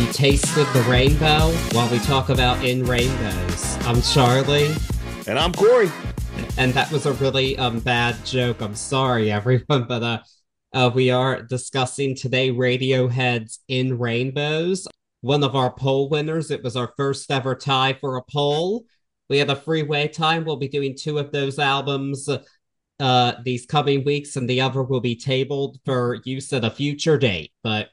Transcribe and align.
you 0.00 0.12
tasted 0.14 0.66
the 0.72 0.82
rainbow 0.88 1.50
while 1.72 1.90
we 1.90 1.98
talk 1.98 2.30
about 2.30 2.64
in 2.64 2.84
rainbows. 2.84 3.76
I'm 3.86 4.00
Charlie. 4.00 4.74
And 5.26 5.38
I'm 5.38 5.52
Corey. 5.52 5.90
And 6.56 6.72
that 6.72 6.90
was 6.90 7.04
a 7.04 7.12
really 7.14 7.58
um 7.58 7.80
bad 7.80 8.16
joke. 8.24 8.62
I'm 8.62 8.74
sorry, 8.74 9.30
everyone, 9.30 9.84
but 9.88 10.02
uh, 10.02 10.18
uh 10.72 10.90
we 10.94 11.10
are 11.10 11.42
discussing 11.42 12.14
today 12.14 12.50
Radiohead's 12.50 13.60
In 13.68 13.98
Rainbows. 13.98 14.88
One 15.20 15.44
of 15.44 15.54
our 15.54 15.70
poll 15.70 16.08
winners. 16.08 16.50
It 16.50 16.62
was 16.62 16.76
our 16.76 16.94
first 16.96 17.30
ever 17.30 17.54
tie 17.54 17.92
for 17.92 18.16
a 18.16 18.22
poll. 18.22 18.86
We 19.28 19.36
had 19.36 19.50
a 19.50 19.56
freeway 19.56 20.08
time. 20.08 20.46
We'll 20.46 20.56
be 20.56 20.68
doing 20.68 20.96
two 20.96 21.18
of 21.18 21.30
those 21.30 21.58
albums 21.58 22.26
uh 23.00 23.32
these 23.44 23.66
coming 23.66 24.04
weeks, 24.04 24.36
and 24.36 24.48
the 24.48 24.62
other 24.62 24.82
will 24.82 25.02
be 25.02 25.16
tabled 25.16 25.78
for 25.84 26.20
use 26.24 26.54
at 26.54 26.64
a 26.64 26.70
future 26.70 27.18
date. 27.18 27.52
But 27.62 27.90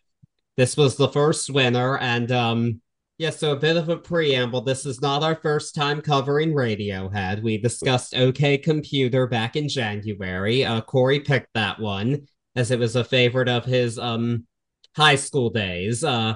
this 0.58 0.76
was 0.76 0.98
the 0.98 1.08
first 1.08 1.50
winner, 1.52 1.98
and 2.00 2.32
um, 2.32 2.82
yeah. 3.18 3.30
So 3.30 3.52
a 3.52 3.56
bit 3.56 3.78
of 3.78 3.90
a 3.90 3.98
preamble. 3.98 4.62
This 4.62 4.86
is 4.86 5.02
not 5.02 5.24
our 5.24 5.36
first 5.36 5.76
time 5.76 6.02
covering 6.02 6.54
Radiohead. 6.54 7.44
We 7.44 7.60
discussed 7.60 8.16
OK 8.16 8.58
Computer 8.58 9.28
back 9.28 9.56
in 9.56 9.70
January. 9.70 10.66
Uh, 10.66 10.82
Corey 10.82 11.20
picked 11.20 11.54
that 11.54 11.80
one 11.80 12.28
as 12.56 12.72
it 12.72 12.80
was 12.80 12.96
a 12.96 13.04
favorite 13.04 13.48
of 13.48 13.66
his 13.66 14.00
um 14.00 14.46
high 14.96 15.16
school 15.16 15.52
days. 15.52 16.04
Uh, 16.04 16.36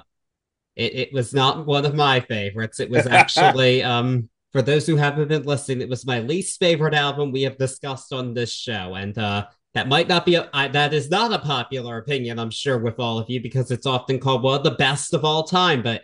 it 0.75 0.93
it 0.93 1.13
was 1.13 1.33
not 1.33 1.65
one 1.65 1.85
of 1.85 1.95
my 1.95 2.19
favorites. 2.19 2.79
It 2.79 2.91
was 2.91 3.07
actually 3.07 3.83
um 3.83 4.29
for 4.51 4.61
those 4.61 4.85
who 4.85 4.97
haven't 4.97 5.29
been 5.29 5.43
listening, 5.43 5.81
it 5.81 5.89
was 5.89 6.05
my 6.05 6.19
least 6.19 6.59
favorite 6.59 6.93
album 6.93 7.31
we 7.31 7.43
have 7.43 7.57
discussed 7.57 8.13
on 8.13 8.33
this 8.33 8.51
show, 8.53 8.93
and 8.93 9.17
uh 9.17 9.47
that 9.73 9.87
might 9.87 10.07
not 10.07 10.25
be 10.25 10.35
a, 10.35 10.49
I, 10.53 10.67
that 10.69 10.93
is 10.93 11.09
not 11.09 11.33
a 11.33 11.39
popular 11.39 11.97
opinion, 11.97 12.39
I'm 12.39 12.51
sure, 12.51 12.77
with 12.77 12.99
all 12.99 13.19
of 13.19 13.29
you 13.29 13.41
because 13.41 13.71
it's 13.71 13.85
often 13.85 14.19
called 14.19 14.43
well 14.43 14.61
the 14.61 14.71
best 14.71 15.13
of 15.13 15.23
all 15.23 15.43
time, 15.43 15.81
but 15.81 16.03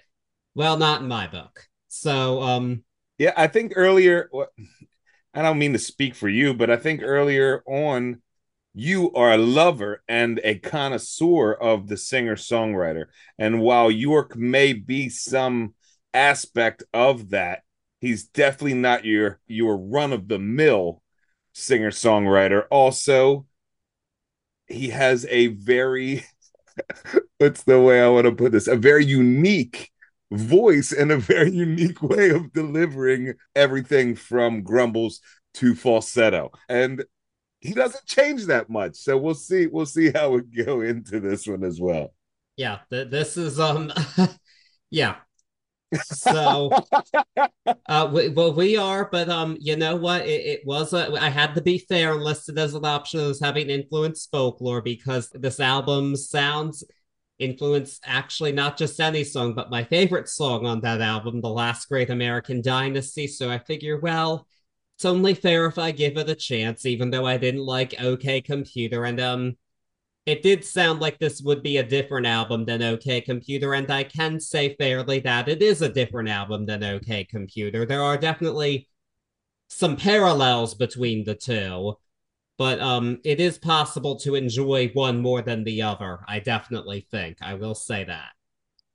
well, 0.56 0.78
not 0.78 1.02
in 1.02 1.08
my 1.08 1.28
book. 1.28 1.68
So, 1.88 2.42
um, 2.42 2.84
yeah, 3.18 3.34
I 3.36 3.48
think 3.48 3.74
earlier, 3.76 4.30
I 5.34 5.42
don't 5.42 5.60
mean 5.60 5.74
to 5.74 5.80
speak 5.80 6.16
for 6.16 6.30
you, 6.30 6.54
but 6.54 6.70
I 6.70 6.78
think 6.78 7.02
earlier 7.04 7.64
on, 7.66 8.22
you 8.80 9.12
are 9.14 9.32
a 9.34 9.38
lover 9.38 10.04
and 10.08 10.40
a 10.44 10.60
connoisseur 10.60 11.52
of 11.52 11.88
the 11.88 11.98
singer 11.98 12.36
songwriter. 12.36 13.06
And 13.40 13.60
while 13.60 13.90
Yorke 13.90 14.36
may 14.36 14.74
be 14.74 15.10
some 15.10 15.74
aspect 16.14 16.84
of 16.94 17.32
that, 17.32 17.64
he's 18.02 18.28
definitely 18.28 18.76
not 18.76 19.04
your 19.04 19.40
your 19.48 19.78
run 19.78 20.14
of 20.14 20.28
the 20.28 20.38
mill 20.38 21.02
singer 21.54 21.90
songwriter. 21.90 22.66
Also, 22.70 23.47
he 24.68 24.90
has 24.90 25.26
a 25.30 25.48
very 25.48 26.26
what's 27.38 27.64
the 27.64 27.82
way 27.82 28.02
I 28.02 28.10
want 28.10 28.26
to 28.26 28.32
put 28.32 28.52
this? 28.52 28.68
A 28.68 28.76
very 28.76 29.06
unique 29.06 29.92
voice 30.32 30.92
and 30.92 31.12
a 31.12 31.18
very 31.18 31.52
unique 31.52 32.02
way 32.02 32.30
of 32.30 32.52
delivering 32.54 33.34
everything 33.56 34.16
from 34.16 34.64
grumbles 34.64 35.22
to 35.56 35.76
falsetto. 35.76 36.52
And 36.70 37.04
he 37.60 37.74
doesn't 37.74 38.06
change 38.06 38.46
that 38.46 38.70
much. 38.70 38.96
So 38.96 39.18
we'll 39.18 39.34
see 39.34 39.68
we'll 39.68 39.86
see 39.86 40.12
how 40.12 40.32
we 40.32 40.42
go 40.42 40.82
into 40.82 41.20
this 41.20 41.48
one 41.48 41.64
as 41.64 41.80
well. 41.80 42.14
Yeah, 42.56 42.80
th- 42.90 43.10
this 43.10 43.38
is 43.38 43.60
um 43.60 43.92
yeah, 44.90 45.16
so 45.96 46.70
uh 47.88 48.10
we, 48.12 48.30
well 48.30 48.54
we 48.54 48.76
are 48.76 49.08
but 49.12 49.30
um 49.30 49.58
you 49.60 49.76
know 49.76 49.96
what? 49.96 50.26
It, 50.26 50.46
it 50.46 50.62
was 50.66 50.94
a 50.94 51.14
i 51.22 51.30
had 51.30 51.56
to 51.56 51.62
be 51.62 51.80
fair 51.80 52.14
and 52.14 52.24
listed 52.24 52.58
as 52.60 52.74
an 52.74 52.86
option 52.86 53.20
as 53.22 53.40
having 53.40 53.70
influenced 53.70 54.30
folklore 54.32 54.82
because 54.82 55.30
this 55.30 55.60
album 55.60 56.16
sounds 56.16 56.84
influenced 57.40 58.02
actually 58.06 58.52
not 58.52 58.78
just 58.78 59.00
any 59.00 59.24
song 59.24 59.54
but 59.54 59.70
my 59.70 59.84
favorite 59.84 60.28
song 60.28 60.66
on 60.66 60.82
that 60.82 61.02
album 61.02 61.40
the 61.40 61.50
last 61.50 61.88
great 61.88 62.10
american 62.10 62.62
dynasty. 62.62 63.28
So 63.28 63.50
i 63.50 63.60
figure 63.60 64.00
well 64.00 64.48
it's 64.98 65.06
only 65.06 65.34
fair 65.36 65.68
if 65.68 65.78
i 65.78 65.92
give 65.92 66.18
it 66.18 66.30
a 66.30 66.36
chance 66.36 66.86
even 66.86 67.12
though 67.12 67.26
i 67.26 67.38
didn't 67.38 67.66
like 67.66 68.02
OK 68.02 68.42
Computer. 68.42 69.06
And 69.06 69.20
um 69.20 69.58
it 70.28 70.44
did 70.44 70.66
sound 70.66 71.00
like 71.00 71.18
this 71.18 71.42
would 71.42 71.64
be 71.64 71.78
a 71.78 71.84
different 71.84 72.28
album 72.28 72.66
than 72.66 72.84
OK 72.84 73.22
Computer, 73.22 73.74
and 73.74 73.90
I 73.90 74.04
can 74.04 74.42
say 74.42 74.76
fairly 74.76 75.22
that 75.22 75.48
it 75.48 75.62
is 75.62 75.82
a 75.82 75.88
different 75.88 76.28
album 76.28 76.66
than 76.66 76.84
OK 76.84 77.24
Computer. 77.24 77.86
There 77.86 78.04
are 78.04 78.18
definitely 78.18 78.90
some 79.70 79.96
parallels 79.96 80.76
between 80.76 81.24
the 81.24 81.34
two, 81.34 81.94
but 82.58 82.82
um, 82.82 83.22
it 83.24 83.40
is 83.40 83.58
possible 83.58 84.20
to 84.20 84.36
enjoy 84.36 84.90
one 84.90 85.22
more 85.22 85.42
than 85.42 85.64
the 85.64 85.84
other. 85.84 86.20
I 86.28 86.40
definitely 86.40 87.08
think 87.10 87.38
I 87.42 87.54
will 87.54 87.76
say 87.76 88.04
that. 88.04 88.32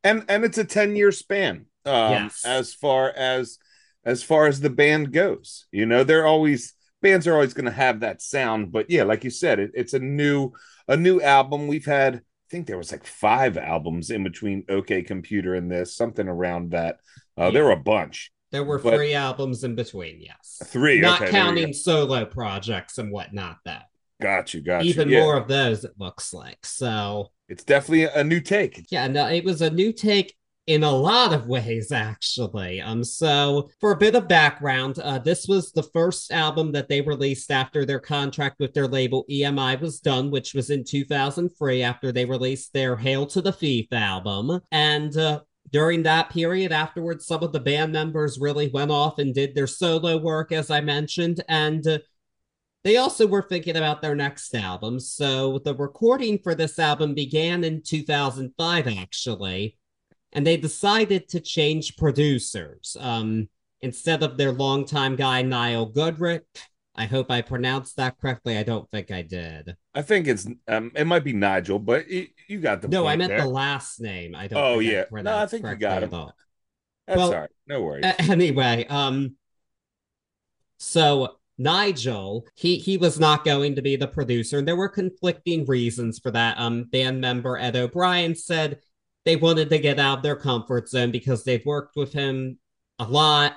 And 0.05 0.27
and 0.29 0.45
it's 0.45 0.59
a 0.59 0.65
ten 0.65 0.95
year 0.97 1.13
span. 1.13 1.65
Um, 1.87 2.13
yes. 2.13 2.45
As 2.45 2.75
far 2.75 3.11
as 3.11 3.59
as 4.05 4.23
far 4.23 4.49
as 4.49 4.61
the 4.61 4.69
band 4.69 5.15
goes, 5.15 5.65
you 5.73 5.87
know, 5.87 6.05
they're 6.05 6.27
always 6.27 6.75
bands 7.03 7.27
are 7.27 7.35
always 7.35 7.55
going 7.55 7.67
to 7.67 7.71
have 7.71 8.01
that 8.01 8.23
sound, 8.23 8.73
but 8.73 8.89
yeah, 8.89 9.03
like 9.03 9.25
you 9.25 9.31
said, 9.31 9.59
it, 9.59 9.73
it's 9.75 9.93
a 9.93 9.99
new 9.99 10.53
a 10.89 10.97
new 10.97 11.21
album. 11.21 11.67
We've 11.67 11.85
had, 11.85 12.17
I 12.17 12.21
think 12.51 12.67
there 12.67 12.79
was 12.79 12.93
like 12.93 13.07
five 13.07 13.59
albums 13.59 14.11
in 14.11 14.25
between 14.25 14.65
OK 14.69 15.03
Computer 15.03 15.55
and 15.55 15.71
this, 15.71 15.95
something 15.95 16.27
around 16.27 16.71
that. 16.71 17.01
Uh, 17.39 17.45
yeah. 17.45 17.51
There 17.51 17.65
were 17.65 17.73
a 17.73 17.77
bunch. 17.77 18.31
There 18.51 18.65
were 18.65 18.79
but 18.79 18.95
three 18.95 19.15
albums 19.15 19.65
in 19.65 19.75
between, 19.75 20.21
yes. 20.21 20.61
Three, 20.67 21.01
not 21.01 21.23
okay, 21.23 21.31
counting 21.31 21.73
solo 21.73 22.25
projects 22.25 22.99
and 22.99 23.11
whatnot. 23.11 23.57
That 23.65 23.85
got 24.21 24.53
you, 24.55 24.61
got 24.61 24.85
Even 24.85 25.09
you. 25.09 25.19
more 25.19 25.37
of 25.37 25.49
those, 25.49 25.85
it 25.85 25.93
looks 25.99 26.33
like. 26.35 26.65
So 26.65 27.31
it's 27.49 27.65
definitely 27.65 28.05
a 28.05 28.23
new 28.23 28.41
take. 28.41 28.87
Yeah, 28.91 29.09
no, 29.09 29.29
it 29.29 29.45
was 29.45 29.63
a 29.63 29.71
new 29.71 29.93
take 29.93 30.35
in 30.67 30.85
a 30.85 30.91
lot 30.91 31.33
of 31.33 31.47
ways 31.47 31.91
actually. 31.91 32.81
Um 32.81 33.03
so 33.03 33.69
for 33.81 33.93
a 33.93 33.97
bit 33.97 34.15
of 34.15 34.29
background 34.29 34.99
uh 34.99 35.19
this 35.19 35.47
was 35.49 35.73
the 35.73 35.83
first 35.83 36.31
album 36.31 36.73
that 36.73 36.89
they 36.89 37.01
released 37.01 37.51
after 37.51 37.85
their 37.85 37.99
contract 37.99 38.61
with 38.61 38.73
their 38.73 38.87
label 38.87 39.25
emi 39.31 39.81
was 39.81 40.01
done 40.01 40.31
which 40.31 40.55
was 40.55 40.71
in 40.71 40.85
2003 40.85 41.83
after 41.83 42.13
they 42.13 42.25
released 42.25 42.73
their 42.73 42.97
hail 42.97 43.27
to 43.27 43.43
the 43.43 43.53
thief 43.53 43.93
album. 43.93 44.61
And 44.71 45.17
uh 45.17 45.41
during 45.71 46.03
that 46.03 46.31
period 46.31 46.71
afterwards 46.71 47.27
some 47.27 47.43
of 47.43 47.53
the 47.53 47.61
band 47.61 47.93
members 47.93 48.39
really 48.39 48.69
went 48.69 48.91
off 48.91 49.19
and 49.19 49.35
did 49.35 49.55
their 49.55 49.67
solo 49.67 50.19
work 50.19 50.53
as 50.53 50.71
i 50.71 50.81
mentioned 50.81 51.43
and 51.49 51.87
uh, 51.87 51.99
they 52.85 52.97
also 52.97 53.27
were 53.29 53.43
thinking 53.43 53.77
about 53.77 54.03
their 54.03 54.17
next 54.17 54.53
album. 54.57 54.99
So 54.99 55.61
the 55.61 55.73
recording 55.73 56.41
for 56.43 56.57
this 56.57 56.81
album 56.81 57.15
began 57.15 57.63
in 57.63 57.81
2005 57.81 58.89
actually 58.89 59.79
and 60.33 60.47
they 60.47 60.57
decided 60.57 61.29
to 61.29 61.41
change 61.41 61.97
producers. 61.97 62.97
Um, 62.99 63.49
instead 63.81 64.23
of 64.23 64.37
their 64.37 64.53
longtime 64.53 65.17
guy 65.17 65.43
Niall 65.43 65.91
Goodrick, 65.91 66.43
I 66.95 67.07
hope 67.07 67.31
I 67.31 67.41
pronounced 67.41 67.97
that 67.97 68.19
correctly. 68.19 68.59
I 68.59 68.63
don't 68.63 68.91
think 68.91 69.11
I 69.11 69.23
did. 69.23 69.77
I 69.95 70.03
think 70.03 70.27
it's 70.27 70.47
um, 70.69 70.93
it 70.95 71.07
might 71.07 71.25
be 71.25 71.33
Nigel, 71.33 71.79
but 71.79 72.09
you, 72.09 72.29
you 72.49 72.61
got 72.61 72.83
the 72.83 72.89
no. 72.89 73.07
I 73.07 73.17
meant 73.17 73.31
there. 73.31 73.41
the 73.41 73.49
last 73.49 74.01
name. 74.01 74.35
I 74.35 74.47
don't. 74.47 74.63
Oh 74.63 74.79
yeah, 74.79 75.05
I 75.15 75.23
no, 75.23 75.39
I 75.39 75.47
think 75.47 75.67
you 75.67 75.75
got 75.77 76.03
it. 76.03 76.11
That's 76.11 77.19
well, 77.19 77.35
all 77.35 77.41
right. 77.41 77.51
No 77.67 77.83
worries. 77.83 78.05
Anyway, 78.21 78.87
um, 78.89 79.37
so 80.79 81.37
Nigel, 81.59 82.47
he 82.55 82.77
he 82.77 82.99
was 82.99 83.19
not 83.19 83.45
going 83.45 83.75
to 83.77 83.83
be 83.83 83.97
the 83.97 84.07
producer, 84.07 84.59
and 84.59 84.69
there 84.69 84.77
were 84.77 84.89
conflicting 84.89 85.65
reasons 85.65 86.19
for 86.19 86.31
that. 86.31 86.59
Um, 86.59 86.85
band 86.85 87.21
member 87.21 87.57
Ed 87.57 87.75
O'Brien 87.75 88.35
said 88.35 88.79
they 89.25 89.37
wanted 89.37 89.71
to 89.71 89.79
get 89.79 89.99
out 89.99 90.19
of 90.19 90.23
their 90.23 90.37
comfort 90.37 90.89
zone 90.89 91.11
because 91.11 91.45
they've 91.45 91.65
worked 91.65 91.97
with 91.97 92.13
him 92.13 92.59
a 92.99 93.05
lot. 93.05 93.55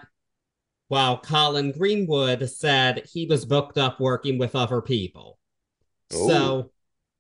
While 0.87 1.17
Colin 1.17 1.71
Greenwood 1.71 2.47
said 2.47 3.07
he 3.11 3.25
was 3.25 3.43
booked 3.43 3.77
up 3.77 3.99
working 3.99 4.37
with 4.37 4.55
other 4.55 4.81
people. 4.81 5.39
Oh. 6.13 6.27
So, 6.27 6.71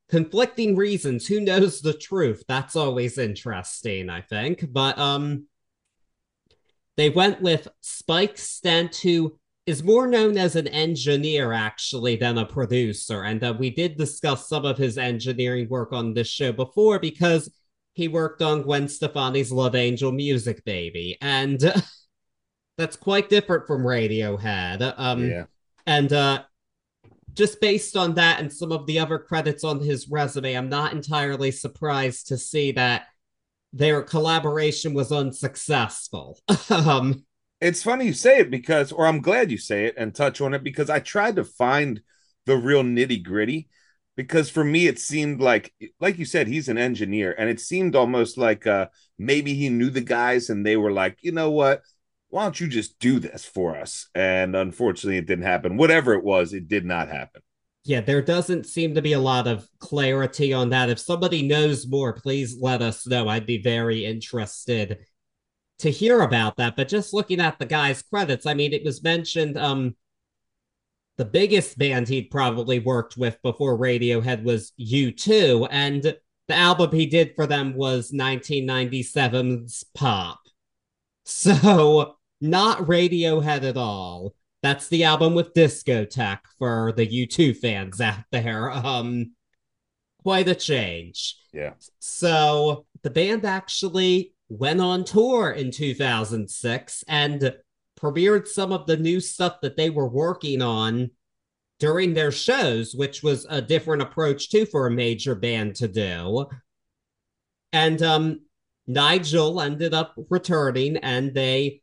conflicting 0.09 0.75
reasons. 0.75 1.25
Who 1.25 1.39
knows 1.39 1.81
the 1.81 1.93
truth? 1.93 2.43
That's 2.47 2.75
always 2.75 3.17
interesting, 3.17 4.09
I 4.09 4.21
think. 4.21 4.71
But 4.71 4.99
um, 4.99 5.47
they 6.95 7.09
went 7.09 7.41
with 7.41 7.67
Spike 7.81 8.37
Stent, 8.37 8.97
who 8.97 9.39
is 9.65 9.83
more 9.83 10.07
known 10.07 10.37
as 10.37 10.55
an 10.55 10.67
engineer 10.67 11.51
actually 11.51 12.15
than 12.17 12.37
a 12.37 12.45
producer. 12.45 13.23
And 13.23 13.43
uh, 13.43 13.55
we 13.57 13.71
did 13.71 13.97
discuss 13.97 14.47
some 14.47 14.63
of 14.63 14.77
his 14.77 14.97
engineering 14.97 15.67
work 15.69 15.91
on 15.91 16.13
this 16.13 16.27
show 16.27 16.51
before 16.51 16.99
because 16.99 17.49
he 17.95 18.09
worked 18.09 18.41
on 18.41 18.61
Gwen 18.61 18.87
Stefani's 18.87 19.51
Love 19.51 19.73
Angel 19.73 20.11
Music 20.11 20.63
Baby. 20.65 21.17
And 21.21 21.63
uh, 21.63 21.79
that's 22.77 22.97
quite 22.97 23.29
different 23.29 23.65
from 23.65 23.83
Radiohead. 23.83 24.93
Um, 24.97 25.27
yeah. 25.27 25.45
And 25.87 26.11
uh, 26.11 26.43
just 27.33 27.61
based 27.61 27.95
on 27.95 28.15
that 28.15 28.41
and 28.41 28.51
some 28.51 28.73
of 28.73 28.85
the 28.85 28.99
other 28.99 29.17
credits 29.17 29.63
on 29.63 29.79
his 29.79 30.09
resume, 30.09 30.53
I'm 30.53 30.69
not 30.69 30.91
entirely 30.91 31.51
surprised 31.51 32.27
to 32.27 32.37
see 32.37 32.73
that 32.73 33.05
their 33.71 34.01
collaboration 34.01 34.93
was 34.93 35.13
unsuccessful. 35.13 36.37
um, 36.69 37.23
it's 37.61 37.81
funny 37.81 38.07
you 38.07 38.13
say 38.13 38.39
it 38.39 38.51
because, 38.51 38.91
or 38.91 39.07
I'm 39.07 39.21
glad 39.21 39.51
you 39.51 39.57
say 39.57 39.85
it 39.85 39.95
and 39.97 40.13
touch 40.13 40.41
on 40.41 40.53
it 40.53 40.63
because 40.63 40.89
I 40.89 40.99
tried 40.99 41.37
to 41.37 41.45
find 41.45 42.01
the 42.45 42.57
real 42.57 42.83
nitty 42.83 43.23
gritty 43.23 43.69
because 44.15 44.49
for 44.49 44.63
me 44.63 44.87
it 44.87 44.99
seemed 44.99 45.39
like 45.39 45.73
like 45.99 46.17
you 46.17 46.25
said 46.25 46.47
he's 46.47 46.69
an 46.69 46.77
engineer 46.77 47.35
and 47.37 47.49
it 47.49 47.59
seemed 47.59 47.95
almost 47.95 48.37
like 48.37 48.65
uh 48.65 48.87
maybe 49.17 49.53
he 49.53 49.69
knew 49.69 49.89
the 49.89 50.01
guys 50.01 50.49
and 50.49 50.65
they 50.65 50.77
were 50.77 50.91
like 50.91 51.17
you 51.21 51.31
know 51.31 51.51
what? 51.51 51.81
Why 52.29 52.43
don't 52.43 52.59
you 52.59 52.67
just 52.67 52.99
do 52.99 53.19
this 53.19 53.45
for 53.45 53.77
us? 53.77 54.09
And 54.13 54.55
unfortunately 54.55 55.17
it 55.17 55.27
didn't 55.27 55.45
happen. 55.45 55.77
Whatever 55.77 56.13
it 56.13 56.23
was 56.23 56.53
it 56.53 56.67
did 56.67 56.85
not 56.85 57.07
happen. 57.07 57.41
Yeah 57.83 58.01
there 58.01 58.21
doesn't 58.21 58.65
seem 58.65 58.95
to 58.95 59.01
be 59.01 59.13
a 59.13 59.19
lot 59.19 59.47
of 59.47 59.67
clarity 59.79 60.53
on 60.53 60.69
that. 60.69 60.89
If 60.89 60.99
somebody 60.99 61.47
knows 61.47 61.87
more 61.87 62.13
please 62.13 62.57
let 62.59 62.81
us 62.81 63.05
know. 63.05 63.27
I'd 63.27 63.45
be 63.45 63.61
very 63.61 64.05
interested 64.05 64.99
to 65.79 65.91
hear 65.91 66.21
about 66.21 66.55
that. 66.57 66.77
But 66.77 66.87
just 66.87 67.13
looking 67.13 67.41
at 67.41 67.59
the 67.59 67.65
guy's 67.65 68.01
credits 68.01 68.45
i 68.45 68.53
mean 68.53 68.73
it 68.73 68.83
was 68.83 69.03
mentioned 69.03 69.57
um 69.57 69.95
the 71.17 71.25
biggest 71.25 71.77
band 71.77 72.07
he'd 72.07 72.29
probably 72.29 72.79
worked 72.79 73.17
with 73.17 73.41
before 73.41 73.77
Radiohead 73.77 74.43
was 74.43 74.73
U2, 74.79 75.67
and 75.71 76.03
the 76.47 76.55
album 76.55 76.91
he 76.91 77.05
did 77.05 77.35
for 77.35 77.47
them 77.47 77.73
was 77.75 78.11
1997's 78.11 79.85
Pop. 79.93 80.39
So, 81.23 82.17
not 82.41 82.79
Radiohead 82.79 83.63
at 83.63 83.77
all. 83.77 84.35
That's 84.61 84.87
the 84.89 85.03
album 85.05 85.33
with 85.33 85.53
Discotheque 85.53 86.45
for 86.59 86.93
the 86.95 87.07
U2 87.07 87.57
fans 87.57 88.01
out 88.01 88.25
there. 88.31 88.71
Um, 88.71 89.31
quite 90.23 90.47
a 90.47 90.55
change. 90.55 91.37
Yeah. 91.53 91.73
So, 91.99 92.85
the 93.03 93.09
band 93.09 93.45
actually 93.45 94.33
went 94.49 94.81
on 94.81 95.03
tour 95.03 95.51
in 95.51 95.71
2006 95.71 97.03
and 97.07 97.55
premiered 97.99 98.47
some 98.47 98.71
of 98.71 98.85
the 98.85 98.97
new 98.97 99.19
stuff 99.19 99.61
that 99.61 99.77
they 99.77 99.89
were 99.89 100.07
working 100.07 100.61
on 100.61 101.11
during 101.79 102.13
their 102.13 102.31
shows, 102.31 102.93
which 102.95 103.23
was 103.23 103.45
a 103.49 103.61
different 103.61 104.01
approach 104.01 104.49
too 104.49 104.65
for 104.65 104.87
a 104.87 104.91
major 104.91 105.35
band 105.35 105.75
to 105.75 105.87
do. 105.87 106.47
And 107.73 108.01
um, 108.01 108.41
Nigel 108.87 109.59
ended 109.59 109.93
up 109.93 110.15
returning 110.29 110.97
and 110.97 111.33
they 111.33 111.81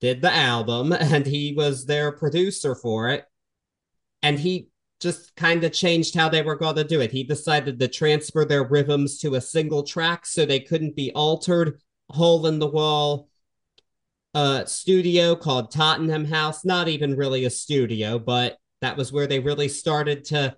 did 0.00 0.20
the 0.20 0.32
album 0.32 0.92
and 0.98 1.26
he 1.26 1.54
was 1.56 1.86
their 1.86 2.12
producer 2.12 2.74
for 2.74 3.08
it. 3.08 3.24
And 4.22 4.38
he 4.38 4.68
just 5.00 5.34
kind 5.34 5.64
of 5.64 5.72
changed 5.72 6.14
how 6.14 6.28
they 6.28 6.42
were 6.42 6.54
going 6.54 6.76
to 6.76 6.84
do 6.84 7.00
it. 7.00 7.10
He 7.10 7.24
decided 7.24 7.80
to 7.80 7.88
transfer 7.88 8.44
their 8.44 8.62
rhythms 8.62 9.18
to 9.18 9.34
a 9.34 9.40
single 9.40 9.82
track 9.82 10.24
so 10.26 10.44
they 10.44 10.60
couldn't 10.60 10.94
be 10.94 11.12
altered. 11.12 11.80
Hole 12.10 12.46
in 12.46 12.58
the 12.58 12.68
wall 12.68 13.28
uh, 14.34 14.64
studio 14.64 15.36
called 15.36 15.70
Tottenham 15.70 16.24
House. 16.24 16.64
Not 16.64 16.88
even 16.88 17.16
really 17.16 17.44
a 17.44 17.50
studio, 17.50 18.18
but 18.18 18.58
that 18.80 18.96
was 18.96 19.12
where 19.12 19.26
they 19.26 19.38
really 19.38 19.68
started 19.68 20.24
to 20.26 20.56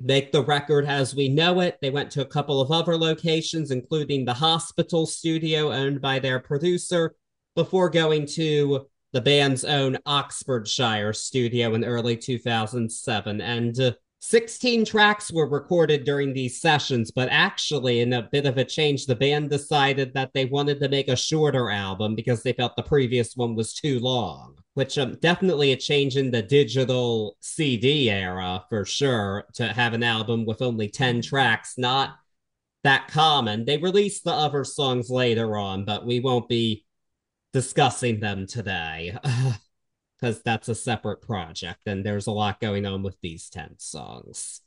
make 0.00 0.32
the 0.32 0.42
record 0.42 0.86
as 0.86 1.14
we 1.14 1.28
know 1.28 1.60
it. 1.60 1.78
They 1.80 1.90
went 1.90 2.10
to 2.12 2.22
a 2.22 2.26
couple 2.26 2.60
of 2.60 2.70
other 2.70 2.96
locations, 2.96 3.70
including 3.70 4.24
the 4.24 4.34
hospital 4.34 5.06
studio 5.06 5.72
owned 5.72 6.00
by 6.00 6.18
their 6.18 6.40
producer, 6.40 7.14
before 7.54 7.90
going 7.90 8.26
to 8.26 8.86
the 9.12 9.20
band's 9.20 9.64
own 9.64 9.98
Oxfordshire 10.06 11.12
studio 11.12 11.74
in 11.74 11.84
early 11.84 12.16
2007. 12.16 13.40
And 13.40 13.80
uh, 13.80 13.92
16 14.22 14.84
tracks 14.84 15.32
were 15.32 15.48
recorded 15.48 16.04
during 16.04 16.34
these 16.34 16.60
sessions, 16.60 17.10
but 17.10 17.28
actually, 17.30 18.00
in 18.00 18.12
a 18.12 18.28
bit 18.30 18.44
of 18.44 18.58
a 18.58 18.64
change, 18.64 19.06
the 19.06 19.16
band 19.16 19.48
decided 19.48 20.12
that 20.12 20.30
they 20.34 20.44
wanted 20.44 20.78
to 20.80 20.90
make 20.90 21.08
a 21.08 21.16
shorter 21.16 21.70
album 21.70 22.14
because 22.14 22.42
they 22.42 22.52
felt 22.52 22.76
the 22.76 22.82
previous 22.82 23.34
one 23.34 23.54
was 23.54 23.72
too 23.72 23.98
long, 23.98 24.58
which 24.74 24.98
um, 24.98 25.16
definitely 25.22 25.72
a 25.72 25.76
change 25.76 26.18
in 26.18 26.30
the 26.30 26.42
digital 26.42 27.38
CD 27.40 28.10
era 28.10 28.62
for 28.68 28.84
sure 28.84 29.46
to 29.54 29.68
have 29.68 29.94
an 29.94 30.02
album 30.02 30.44
with 30.44 30.60
only 30.60 30.88
10 30.88 31.22
tracks, 31.22 31.78
not 31.78 32.16
that 32.84 33.08
common. 33.08 33.64
They 33.64 33.78
released 33.78 34.24
the 34.24 34.32
other 34.34 34.64
songs 34.64 35.08
later 35.08 35.56
on, 35.56 35.86
but 35.86 36.04
we 36.04 36.20
won't 36.20 36.48
be 36.48 36.84
discussing 37.54 38.20
them 38.20 38.46
today. 38.46 39.16
because 40.20 40.42
that's 40.42 40.68
a 40.68 40.74
separate 40.74 41.22
project 41.22 41.80
and 41.86 42.04
there's 42.04 42.26
a 42.26 42.32
lot 42.32 42.60
going 42.60 42.84
on 42.84 43.02
with 43.02 43.16
these 43.20 43.48
10 43.48 43.76
songs. 43.78 44.60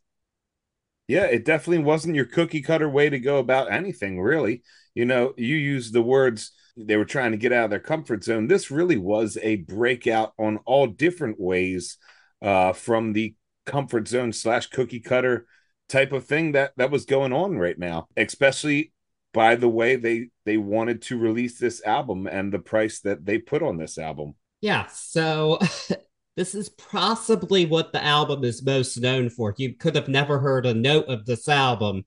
Yeah, 1.08 1.26
it 1.26 1.46
definitely 1.46 1.84
wasn't 1.84 2.16
your 2.16 2.26
cookie 2.26 2.62
cutter 2.62 2.90
way 2.90 3.10
to 3.10 3.20
go 3.20 3.38
about 3.38 3.72
anything, 3.72 4.22
really. 4.22 4.64
You 4.96 5.06
know, 5.06 5.34
you 5.38 5.56
use 5.56 5.92
the 5.92 6.02
words 6.02 6.52
they 6.76 6.98
were 6.98 7.06
trying 7.06 7.32
to 7.32 7.38
get 7.38 7.52
out 7.52 7.66
of 7.66 7.70
their 7.70 7.80
comfort 7.80 8.24
zone. 8.24 8.48
This 8.48 8.72
really 8.72 8.98
was 8.98 9.38
a 9.42 9.58
breakout 9.58 10.34
on 10.40 10.58
all 10.66 10.88
different 10.88 11.40
ways 11.40 11.98
uh, 12.42 12.74
from 12.74 13.14
the 13.14 13.36
comfort 13.66 14.08
zone 14.08 14.34
slash 14.34 14.68
cookie 14.68 15.00
cutter 15.00 15.46
type 15.88 16.12
of 16.12 16.26
thing 16.26 16.54
that 16.54 16.72
that 16.78 16.90
was 16.90 17.06
going 17.06 17.34
on 17.34 17.58
right 17.58 17.78
now, 17.78 18.08
especially 18.18 18.92
by 19.34 19.56
the 19.56 19.70
way 19.70 19.96
they 19.96 20.30
they 20.46 20.58
wanted 20.58 21.02
to 21.04 21.18
release 21.18 21.60
this 21.60 21.84
album 21.86 22.28
and 22.28 22.52
the 22.52 22.60
price 22.60 23.02
that 23.02 23.26
they 23.26 23.38
put 23.38 23.62
on 23.62 23.78
this 23.78 23.98
album. 23.98 24.34
Yeah, 24.64 24.88
so 24.88 25.60
this 26.38 26.56
is 26.56 26.70
possibly 26.70 27.66
what 27.66 27.92
the 27.92 28.02
album 28.02 28.46
is 28.46 28.64
most 28.64 28.98
known 28.98 29.30
for. 29.30 29.54
You 29.58 29.74
could 29.76 29.94
have 29.94 30.08
never 30.08 30.40
heard 30.40 30.66
a 30.66 30.74
note 30.74 31.08
of 31.10 31.26
this 31.26 31.50
album 31.50 32.06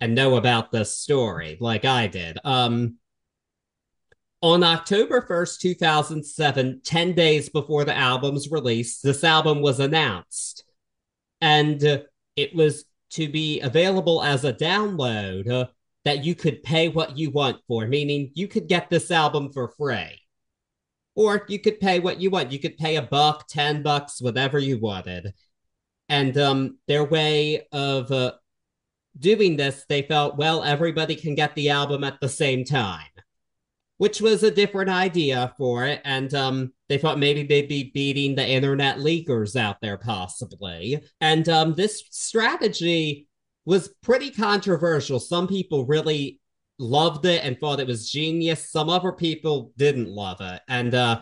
and 0.00 0.12
know 0.12 0.34
about 0.34 0.72
this 0.72 0.98
story 0.98 1.56
like 1.60 1.84
I 1.84 2.08
did. 2.08 2.38
Um 2.42 2.96
on 4.42 4.64
October 4.64 5.22
1st, 5.22 5.60
2007, 5.60 6.80
10 6.84 7.12
days 7.12 7.48
before 7.48 7.84
the 7.84 7.96
album's 7.96 8.50
release, 8.50 9.00
this 9.00 9.22
album 9.22 9.62
was 9.62 9.78
announced. 9.78 10.64
And 11.40 11.82
uh, 11.82 11.98
it 12.34 12.56
was 12.56 12.86
to 13.10 13.28
be 13.28 13.60
available 13.60 14.20
as 14.22 14.44
a 14.44 14.52
download 14.52 15.48
uh, 15.48 15.66
that 16.04 16.24
you 16.24 16.34
could 16.34 16.64
pay 16.64 16.88
what 16.88 17.16
you 17.16 17.30
want 17.30 17.58
for, 17.68 17.86
meaning 17.86 18.32
you 18.34 18.48
could 18.48 18.68
get 18.68 18.90
this 18.90 19.10
album 19.12 19.52
for 19.52 19.68
free 19.78 20.23
or 21.14 21.44
you 21.48 21.58
could 21.58 21.80
pay 21.80 22.00
what 22.00 22.20
you 22.20 22.30
want. 22.30 22.52
You 22.52 22.58
could 22.58 22.76
pay 22.76 22.96
a 22.96 23.02
buck, 23.02 23.46
10 23.48 23.82
bucks, 23.82 24.20
whatever 24.20 24.58
you 24.58 24.78
wanted. 24.78 25.32
And 26.08 26.36
um, 26.36 26.78
their 26.86 27.04
way 27.04 27.66
of 27.72 28.10
uh, 28.10 28.32
doing 29.18 29.56
this, 29.56 29.84
they 29.88 30.02
felt, 30.02 30.36
well, 30.36 30.62
everybody 30.62 31.16
can 31.16 31.34
get 31.34 31.54
the 31.54 31.70
album 31.70 32.04
at 32.04 32.20
the 32.20 32.28
same 32.28 32.64
time, 32.64 33.06
which 33.98 34.20
was 34.20 34.42
a 34.42 34.50
different 34.50 34.90
idea 34.90 35.54
for 35.56 35.86
it. 35.86 36.00
And 36.04 36.34
um, 36.34 36.72
they 36.88 36.98
thought 36.98 37.18
maybe 37.18 37.44
they'd 37.44 37.68
be 37.68 37.90
beating 37.94 38.34
the 38.34 38.46
internet 38.46 38.98
leakers 38.98 39.56
out 39.56 39.80
there, 39.80 39.98
possibly. 39.98 41.00
And 41.20 41.48
um, 41.48 41.74
this 41.74 42.02
strategy 42.10 43.28
was 43.64 43.94
pretty 44.02 44.30
controversial. 44.30 45.20
Some 45.20 45.48
people 45.48 45.86
really 45.86 46.40
loved 46.78 47.24
it 47.26 47.44
and 47.44 47.58
thought 47.58 47.80
it 47.80 47.86
was 47.86 48.10
genius. 48.10 48.70
Some 48.70 48.88
other 48.88 49.12
people 49.12 49.72
didn't 49.76 50.08
love 50.08 50.40
it. 50.40 50.60
And 50.68 50.94
uh, 50.94 51.20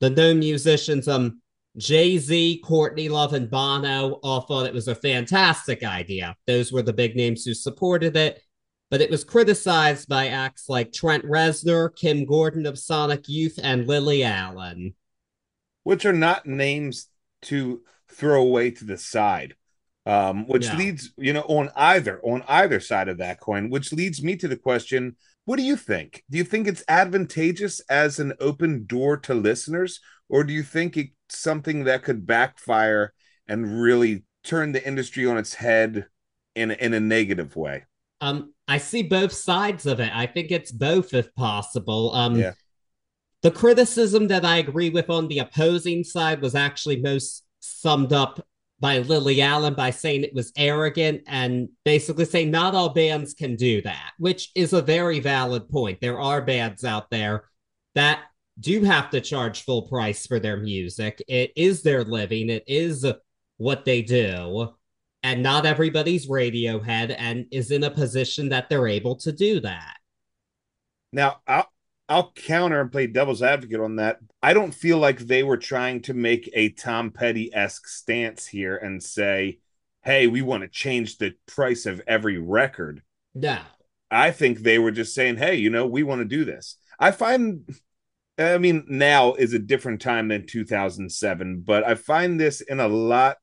the 0.00 0.10
known 0.10 0.38
musicians, 0.38 1.08
um, 1.08 1.40
Jay 1.76 2.18
Z, 2.18 2.60
Courtney 2.64 3.08
Love, 3.08 3.32
and 3.32 3.50
Bono 3.50 4.20
all 4.22 4.42
thought 4.42 4.66
it 4.66 4.74
was 4.74 4.88
a 4.88 4.94
fantastic 4.94 5.84
idea. 5.84 6.36
Those 6.46 6.72
were 6.72 6.82
the 6.82 6.92
big 6.92 7.16
names 7.16 7.44
who 7.44 7.54
supported 7.54 8.16
it. 8.16 8.42
But 8.90 9.00
it 9.00 9.10
was 9.10 9.24
criticized 9.24 10.06
by 10.06 10.28
acts 10.28 10.68
like 10.68 10.92
Trent 10.92 11.24
Reznor, 11.24 11.96
Kim 11.96 12.26
Gordon 12.26 12.66
of 12.66 12.78
Sonic 12.78 13.26
Youth, 13.26 13.58
and 13.62 13.86
Lily 13.86 14.22
Allen. 14.22 14.94
Which 15.82 16.04
are 16.04 16.12
not 16.12 16.44
names 16.44 17.06
to 17.42 17.80
throw 18.10 18.42
away 18.42 18.70
to 18.72 18.84
the 18.84 18.98
side 18.98 19.54
um, 20.06 20.46
which 20.48 20.66
yeah. 20.66 20.76
leads 20.76 21.12
you 21.16 21.32
know 21.32 21.42
on 21.42 21.70
either 21.76 22.20
on 22.22 22.42
either 22.48 22.80
side 22.80 23.08
of 23.08 23.18
that 23.18 23.40
coin 23.40 23.70
which 23.70 23.92
leads 23.92 24.22
me 24.22 24.36
to 24.36 24.48
the 24.48 24.56
question 24.56 25.16
what 25.44 25.56
do 25.56 25.62
you 25.62 25.76
think 25.76 26.24
do 26.30 26.38
you 26.38 26.44
think 26.44 26.66
it's 26.66 26.84
advantageous 26.88 27.80
as 27.88 28.18
an 28.18 28.32
open 28.40 28.84
door 28.86 29.16
to 29.16 29.34
listeners 29.34 30.00
or 30.28 30.44
do 30.44 30.52
you 30.52 30.62
think 30.62 30.96
it's 30.96 31.12
something 31.28 31.84
that 31.84 32.02
could 32.02 32.26
backfire 32.26 33.12
and 33.46 33.80
really 33.80 34.24
turn 34.44 34.72
the 34.72 34.84
industry 34.86 35.26
on 35.26 35.38
its 35.38 35.54
head 35.54 36.06
in 36.54 36.70
in 36.72 36.94
a 36.94 37.00
negative 37.00 37.54
way 37.54 37.84
um 38.20 38.52
i 38.66 38.78
see 38.78 39.02
both 39.02 39.32
sides 39.32 39.86
of 39.86 40.00
it 40.00 40.10
i 40.14 40.26
think 40.26 40.50
it's 40.50 40.72
both 40.72 41.14
if 41.14 41.32
possible 41.34 42.12
um 42.14 42.36
yeah. 42.36 42.52
the 43.42 43.50
criticism 43.52 44.26
that 44.26 44.44
i 44.44 44.56
agree 44.56 44.90
with 44.90 45.08
on 45.08 45.28
the 45.28 45.38
opposing 45.38 46.02
side 46.02 46.42
was 46.42 46.56
actually 46.56 47.00
most 47.00 47.44
summed 47.60 48.12
up 48.12 48.44
by 48.82 48.98
Lily 48.98 49.40
Allen 49.40 49.74
by 49.74 49.90
saying 49.90 50.24
it 50.24 50.34
was 50.34 50.52
arrogant 50.56 51.22
and 51.28 51.68
basically 51.84 52.24
saying 52.24 52.50
not 52.50 52.74
all 52.74 52.88
bands 52.88 53.32
can 53.32 53.54
do 53.54 53.80
that, 53.82 54.10
which 54.18 54.50
is 54.56 54.72
a 54.72 54.82
very 54.82 55.20
valid 55.20 55.68
point. 55.68 56.00
There 56.00 56.20
are 56.20 56.42
bands 56.42 56.84
out 56.84 57.08
there 57.08 57.44
that 57.94 58.24
do 58.58 58.82
have 58.82 59.08
to 59.10 59.20
charge 59.20 59.62
full 59.62 59.82
price 59.82 60.26
for 60.26 60.40
their 60.40 60.56
music. 60.56 61.22
It 61.28 61.52
is 61.54 61.84
their 61.84 62.02
living, 62.02 62.50
it 62.50 62.64
is 62.66 63.06
what 63.56 63.84
they 63.84 64.02
do. 64.02 64.70
And 65.22 65.44
not 65.44 65.64
everybody's 65.64 66.26
Radiohead 66.26 67.14
and 67.16 67.46
is 67.52 67.70
in 67.70 67.84
a 67.84 67.90
position 67.90 68.48
that 68.48 68.68
they're 68.68 68.88
able 68.88 69.14
to 69.18 69.30
do 69.30 69.60
that. 69.60 69.96
Now, 71.12 71.36
I'll, 71.46 71.71
I'll 72.12 72.30
counter 72.32 72.78
and 72.78 72.92
play 72.92 73.06
devil's 73.06 73.42
advocate 73.42 73.80
on 73.80 73.96
that. 73.96 74.18
I 74.42 74.52
don't 74.52 74.74
feel 74.74 74.98
like 74.98 75.20
they 75.20 75.42
were 75.42 75.56
trying 75.56 76.02
to 76.02 76.12
make 76.12 76.50
a 76.52 76.68
Tom 76.68 77.10
Petty 77.10 77.52
esque 77.54 77.88
stance 77.88 78.46
here 78.46 78.76
and 78.76 79.02
say, 79.02 79.60
hey, 80.02 80.26
we 80.26 80.42
want 80.42 80.62
to 80.62 80.68
change 80.68 81.16
the 81.16 81.32
price 81.46 81.86
of 81.86 82.02
every 82.06 82.36
record. 82.36 83.02
No. 83.34 83.58
I 84.10 84.30
think 84.30 84.58
they 84.58 84.78
were 84.78 84.90
just 84.90 85.14
saying, 85.14 85.38
hey, 85.38 85.54
you 85.54 85.70
know, 85.70 85.86
we 85.86 86.02
want 86.02 86.20
to 86.20 86.26
do 86.26 86.44
this. 86.44 86.76
I 86.98 87.12
find 87.12 87.64
I 88.38 88.58
mean, 88.58 88.84
now 88.88 89.32
is 89.32 89.54
a 89.54 89.58
different 89.58 90.02
time 90.02 90.28
than 90.28 90.46
2007, 90.46 91.62
but 91.66 91.82
I 91.82 91.94
find 91.94 92.38
this 92.38 92.60
in 92.60 92.78
a 92.78 92.88
lot 92.88 93.38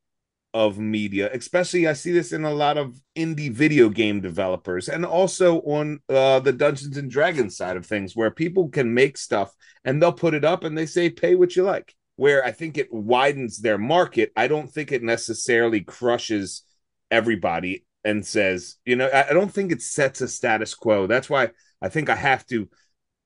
of 0.53 0.79
media, 0.79 1.29
especially 1.34 1.88
I 1.88 1.94
see 1.94 2.12
this 2.12 2.32
in 2.32 2.44
a 2.44 2.53
lot 2.53 2.77
of 2.77 3.00
indie 3.15 3.51
video 3.51 3.89
game 3.89 4.20
developers 4.20 4.89
and 4.89 5.06
also 5.06 5.60
on 5.62 6.00
uh, 6.10 6.39
the 6.39 6.53
Dungeons 6.53 6.98
and 6.98 7.10
Dragons 7.10 7.56
side 7.56 7.77
of 7.77 7.86
things, 7.86 8.15
where 8.15 8.32
people 8.32 8.70
can 8.70 8.94
make 8.94 9.18
stuff 9.18 9.53
and 9.86 10.01
they'll 10.01 10.12
put 10.12 10.34
it 10.34 10.44
up 10.44 10.63
and 10.63 10.77
they 10.77 10.86
say, 10.86 11.10
pay 11.10 11.36
what 11.36 11.56
you 11.56 11.63
like. 11.63 11.96
Where 12.15 12.44
I 12.44 12.51
think 12.51 12.77
it 12.77 12.91
widens 12.91 13.60
their 13.60 13.77
market, 13.77 14.32
I 14.36 14.48
don't 14.48 14.70
think 14.70 14.91
it 14.91 15.03
necessarily 15.03 15.82
crushes 15.82 16.63
everybody 17.12 17.86
and 18.03 18.25
says, 18.25 18.75
you 18.86 18.96
know, 18.96 19.08
I, 19.08 19.29
I 19.29 19.34
don't 19.34 19.53
think 19.53 19.72
it 19.72 19.82
sets 19.82 20.22
a 20.22 20.27
status 20.27 20.74
quo. 20.74 21.08
That's 21.08 21.29
why 21.29 21.51
I 21.82 21.89
think 21.89 22.10
I 22.10 22.15
have 22.15 22.46
to 22.48 22.70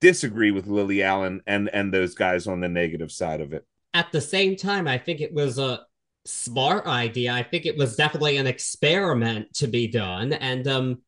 disagree 0.01 0.51
with 0.51 0.67
Lily 0.67 1.01
Allen 1.01 1.41
and 1.47 1.69
and 1.69 1.93
those 1.93 2.13
guys 2.13 2.45
on 2.45 2.59
the 2.59 2.67
negative 2.67 3.11
side 3.11 3.41
of 3.41 3.53
it. 3.53 3.65
At 3.93 4.11
the 4.11 4.21
same 4.21 4.55
time, 4.55 4.87
I 4.87 4.97
think 4.97 5.21
it 5.21 5.33
was 5.33 5.57
a 5.57 5.85
smart 6.25 6.85
idea. 6.85 7.33
I 7.33 7.43
think 7.43 7.65
it 7.65 7.77
was 7.77 7.95
definitely 7.95 8.37
an 8.37 8.47
experiment 8.47 9.53
to 9.55 9.67
be 9.67 9.87
done, 9.87 10.33
and 10.33 10.67
um, 10.67 11.01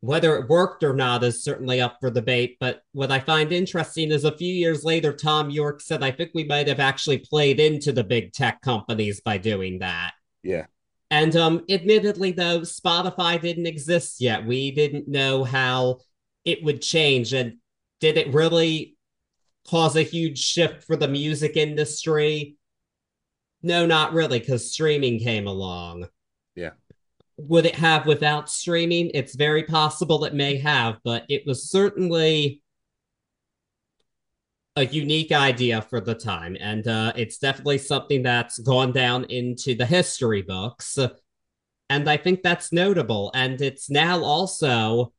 whether 0.00 0.36
it 0.36 0.48
worked 0.48 0.82
or 0.82 0.94
not 0.94 1.22
is 1.22 1.44
certainly 1.44 1.80
up 1.80 1.98
for 2.00 2.10
debate. 2.10 2.56
But 2.58 2.82
what 2.92 3.12
I 3.12 3.20
find 3.20 3.52
interesting 3.52 4.10
is 4.10 4.24
a 4.24 4.36
few 4.36 4.52
years 4.52 4.84
later, 4.84 5.12
Thom 5.12 5.50
Yorke 5.50 5.80
said, 5.80 6.02
"I 6.02 6.10
think 6.10 6.30
we 6.34 6.44
might 6.44 6.68
have 6.68 6.80
actually 6.80 7.18
played 7.18 7.60
into 7.60 7.92
the 7.92 8.04
big 8.04 8.32
tech 8.32 8.62
companies 8.62 9.20
by 9.20 9.38
doing 9.38 9.80
that." 9.80 10.12
Yeah. 10.42 10.66
And 11.10 11.36
um, 11.36 11.64
admittedly, 11.68 12.32
though, 12.32 12.60
Spotify 12.60 13.40
didn't 13.40 13.66
exist 13.66 14.20
yet. 14.20 14.46
We 14.46 14.70
didn't 14.70 15.08
know 15.08 15.44
how 15.44 15.98
it 16.44 16.64
would 16.64 16.80
change, 16.80 17.32
and 17.34 17.58
did 18.00 18.16
it 18.16 18.32
really 18.32 18.96
cause 19.68 19.94
a 19.94 20.02
huge 20.02 20.38
shift 20.38 20.84
for 20.84 20.96
the 20.96 21.08
music 21.08 21.56
industry? 21.56 22.56
No, 23.62 23.86
not 23.86 24.12
really, 24.12 24.40
because 24.40 24.72
streaming 24.72 25.18
came 25.20 25.46
along. 25.46 26.08
Yeah. 26.54 26.70
Would 27.36 27.66
it 27.66 27.76
have 27.76 28.06
without 28.06 28.50
streaming? 28.50 29.10
It's 29.14 29.34
very 29.34 29.62
possible 29.62 30.24
it 30.24 30.34
may 30.34 30.58
have, 30.58 30.98
but 31.04 31.24
it 31.28 31.44
was 31.46 31.70
certainly 31.70 32.62
a 34.76 34.86
unique 34.86 35.32
idea 35.32 35.82
for 35.82 36.00
the 36.00 36.14
time. 36.14 36.56
And 36.60 36.86
uh, 36.88 37.12
it's 37.14 37.38
definitely 37.38 37.78
something 37.78 38.22
that's 38.22 38.58
gone 38.58 38.92
down 38.92 39.24
into 39.24 39.74
the 39.74 39.86
history 39.86 40.42
books. 40.42 40.98
And 41.90 42.08
I 42.08 42.16
think 42.16 42.42
that's 42.42 42.72
notable. 42.72 43.30
And 43.34 43.60
it's 43.60 43.90
now 43.90 44.22
also 44.22 45.12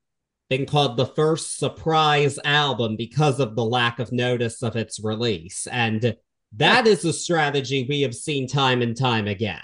been 0.49 0.65
called 0.65 0.97
the 0.97 1.05
first 1.05 1.57
surprise 1.57 2.39
album 2.43 2.95
because 2.95 3.39
of 3.39 3.55
the 3.55 3.65
lack 3.65 3.99
of 3.99 4.11
notice 4.11 4.63
of 4.63 4.75
its 4.75 5.03
release. 5.03 5.67
And 5.67 6.15
that 6.57 6.87
is 6.87 7.05
a 7.05 7.13
strategy 7.13 7.85
we 7.87 8.01
have 8.01 8.15
seen 8.15 8.47
time 8.47 8.81
and 8.81 8.95
time 8.95 9.27
again. 9.27 9.61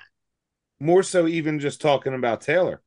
More 0.80 1.04
so, 1.04 1.28
even 1.28 1.60
just 1.60 1.82
talking 1.82 2.14
about 2.14 2.42
Taylor 2.42 2.82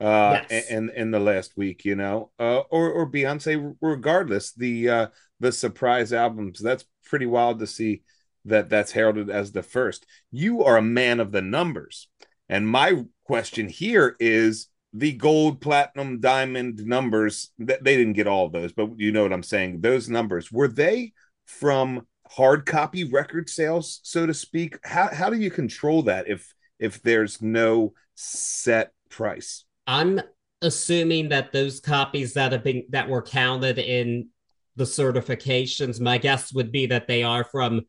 uh 0.00 0.40
yes. 0.50 0.70
in 0.70 0.90
in 0.90 1.12
the 1.12 1.20
last 1.20 1.52
week 1.56 1.84
you 1.84 1.94
know 1.94 2.30
uh 2.40 2.58
or 2.70 2.90
or 2.90 3.08
beyonce 3.08 3.76
regardless 3.80 4.52
the 4.54 4.88
uh 4.88 5.06
the 5.38 5.52
surprise 5.52 6.12
albums 6.12 6.58
that's 6.58 6.84
pretty 7.04 7.26
wild 7.26 7.60
to 7.60 7.66
see 7.68 8.02
that 8.44 8.68
that's 8.68 8.90
heralded 8.90 9.30
as 9.30 9.52
the 9.52 9.62
first 9.62 10.04
you 10.32 10.64
are 10.64 10.76
a 10.76 10.82
man 10.82 11.20
of 11.20 11.30
the 11.30 11.42
numbers 11.42 12.08
and 12.48 12.68
my 12.68 13.04
question 13.24 13.68
here 13.68 14.16
is 14.20 14.68
the 14.92 15.12
gold, 15.12 15.60
platinum, 15.62 16.20
diamond 16.20 16.84
numbers, 16.84 17.50
that 17.58 17.82
they 17.82 17.96
didn't 17.96 18.12
get 18.12 18.26
all 18.26 18.44
of 18.44 18.52
those, 18.52 18.72
but 18.72 18.90
you 18.98 19.10
know 19.10 19.22
what 19.22 19.32
I'm 19.32 19.42
saying. 19.42 19.80
Those 19.80 20.10
numbers 20.10 20.52
were 20.52 20.68
they 20.68 21.12
from 21.46 22.06
hard 22.36 22.66
copy 22.66 23.04
record 23.04 23.48
sales, 23.48 24.00
so 24.02 24.26
to 24.26 24.34
speak? 24.34 24.78
How 24.84 25.08
how 25.12 25.30
do 25.30 25.38
you 25.38 25.50
control 25.50 26.02
that 26.04 26.28
if 26.28 26.52
if 26.78 27.02
there's 27.02 27.42
no 27.42 27.94
set 28.14 28.92
price? 29.08 29.64
I'm 29.86 30.20
assuming 30.62 31.28
that 31.30 31.52
those 31.52 31.80
copies 31.80 32.34
that 32.34 32.52
have 32.52 32.64
been 32.64 32.84
that 32.90 33.08
were 33.08 33.22
counted 33.22 33.78
in 33.78 34.28
the 34.76 34.84
certifications, 34.84 36.00
my 36.00 36.18
guess 36.18 36.52
would 36.52 36.72
be 36.72 36.86
that 36.86 37.06
they 37.06 37.22
are 37.22 37.44
from 37.44 37.82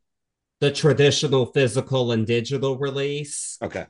the 0.60 0.70
traditional 0.70 1.46
physical 1.46 2.12
and 2.12 2.26
digital 2.26 2.78
release. 2.78 3.58
Okay. 3.62 3.86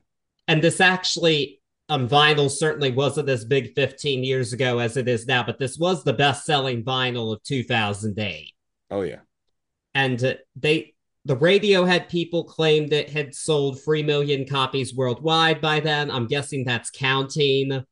And 0.46 0.62
this 0.62 0.80
actually 0.80 1.60
um, 1.88 2.08
vinyl 2.08 2.50
certainly 2.50 2.90
wasn't 2.90 3.28
as 3.28 3.44
big 3.44 3.74
15 3.74 4.24
years 4.24 4.52
ago 4.52 4.78
as 4.78 4.96
it 4.96 5.08
is 5.08 5.26
now, 5.26 5.42
but 5.42 5.58
this 5.58 5.76
was 5.78 6.04
the 6.04 6.12
best 6.12 6.44
selling 6.44 6.84
vinyl 6.84 7.32
of 7.32 7.42
2008. 7.42 8.52
Oh, 8.90 9.02
yeah. 9.02 9.20
And 9.94 10.38
they, 10.56 10.94
the 11.24 11.36
Radiohead 11.36 12.08
people 12.08 12.44
claimed 12.44 12.92
it 12.92 13.10
had 13.10 13.34
sold 13.34 13.80
3 13.82 14.02
million 14.02 14.46
copies 14.46 14.94
worldwide 14.94 15.60
by 15.60 15.80
then. 15.80 16.10
I'm 16.10 16.26
guessing 16.26 16.64
that's 16.64 16.90
counting 16.90 17.84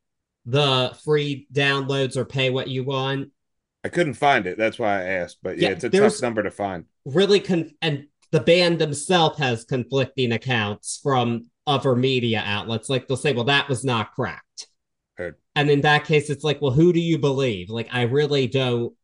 the 0.45 0.97
free 1.05 1.47
downloads 1.53 2.17
or 2.17 2.25
pay 2.25 2.51
what 2.51 2.69
you 2.69 2.85
want. 2.85 3.31
I 3.85 3.89
couldn't 3.89 4.15
find 4.15 4.47
it. 4.47 4.59
That's 4.59 4.79
why 4.79 5.01
I 5.01 5.05
asked. 5.05 5.39
But 5.43 5.59
yeah, 5.59 5.69
yeah 5.69 5.75
it's 5.75 5.85
a 5.85 5.91
tough 5.91 6.23
number 6.23 6.43
to 6.43 6.51
find. 6.51 6.85
Really, 7.05 7.41
con- 7.41 7.71
and 7.81 8.07
the 8.31 8.41
band 8.41 8.79
themselves 8.79 9.39
has 9.39 9.65
conflicting 9.65 10.33
accounts 10.33 11.01
from 11.03 11.51
other 11.67 11.95
media 11.95 12.43
outlets. 12.45 12.89
Like 12.89 13.07
they'll 13.07 13.17
say, 13.17 13.33
well, 13.33 13.45
that 13.45 13.69
was 13.69 13.85
not 13.85 14.15
correct. 14.15 14.69
Heard. 15.17 15.37
And 15.55 15.71
in 15.71 15.83
that 15.83 16.05
case, 16.05 16.31
it's 16.31 16.45
like, 16.45 16.61
well, 16.61 16.73
who 16.73 16.93
do 16.93 17.01
you 17.01 17.19
believe? 17.19 17.71
Like, 17.71 17.89
I 17.93 18.03
really 18.03 18.47
don't 18.47 18.95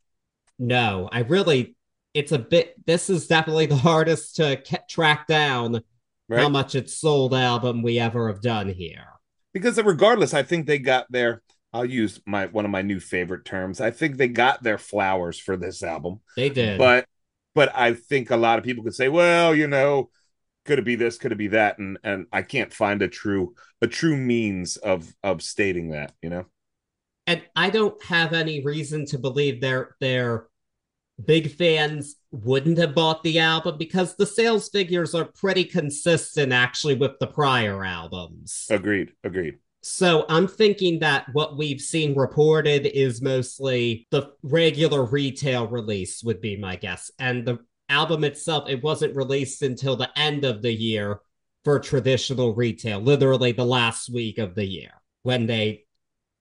know. 0.58 1.08
I 1.10 1.20
really, 1.20 1.76
it's 2.18 2.32
a 2.32 2.38
bit, 2.38 2.74
this 2.86 3.08
is 3.08 3.26
definitely 3.26 3.66
the 3.66 3.76
hardest 3.88 4.36
to 4.36 4.60
track 4.88 5.26
down 5.26 5.82
right. 6.28 6.40
how 6.40 6.48
much 6.48 6.74
it's 6.74 6.96
sold 6.96 7.34
album 7.34 7.82
we 7.82 7.98
ever 7.98 8.28
have 8.28 8.42
done 8.42 8.68
here. 8.68 9.06
Because 9.54 9.82
regardless, 9.82 10.34
I 10.34 10.42
think 10.42 10.66
they 10.66 10.78
got 10.78 11.10
their, 11.10 11.42
I'll 11.72 11.84
use 11.84 12.20
my 12.26 12.46
one 12.46 12.64
of 12.64 12.70
my 12.70 12.82
new 12.82 12.98
favorite 12.98 13.44
terms. 13.44 13.80
I 13.80 13.90
think 13.90 14.16
they 14.16 14.28
got 14.28 14.62
their 14.62 14.78
flowers 14.78 15.38
for 15.38 15.56
this 15.56 15.82
album. 15.82 16.20
They 16.36 16.48
did. 16.48 16.78
But 16.78 17.06
but 17.54 17.74
I 17.74 17.94
think 17.94 18.30
a 18.30 18.36
lot 18.36 18.58
of 18.58 18.64
people 18.64 18.84
could 18.84 18.94
say, 18.94 19.08
well, 19.08 19.54
you 19.54 19.66
know, 19.66 20.10
could 20.68 20.78
it 20.78 20.84
be 20.84 20.96
this 20.96 21.16
could 21.16 21.32
it 21.32 21.38
be 21.38 21.48
that 21.48 21.78
and 21.78 21.96
and 22.04 22.26
i 22.30 22.42
can't 22.42 22.74
find 22.74 23.00
a 23.00 23.08
true 23.08 23.54
a 23.80 23.86
true 23.86 24.16
means 24.16 24.76
of 24.76 25.14
of 25.22 25.42
stating 25.42 25.90
that 25.90 26.12
you 26.20 26.28
know 26.28 26.44
and 27.26 27.42
i 27.56 27.70
don't 27.70 28.04
have 28.04 28.34
any 28.34 28.62
reason 28.62 29.06
to 29.06 29.18
believe 29.18 29.62
their 29.62 29.96
their 29.98 30.46
big 31.24 31.50
fans 31.52 32.16
wouldn't 32.30 32.78
have 32.78 32.94
bought 32.94 33.22
the 33.22 33.38
album 33.38 33.76
because 33.78 34.14
the 34.16 34.26
sales 34.26 34.68
figures 34.68 35.14
are 35.14 35.24
pretty 35.24 35.64
consistent 35.64 36.52
actually 36.52 36.94
with 36.94 37.18
the 37.18 37.26
prior 37.26 37.84
albums. 37.84 38.66
Agreed 38.70 39.12
agreed. 39.24 39.58
So 39.80 40.26
i'm 40.28 40.48
thinking 40.48 40.98
that 41.00 41.26
what 41.32 41.56
we've 41.56 41.80
seen 41.80 42.14
reported 42.14 42.86
is 42.86 43.22
mostly 43.22 44.06
the 44.10 44.32
regular 44.42 45.04
retail 45.04 45.66
release 45.68 46.22
would 46.22 46.40
be 46.40 46.56
my 46.56 46.76
guess. 46.76 47.10
And 47.18 47.46
the 47.46 47.58
album 47.88 48.24
itself, 48.24 48.68
it 48.68 48.82
wasn't 48.82 49.16
released 49.16 49.62
until 49.62 49.96
the 49.96 50.10
end 50.18 50.44
of 50.44 50.62
the 50.62 50.72
year 50.72 51.20
for 51.64 51.78
traditional 51.78 52.54
retail, 52.54 53.00
literally 53.00 53.52
the 53.52 53.64
last 53.64 54.12
week 54.12 54.38
of 54.38 54.54
the 54.54 54.64
year 54.64 54.92
when 55.22 55.46
they 55.46 55.84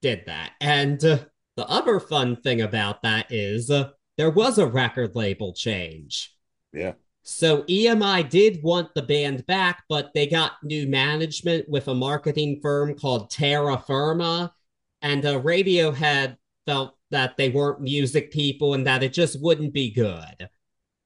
did 0.01 0.23
that. 0.27 0.51
And 0.61 1.03
uh, 1.03 1.19
the 1.55 1.67
other 1.67 1.99
fun 1.99 2.35
thing 2.35 2.61
about 2.61 3.01
that 3.01 3.31
is 3.31 3.69
uh, 3.71 3.89
there 4.17 4.29
was 4.29 4.57
a 4.57 4.67
record 4.67 5.15
label 5.15 5.53
change. 5.53 6.33
Yeah. 6.73 6.93
So 7.23 7.63
EMI 7.63 8.29
did 8.29 8.63
want 8.63 8.93
the 8.93 9.01
band 9.01 9.45
back, 9.47 9.83
but 9.89 10.11
they 10.13 10.27
got 10.27 10.63
new 10.63 10.87
management 10.87 11.67
with 11.67 11.87
a 11.87 11.93
marketing 11.93 12.59
firm 12.61 12.95
called 12.95 13.29
Terra 13.29 13.77
Firma. 13.77 14.53
And 15.01 15.25
uh, 15.25 15.41
Radiohead 15.41 16.37
felt 16.65 16.95
that 17.11 17.37
they 17.37 17.49
weren't 17.49 17.81
music 17.81 18.31
people 18.31 18.73
and 18.73 18.87
that 18.87 19.03
it 19.03 19.13
just 19.13 19.41
wouldn't 19.41 19.73
be 19.73 19.91
good. 19.91 20.49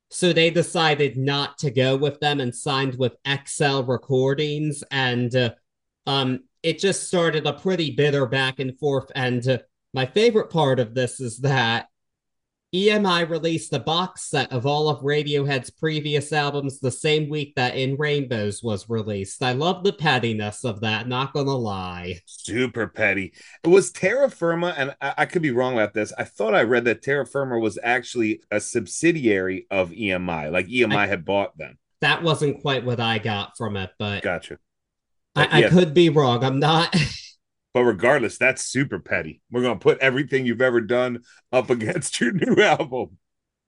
So 0.10 0.32
they 0.32 0.50
decided 0.50 1.18
not 1.18 1.58
to 1.60 1.72
go 1.72 1.98
with 1.98 2.20
them 2.20 2.40
and 2.40 2.54
signed 2.54 2.96
with 2.96 3.16
XL 3.28 3.82
Recordings. 3.82 4.84
And 4.92 5.36
uh, 5.36 5.52
um, 6.06 6.42
it 6.64 6.80
just 6.80 7.08
started 7.08 7.48
a 7.48 7.54
pretty 7.54 7.92
bitter 7.96 8.26
back 8.26 8.60
and 8.60 8.78
forth. 8.78 9.12
And 9.16 9.48
uh, 9.48 9.58
my 9.94 10.06
favorite 10.06 10.50
part 10.50 10.80
of 10.80 10.94
this 10.94 11.20
is 11.20 11.40
that 11.40 11.88
EMI 12.74 13.30
released 13.30 13.74
a 13.74 13.80
box 13.80 14.22
set 14.30 14.50
of 14.54 14.66
all 14.66 14.88
of 14.88 15.02
Radiohead's 15.02 15.70
previous 15.70 16.32
albums 16.32 16.80
the 16.80 16.90
same 16.90 17.28
week 17.28 17.54
that 17.56 17.76
In 17.76 17.98
Rainbows 17.98 18.64
was 18.64 18.90
released. 18.90 19.44
I 19.44 19.52
love 19.52 19.84
the 19.84 19.92
pettiness 19.92 20.64
of 20.64 20.80
that, 20.80 21.06
not 21.06 21.34
gonna 21.34 21.54
lie. 21.54 22.22
Super 22.26 22.88
petty. 22.88 23.34
It 23.66 23.68
was 23.68 23.92
Terra 23.92 24.30
Firma, 24.30 24.74
and 24.78 24.96
I, 25.02 25.14
I 25.18 25.26
could 25.26 25.42
be 25.42 25.52
wrong 25.52 25.74
about 25.74 25.94
this. 25.94 26.14
I 26.18 26.24
thought 26.24 26.56
I 26.56 26.64
read 26.64 26.86
that 26.86 27.02
Terra 27.02 27.26
Firma 27.26 27.60
was 27.60 27.78
actually 27.84 28.42
a 28.52 28.62
subsidiary 28.62 29.68
of 29.70 29.92
EMI, 29.92 30.50
like 30.50 30.68
EMI 30.68 30.96
I, 30.96 31.08
had 31.08 31.26
bought 31.26 31.58
them. 31.58 31.78
That 32.00 32.24
wasn't 32.24 32.62
quite 32.62 32.86
what 32.86 33.02
I 33.02 33.18
got 33.18 33.58
from 33.58 33.76
it, 33.76 33.90
but 34.00 34.24
gotcha. 34.24 34.60
I, 35.36 35.60
yeah. 35.60 35.68
I 35.68 35.70
could 35.70 35.94
be 35.94 36.10
wrong. 36.10 36.42
I'm 36.44 36.60
not. 36.60 36.96
but 37.74 37.84
regardless, 37.84 38.38
that's 38.38 38.66
super 38.66 39.00
petty. 39.00 39.42
We're 39.52 39.62
gonna 39.62 39.80
put 39.80 40.00
everything 40.00 40.46
you've 40.46 40.62
ever 40.62 40.82
done 40.82 41.24
up 41.52 41.70
against 41.70 42.20
your 42.20 42.34
new 42.34 42.62
album. 42.62 43.18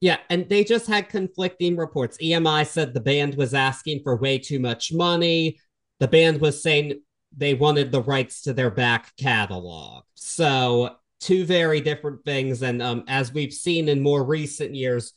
Yeah, 0.01 0.17
and 0.29 0.50
they 0.50 0.65
just 0.65 0.88
had 0.88 1.07
conflicting 1.07 1.77
reports. 1.77 2.17
EMI 2.17 2.67
said 2.67 2.93
the 2.93 3.00
band 3.00 3.36
was 3.36 3.53
asking 3.53 4.01
for 4.03 4.17
way 4.17 4.38
too 4.38 4.60
much 4.60 4.91
money. 4.91 5.57
The 6.00 6.10
band 6.10 6.41
was 6.41 6.62
saying 6.62 7.00
they 7.36 7.53
wanted 7.53 7.91
the 7.91 8.01
rights 8.01 8.41
to 8.41 8.53
their 8.53 8.69
back 8.69 9.15
catalog. 9.15 10.03
So, 10.15 10.98
two 11.22 11.45
very 11.45 11.79
different 11.79 12.25
things. 12.25 12.63
And 12.63 12.81
um, 12.81 13.05
as 13.07 13.33
we've 13.33 13.53
seen 13.53 13.88
in 13.88 14.03
more 14.03 14.25
recent 14.25 14.75
years, 14.75 15.13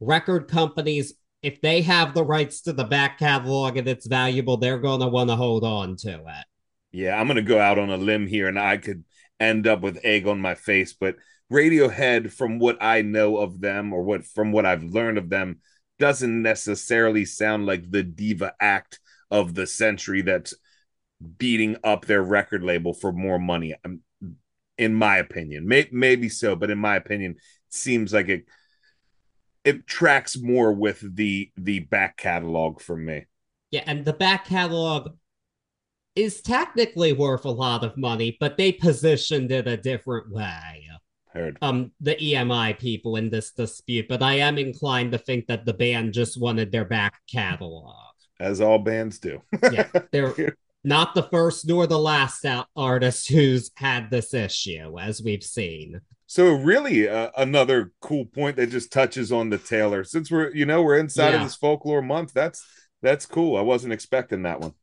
record 0.00 0.48
companies, 0.48 1.12
if 1.42 1.60
they 1.60 1.82
have 1.82 2.14
the 2.14 2.24
rights 2.24 2.62
to 2.62 2.72
the 2.72 2.84
back 2.84 3.18
catalog 3.18 3.76
and 3.76 3.86
it's 3.86 4.06
valuable, 4.06 4.56
they're 4.56 4.78
going 4.78 5.00
to 5.00 5.08
want 5.08 5.28
to 5.30 5.36
hold 5.36 5.64
on 5.64 5.96
to 5.96 6.14
it. 6.14 6.46
Yeah, 6.92 7.18
I'm 7.18 7.26
going 7.26 7.36
to 7.36 7.42
go 7.42 7.60
out 7.60 7.78
on 7.78 7.90
a 7.90 7.96
limb 7.96 8.26
here 8.26 8.48
and 8.48 8.58
I 8.58 8.76
could 8.76 9.04
end 9.38 9.66
up 9.66 9.80
with 9.80 10.00
egg 10.04 10.26
on 10.26 10.40
my 10.40 10.54
face, 10.54 10.92
but 10.92 11.16
Radiohead, 11.50 12.32
from 12.32 12.58
what 12.58 12.78
I 12.80 13.02
know 13.02 13.38
of 13.38 13.60
them 13.60 13.92
or 13.92 14.02
what 14.02 14.24
from 14.24 14.52
what 14.52 14.66
I've 14.66 14.84
learned 14.84 15.18
of 15.18 15.30
them, 15.30 15.60
doesn't 15.98 16.42
necessarily 16.42 17.24
sound 17.24 17.66
like 17.66 17.90
the 17.90 18.02
diva 18.02 18.54
act 18.60 19.00
of 19.30 19.54
the 19.54 19.66
century 19.66 20.22
that's 20.22 20.54
beating 21.38 21.76
up 21.84 22.06
their 22.06 22.22
record 22.22 22.62
label 22.62 22.94
for 22.94 23.12
more 23.12 23.38
money. 23.38 23.74
In 24.78 24.94
my 24.94 25.18
opinion, 25.18 25.68
May, 25.68 25.88
maybe 25.92 26.28
so, 26.28 26.56
but 26.56 26.70
in 26.70 26.78
my 26.78 26.96
opinion, 26.96 27.32
it 27.32 27.38
seems 27.74 28.12
like 28.12 28.28
it 28.28 28.44
it 29.64 29.86
tracks 29.86 30.38
more 30.38 30.72
with 30.72 31.04
the 31.16 31.50
the 31.56 31.80
back 31.80 32.16
catalog 32.16 32.80
for 32.80 32.96
me. 32.96 33.26
Yeah, 33.70 33.82
and 33.86 34.04
the 34.04 34.12
back 34.12 34.46
catalog 34.46 35.10
is 36.16 36.40
technically 36.40 37.12
worth 37.12 37.44
a 37.44 37.50
lot 37.50 37.84
of 37.84 37.96
money, 37.96 38.36
but 38.40 38.56
they 38.56 38.72
positioned 38.72 39.52
it 39.52 39.68
a 39.68 39.76
different 39.76 40.30
way. 40.30 40.88
Heard. 41.32 41.58
Um, 41.62 41.92
the 42.00 42.16
EMI 42.16 42.76
people 42.78 43.14
in 43.14 43.30
this 43.30 43.52
dispute, 43.52 44.06
but 44.08 44.20
I 44.20 44.34
am 44.34 44.58
inclined 44.58 45.12
to 45.12 45.18
think 45.18 45.46
that 45.46 45.64
the 45.64 45.72
band 45.72 46.12
just 46.12 46.40
wanted 46.40 46.72
their 46.72 46.84
back 46.84 47.20
catalog, 47.30 47.94
as 48.40 48.60
all 48.60 48.80
bands 48.80 49.20
do. 49.20 49.40
yeah, 49.70 49.88
they're 50.10 50.56
not 50.84 51.14
the 51.14 51.22
first 51.22 51.68
nor 51.68 51.86
the 51.86 51.98
last 51.98 52.44
artist 52.74 53.28
who's 53.28 53.70
had 53.76 54.10
this 54.10 54.34
issue, 54.34 54.98
as 54.98 55.22
we've 55.22 55.44
seen. 55.44 56.00
So 56.26 56.54
really, 56.54 57.08
uh, 57.08 57.30
another 57.36 57.92
cool 58.00 58.24
point 58.24 58.56
that 58.56 58.70
just 58.70 58.92
touches 58.92 59.30
on 59.30 59.50
the 59.50 59.58
Taylor. 59.58 60.02
Since 60.02 60.32
we're 60.32 60.52
you 60.52 60.66
know 60.66 60.82
we're 60.82 60.98
inside 60.98 61.30
yeah. 61.30 61.36
of 61.36 61.42
this 61.42 61.54
folklore 61.54 62.02
month, 62.02 62.32
that's 62.32 62.66
that's 63.02 63.24
cool. 63.24 63.56
I 63.56 63.62
wasn't 63.62 63.92
expecting 63.92 64.42
that 64.42 64.60
one. 64.60 64.74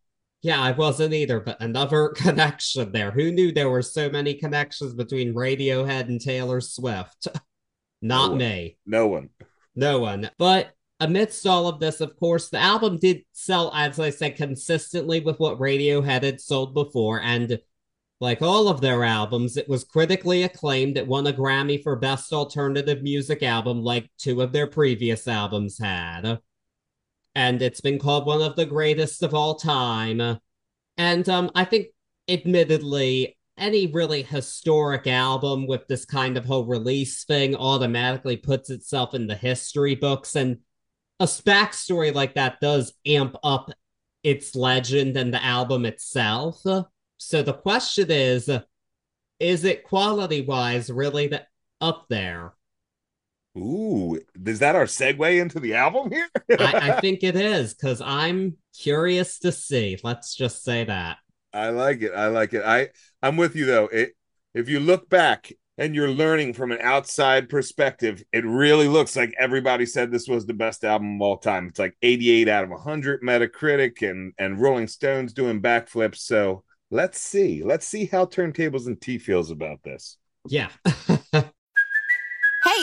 Yeah, 0.48 0.62
I 0.62 0.72
wasn't 0.72 1.14
either, 1.14 1.42
but 1.42 1.60
another 1.60 2.08
connection 2.16 2.94
there. 2.94 3.12
Who 3.12 3.34
knew 3.34 3.52
there 3.52 3.70
were 3.70 3.82
so 3.82 4.10
many 4.10 4.34
connections 4.34 4.94
between 4.94 5.34
Radiohead 5.34 6.08
and 6.08 6.22
Taylor 6.22 6.62
Swift? 6.62 7.28
Not 8.02 8.32
no 8.32 8.38
me. 8.38 8.78
No 8.86 9.08
one. 9.08 9.30
No 9.76 10.00
one. 10.00 10.32
But 10.38 10.72
amidst 11.02 11.46
all 11.46 11.68
of 11.68 11.82
this, 11.82 12.00
of 12.00 12.18
course, 12.18 12.48
the 12.48 12.60
album 12.60 12.98
did 12.98 13.26
sell, 13.34 13.74
as 13.76 14.00
I 14.00 14.10
said, 14.10 14.38
consistently 14.38 15.20
with 15.20 15.38
what 15.38 15.60
Radiohead 15.60 16.24
had 16.24 16.40
sold 16.40 16.74
before. 16.74 17.20
And 17.20 17.60
like 18.22 18.42
all 18.42 18.70
of 18.70 18.80
their 18.80 19.04
albums, 19.04 19.58
it 19.58 19.68
was 19.68 19.84
critically 19.84 20.44
acclaimed. 20.44 20.96
It 20.96 21.08
won 21.08 21.28
a 21.28 21.34
Grammy 21.34 21.84
for 21.84 21.98
Best 21.98 22.32
Alternative 22.32 23.04
Music 23.04 23.44
Album, 23.44 23.82
like 23.82 24.10
two 24.18 24.42
of 24.42 24.54
their 24.54 24.68
previous 24.68 25.28
albums 25.28 25.78
had 25.78 26.40
and 27.38 27.62
it's 27.62 27.82
been 27.82 28.00
called 28.00 28.26
one 28.26 28.42
of 28.42 28.56
the 28.56 28.66
greatest 28.66 29.22
of 29.22 29.36
all 29.36 29.54
time. 29.54 30.40
And 30.98 31.30
um, 31.30 31.52
I 31.54 31.66
think, 31.66 31.90
admittedly, 32.28 33.38
any 33.60 33.86
really 33.86 34.24
historic 34.24 35.06
album 35.06 35.68
with 35.68 35.88
this 35.88 36.04
kind 36.04 36.36
of 36.36 36.46
whole 36.46 36.66
release 36.66 37.26
thing 37.26 37.56
automatically 37.56 38.38
puts 38.38 38.72
itself 38.72 39.14
in 39.14 39.28
the 39.28 39.36
history 39.36 39.94
books. 39.94 40.36
And 40.36 40.58
a 41.20 41.26
backstory 41.26 42.12
like 42.12 42.34
that 42.34 42.60
does 42.60 42.94
amp 43.06 43.36
up 43.44 43.70
its 44.24 44.56
legend 44.56 45.16
and 45.16 45.32
the 45.32 45.44
album 45.44 45.86
itself. 45.86 46.64
So 47.18 47.44
the 47.44 47.54
question 47.54 48.10
is, 48.10 48.50
is 49.40 49.64
it 49.64 49.84
quality 49.84 50.42
wise 50.42 50.90
really 50.90 51.32
up 51.82 52.08
there? 52.10 52.57
Ooh, 53.58 54.20
is 54.46 54.60
that 54.60 54.76
our 54.76 54.86
segue 54.86 55.42
into 55.42 55.60
the 55.60 55.74
album 55.74 56.12
here? 56.12 56.30
I, 56.60 56.92
I 56.92 57.02
think 57.02 57.24
it 57.24 57.36
is 57.36 57.74
because 57.74 58.02
I'm 58.02 58.58
curious 58.78 59.40
to 59.40 59.52
see. 59.52 59.98
Let's 60.04 60.36
just 60.36 60.64
say 60.64 60.84
that. 60.86 61.18
I 61.54 61.70
like 61.70 62.02
it. 62.02 62.12
I 62.14 62.28
like 62.28 62.54
it. 62.54 62.64
I 62.64 62.90
I'm 63.22 63.36
with 63.36 63.56
you 63.56 63.66
though. 63.66 63.86
It 63.86 64.16
if 64.54 64.70
you 64.70 64.80
look 64.80 65.10
back 65.10 65.52
and 65.78 65.96
you're 65.96 66.12
learning 66.12 66.54
from 66.54 66.72
an 66.72 66.80
outside 66.82 67.50
perspective, 67.50 68.24
it 68.32 68.46
really 68.46 68.88
looks 68.88 69.16
like 69.16 69.34
everybody 69.40 69.86
said 69.86 70.12
this 70.12 70.28
was 70.28 70.46
the 70.46 70.54
best 70.54 70.84
album 70.84 71.16
of 71.16 71.22
all 71.22 71.38
time. 71.38 71.68
It's 71.68 71.80
like 71.80 71.98
88 72.02 72.48
out 72.48 72.64
of 72.64 72.70
100 72.70 73.24
Metacritic 73.24 74.08
and 74.08 74.34
and 74.38 74.62
Rolling 74.62 74.88
Stones 74.88 75.34
doing 75.34 75.62
backflips. 75.62 76.18
So 76.18 76.64
let's 76.92 77.20
see. 77.20 77.64
Let's 77.64 77.88
see 77.88 78.06
how 78.06 78.26
Turntables 78.26 78.86
and 78.86 79.02
Tea 79.02 79.18
feels 79.18 79.50
about 79.50 79.82
this. 79.84 80.18
Yeah. 80.48 80.70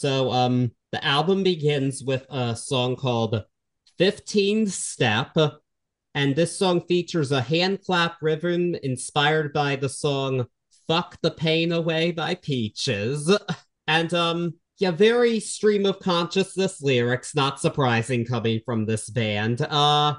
So 0.00 0.30
um 0.30 0.70
the 0.92 1.04
album 1.04 1.42
begins 1.42 2.02
with 2.02 2.24
a 2.30 2.56
song 2.56 2.96
called 2.96 3.44
15th 3.98 4.70
Step. 4.70 5.36
And 6.14 6.34
this 6.34 6.56
song 6.56 6.80
features 6.80 7.32
a 7.32 7.42
hand 7.42 7.82
clap 7.84 8.16
rhythm 8.22 8.74
inspired 8.82 9.52
by 9.52 9.76
the 9.76 9.90
song 9.90 10.46
Fuck 10.88 11.18
the 11.20 11.30
Pain 11.30 11.70
Away 11.70 12.12
by 12.12 12.34
Peaches. 12.34 13.30
And 13.86 14.14
um 14.14 14.54
yeah, 14.78 14.92
very 14.92 15.38
stream 15.38 15.84
of 15.84 15.98
consciousness 15.98 16.80
lyrics, 16.80 17.34
not 17.34 17.60
surprising 17.60 18.24
coming 18.24 18.60
from 18.64 18.86
this 18.86 19.10
band. 19.10 19.60
Uh 19.60 20.14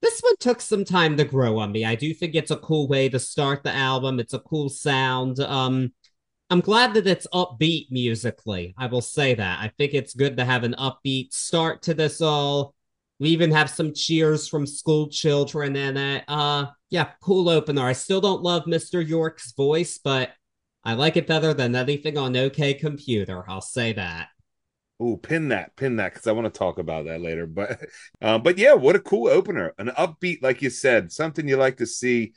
this 0.00 0.20
one 0.20 0.36
took 0.40 0.62
some 0.62 0.86
time 0.86 1.18
to 1.18 1.24
grow 1.24 1.58
on 1.58 1.70
me. 1.70 1.84
I 1.84 1.96
do 1.96 2.14
think 2.14 2.34
it's 2.34 2.50
a 2.50 2.56
cool 2.56 2.88
way 2.88 3.10
to 3.10 3.18
start 3.18 3.62
the 3.62 3.74
album. 3.74 4.18
It's 4.20 4.32
a 4.32 4.38
cool 4.38 4.70
sound. 4.70 5.38
Um 5.40 5.92
I'm 6.50 6.60
glad 6.60 6.94
that 6.94 7.06
it's 7.06 7.28
upbeat 7.32 7.92
musically. 7.92 8.74
I 8.76 8.86
will 8.86 9.02
say 9.02 9.34
that. 9.34 9.60
I 9.60 9.70
think 9.78 9.94
it's 9.94 10.14
good 10.14 10.36
to 10.36 10.44
have 10.44 10.64
an 10.64 10.74
upbeat 10.76 11.32
start 11.32 11.82
to 11.82 11.94
this 11.94 12.20
all. 12.20 12.74
We 13.20 13.28
even 13.28 13.52
have 13.52 13.70
some 13.70 13.94
cheers 13.94 14.48
from 14.48 14.66
school 14.66 15.08
children 15.08 15.76
in 15.76 15.96
it. 15.96 16.24
Uh 16.26 16.66
yeah, 16.90 17.10
cool 17.22 17.48
opener. 17.48 17.82
I 17.82 17.92
still 17.92 18.20
don't 18.20 18.42
love 18.42 18.64
Mr. 18.64 19.06
Yorke's 19.06 19.52
voice, 19.52 19.98
but 19.98 20.30
I 20.82 20.94
like 20.94 21.16
it 21.16 21.28
better 21.28 21.54
than 21.54 21.76
anything 21.76 22.18
on 22.18 22.36
OK 22.36 22.74
Computer. 22.74 23.44
I'll 23.48 23.60
say 23.60 23.92
that. 23.92 24.28
Oh, 24.98 25.16
pin 25.16 25.48
that, 25.48 25.76
pin 25.76 25.96
that, 25.96 26.12
because 26.12 26.26
I 26.26 26.32
want 26.32 26.52
to 26.52 26.58
talk 26.58 26.78
about 26.78 27.06
that 27.06 27.22
later. 27.22 27.46
But, 27.46 27.80
uh, 28.22 28.38
but 28.38 28.58
yeah, 28.58 28.74
what 28.74 28.96
a 28.96 29.00
cool 29.00 29.28
opener! 29.28 29.72
An 29.78 29.88
upbeat, 29.88 30.42
like 30.42 30.62
you 30.62 30.68
said, 30.68 31.12
something 31.12 31.48
you 31.48 31.56
like 31.56 31.78
to 31.78 31.86
see 31.86 32.32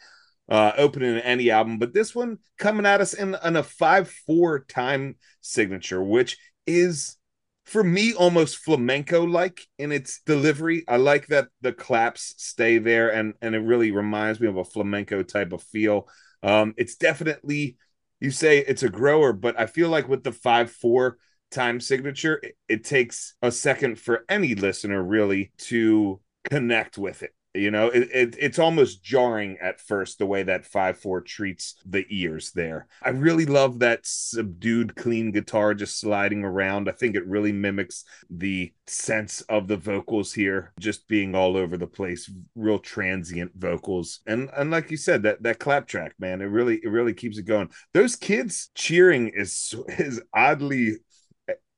uh, 0.49 0.73
opening 0.77 1.17
any 1.17 1.49
album, 1.49 1.77
but 1.77 1.93
this 1.93 2.13
one 2.13 2.37
coming 2.57 2.85
at 2.85 3.01
us 3.01 3.13
in, 3.13 3.35
in 3.43 3.55
a 3.55 3.63
5 3.63 4.09
4 4.09 4.65
time 4.65 5.15
signature, 5.41 6.03
which 6.03 6.37
is 6.67 7.17
for 7.65 7.83
me 7.83 8.13
almost 8.13 8.57
flamenco 8.57 9.23
like 9.23 9.61
in 9.79 9.91
its 9.91 10.21
delivery. 10.25 10.83
I 10.87 10.97
like 10.97 11.27
that 11.27 11.47
the 11.61 11.71
claps 11.71 12.35
stay 12.37 12.77
there 12.77 13.13
and, 13.13 13.33
and 13.41 13.55
it 13.55 13.59
really 13.59 13.91
reminds 13.91 14.39
me 14.39 14.47
of 14.47 14.57
a 14.57 14.65
flamenco 14.65 15.23
type 15.23 15.53
of 15.53 15.63
feel. 15.63 16.09
Um, 16.41 16.73
it's 16.77 16.95
definitely, 16.95 17.77
you 18.19 18.31
say 18.31 18.59
it's 18.59 18.83
a 18.83 18.89
grower, 18.89 19.31
but 19.31 19.57
I 19.57 19.65
feel 19.65 19.89
like 19.89 20.09
with 20.09 20.23
the 20.23 20.33
5 20.33 20.71
4 20.71 21.17
time 21.51 21.79
signature, 21.79 22.39
it, 22.43 22.55
it 22.67 22.83
takes 22.83 23.35
a 23.41 23.51
second 23.51 23.97
for 23.97 24.25
any 24.27 24.55
listener 24.55 25.01
really 25.01 25.53
to 25.59 26.19
connect 26.43 26.97
with 26.97 27.23
it 27.23 27.31
You 27.55 27.69
know, 27.69 27.87
it, 27.89 28.09
it, 28.11 28.35
it's 28.39 28.57
almost 28.57 29.03
jarring 29.03 29.57
at 29.61 29.79
first 29.79 30.17
the 30.17 30.25
way 30.25 30.41
that 30.41 30.65
5 30.65 30.97
4 30.97 31.21
treats 31.21 31.75
the 31.85 32.03
ears 32.09 32.51
there. 32.51 32.87
I 33.01 33.09
really 33.09 33.45
love 33.45 33.79
that 33.79 33.99
subdued, 34.03 34.95
clean 34.95 35.31
guitar 35.31 35.75
just 35.75 35.99
sliding 35.99 36.43
around. 36.43 36.89
I 36.89 36.93
think 36.93 37.15
it 37.15 37.27
really 37.27 37.51
mimics 37.51 38.05
the 38.27 38.73
sense 38.87 39.41
of 39.41 39.67
the 39.67 39.77
vocals 39.77 40.33
here, 40.33 40.73
just 40.79 41.07
being 41.07 41.35
all 41.35 41.55
over 41.55 41.77
the 41.77 41.85
place, 41.85 42.31
real 42.55 42.79
transient 42.79 43.51
vocals. 43.55 44.21
And 44.25 44.49
and 44.57 44.71
like 44.71 44.89
you 44.89 44.97
said, 44.97 45.21
that 45.23 45.43
that 45.43 45.59
clap 45.59 45.87
track, 45.87 46.15
man, 46.17 46.41
it 46.41 46.45
really 46.45 46.79
it 46.83 46.89
really 46.89 47.13
keeps 47.13 47.37
it 47.37 47.43
going. 47.43 47.69
Those 47.93 48.15
kids 48.15 48.71
cheering 48.73 49.29
is 49.29 49.75
is 49.89 50.21
oddly 50.33 50.97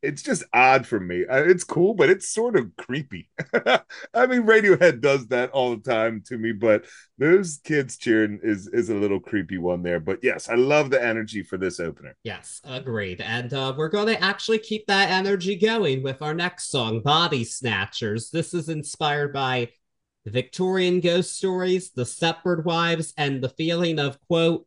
it's 0.06 0.22
just 0.22 0.44
odd 0.54 0.86
for 0.86 1.00
me. 1.00 1.26
Uh, 1.26 1.44
it's 1.44 1.64
cool, 1.64 1.94
but 1.94 2.10
it's 2.10 2.30
sort 2.30 2.56
of 2.56 2.76
creepy. 2.78 3.30
I 3.54 4.26
mean, 4.28 4.44
Radiohead 4.44 5.02
does 5.02 5.28
that 5.28 5.52
all 5.52 5.76
the 5.76 5.82
time 5.82 6.22
to 6.28 6.38
me, 6.38 6.52
but 6.52 6.86
those 7.18 7.60
kids 7.64 7.98
cheering 7.98 8.40
is 8.44 8.68
is 8.68 8.90
a 8.90 8.96
little 8.96 9.20
creepy 9.20 9.58
one 9.58 9.84
there. 9.84 10.00
But 10.00 10.20
yes, 10.22 10.48
I 10.48 10.56
love 10.56 10.90
the 10.90 11.04
energy 11.04 11.44
for 11.44 11.58
this 11.58 11.80
opener. 11.80 12.16
Yes, 12.24 12.62
agreed. 12.64 13.22
And 13.22 13.54
uh, 13.54 13.74
we're 13.78 13.90
going 13.90 14.08
to 14.08 14.22
actually 14.24 14.60
keep 14.60 14.86
that 14.88 15.10
energy 15.10 15.56
going 15.56 16.04
with 16.04 16.22
our 16.22 16.34
next 16.34 16.70
song, 16.70 17.02
Body 17.02 17.44
Snatchers. 17.44 18.30
This 18.30 18.54
is 18.54 18.70
inspired 18.70 19.34
by 19.34 19.70
Victorian 20.26 21.00
ghost 21.00 21.36
stories, 21.36 21.92
the 21.92 22.04
Stepford 22.04 22.66
Wives, 22.66 23.14
and 23.18 23.42
the 23.42 23.50
feeling 23.50 24.00
of 24.00 24.20
quote 24.28 24.66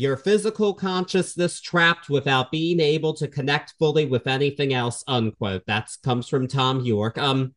your 0.00 0.16
physical 0.16 0.74
consciousness 0.74 1.60
trapped 1.60 2.08
without 2.08 2.50
being 2.50 2.80
able 2.80 3.14
to 3.14 3.28
connect 3.28 3.74
fully 3.78 4.06
with 4.06 4.26
anything 4.26 4.72
else 4.72 5.04
unquote 5.06 5.64
that 5.66 5.90
comes 6.02 6.28
from 6.28 6.48
thom 6.48 6.80
yorke 6.80 7.18
um 7.18 7.54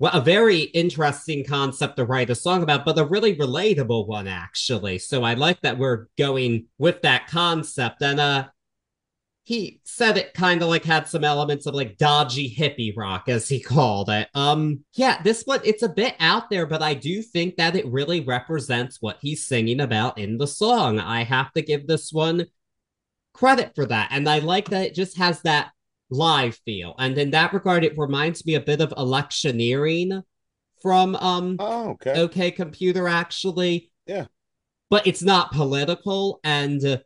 well, 0.00 0.12
a 0.14 0.20
very 0.20 0.60
interesting 0.60 1.44
concept 1.44 1.96
to 1.96 2.04
write 2.04 2.30
a 2.30 2.34
song 2.36 2.62
about, 2.62 2.84
but 2.84 2.98
a 2.98 3.04
really 3.04 3.34
relatable 3.34 4.06
one, 4.06 4.28
actually. 4.28 4.98
So 4.98 5.24
I 5.24 5.34
like 5.34 5.60
that 5.62 5.76
we're 5.76 6.06
going 6.16 6.66
with 6.78 7.02
that 7.02 7.26
concept. 7.26 8.00
And 8.00 8.20
uh, 8.20 8.46
he 9.48 9.80
said 9.82 10.18
it 10.18 10.34
kind 10.34 10.60
of 10.60 10.68
like 10.68 10.84
had 10.84 11.08
some 11.08 11.24
elements 11.24 11.64
of 11.64 11.74
like 11.74 11.96
dodgy 11.96 12.54
hippie 12.54 12.94
rock 12.94 13.30
as 13.30 13.48
he 13.48 13.58
called 13.58 14.10
it. 14.10 14.28
Um 14.34 14.84
yeah 14.92 15.22
this 15.22 15.44
one 15.44 15.60
it's 15.64 15.82
a 15.82 15.88
bit 15.88 16.14
out 16.20 16.50
there 16.50 16.66
but 16.66 16.82
i 16.82 16.92
do 16.92 17.22
think 17.22 17.56
that 17.56 17.74
it 17.74 17.86
really 17.86 18.20
represents 18.20 18.98
what 19.00 19.16
he's 19.22 19.46
singing 19.46 19.80
about 19.80 20.18
in 20.18 20.36
the 20.36 20.46
song. 20.46 21.00
I 21.00 21.24
have 21.24 21.50
to 21.54 21.62
give 21.62 21.86
this 21.86 22.12
one 22.12 22.44
credit 23.32 23.72
for 23.74 23.86
that 23.86 24.08
and 24.10 24.28
i 24.28 24.40
like 24.40 24.68
that 24.68 24.84
it 24.84 24.94
just 24.94 25.16
has 25.16 25.40
that 25.42 25.70
live 26.10 26.60
feel. 26.66 26.94
And 26.98 27.16
in 27.16 27.30
that 27.30 27.54
regard 27.54 27.84
it 27.84 27.96
reminds 27.96 28.44
me 28.44 28.54
a 28.54 28.60
bit 28.60 28.82
of 28.82 28.92
electioneering 28.98 30.24
from 30.82 31.16
um 31.16 31.56
oh 31.58 31.90
okay. 31.92 32.20
Okay 32.20 32.50
computer 32.50 33.08
actually. 33.08 33.90
Yeah. 34.06 34.26
But 34.90 35.06
it's 35.06 35.22
not 35.22 35.52
political 35.52 36.38
and 36.44 36.84
uh, 36.84 36.98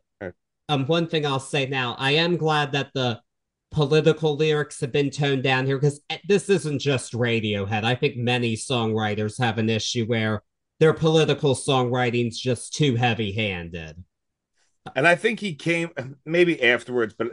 um, 0.69 0.85
one 0.87 1.07
thing 1.07 1.25
I'll 1.25 1.39
say 1.39 1.65
now, 1.65 1.95
I 1.97 2.11
am 2.11 2.37
glad 2.37 2.71
that 2.71 2.91
the 2.93 3.21
political 3.71 4.35
lyrics 4.35 4.79
have 4.81 4.91
been 4.91 5.09
toned 5.09 5.43
down 5.43 5.65
here 5.65 5.77
because 5.77 6.01
eh, 6.09 6.17
this 6.27 6.49
isn't 6.49 6.79
just 6.79 7.13
Radiohead. 7.13 7.83
I 7.83 7.95
think 7.95 8.15
many 8.15 8.55
songwriters 8.55 9.39
have 9.39 9.57
an 9.57 9.69
issue 9.69 10.05
where 10.05 10.43
their 10.79 10.93
political 10.93 11.55
songwriting's 11.55 12.39
just 12.39 12.73
too 12.73 12.95
heavy-handed. 12.95 14.03
And 14.95 15.07
I 15.07 15.15
think 15.15 15.39
he 15.39 15.55
came 15.55 15.89
maybe 16.25 16.61
afterwards, 16.61 17.15
but 17.17 17.29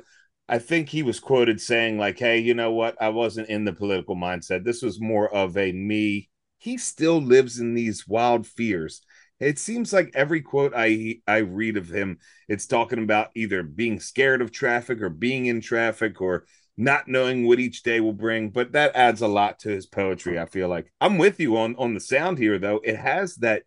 I 0.48 0.58
think 0.58 0.88
he 0.88 1.02
was 1.02 1.20
quoted 1.20 1.60
saying 1.60 1.98
like, 1.98 2.18
"Hey, 2.18 2.38
you 2.38 2.54
know 2.54 2.72
what? 2.72 3.00
I 3.00 3.10
wasn't 3.10 3.48
in 3.48 3.64
the 3.64 3.72
political 3.72 4.16
mindset. 4.16 4.64
This 4.64 4.82
was 4.82 5.00
more 5.00 5.32
of 5.32 5.56
a 5.56 5.72
me." 5.72 6.28
He 6.58 6.76
still 6.76 7.20
lives 7.20 7.58
in 7.58 7.74
these 7.74 8.06
wild 8.06 8.46
fears 8.46 9.00
it 9.40 9.58
seems 9.58 9.92
like 9.92 10.12
every 10.14 10.42
quote 10.42 10.72
I 10.76 11.20
I 11.26 11.38
read 11.38 11.76
of 11.76 11.88
him, 11.88 12.18
it's 12.48 12.66
talking 12.66 13.02
about 13.02 13.30
either 13.34 13.62
being 13.62 13.98
scared 13.98 14.42
of 14.42 14.52
traffic 14.52 15.00
or 15.00 15.08
being 15.08 15.46
in 15.46 15.62
traffic 15.62 16.20
or 16.20 16.46
not 16.76 17.08
knowing 17.08 17.46
what 17.46 17.58
each 17.58 17.82
day 17.82 18.00
will 18.00 18.12
bring. 18.12 18.50
But 18.50 18.72
that 18.72 18.94
adds 18.94 19.22
a 19.22 19.28
lot 19.28 19.58
to 19.60 19.70
his 19.70 19.86
poetry. 19.86 20.38
I 20.38 20.44
feel 20.44 20.68
like 20.68 20.92
I'm 21.00 21.18
with 21.18 21.40
you 21.40 21.56
on 21.56 21.74
on 21.76 21.94
the 21.94 22.00
sound 22.00 22.38
here, 22.38 22.58
though. 22.58 22.80
It 22.84 22.96
has 22.96 23.36
that 23.36 23.62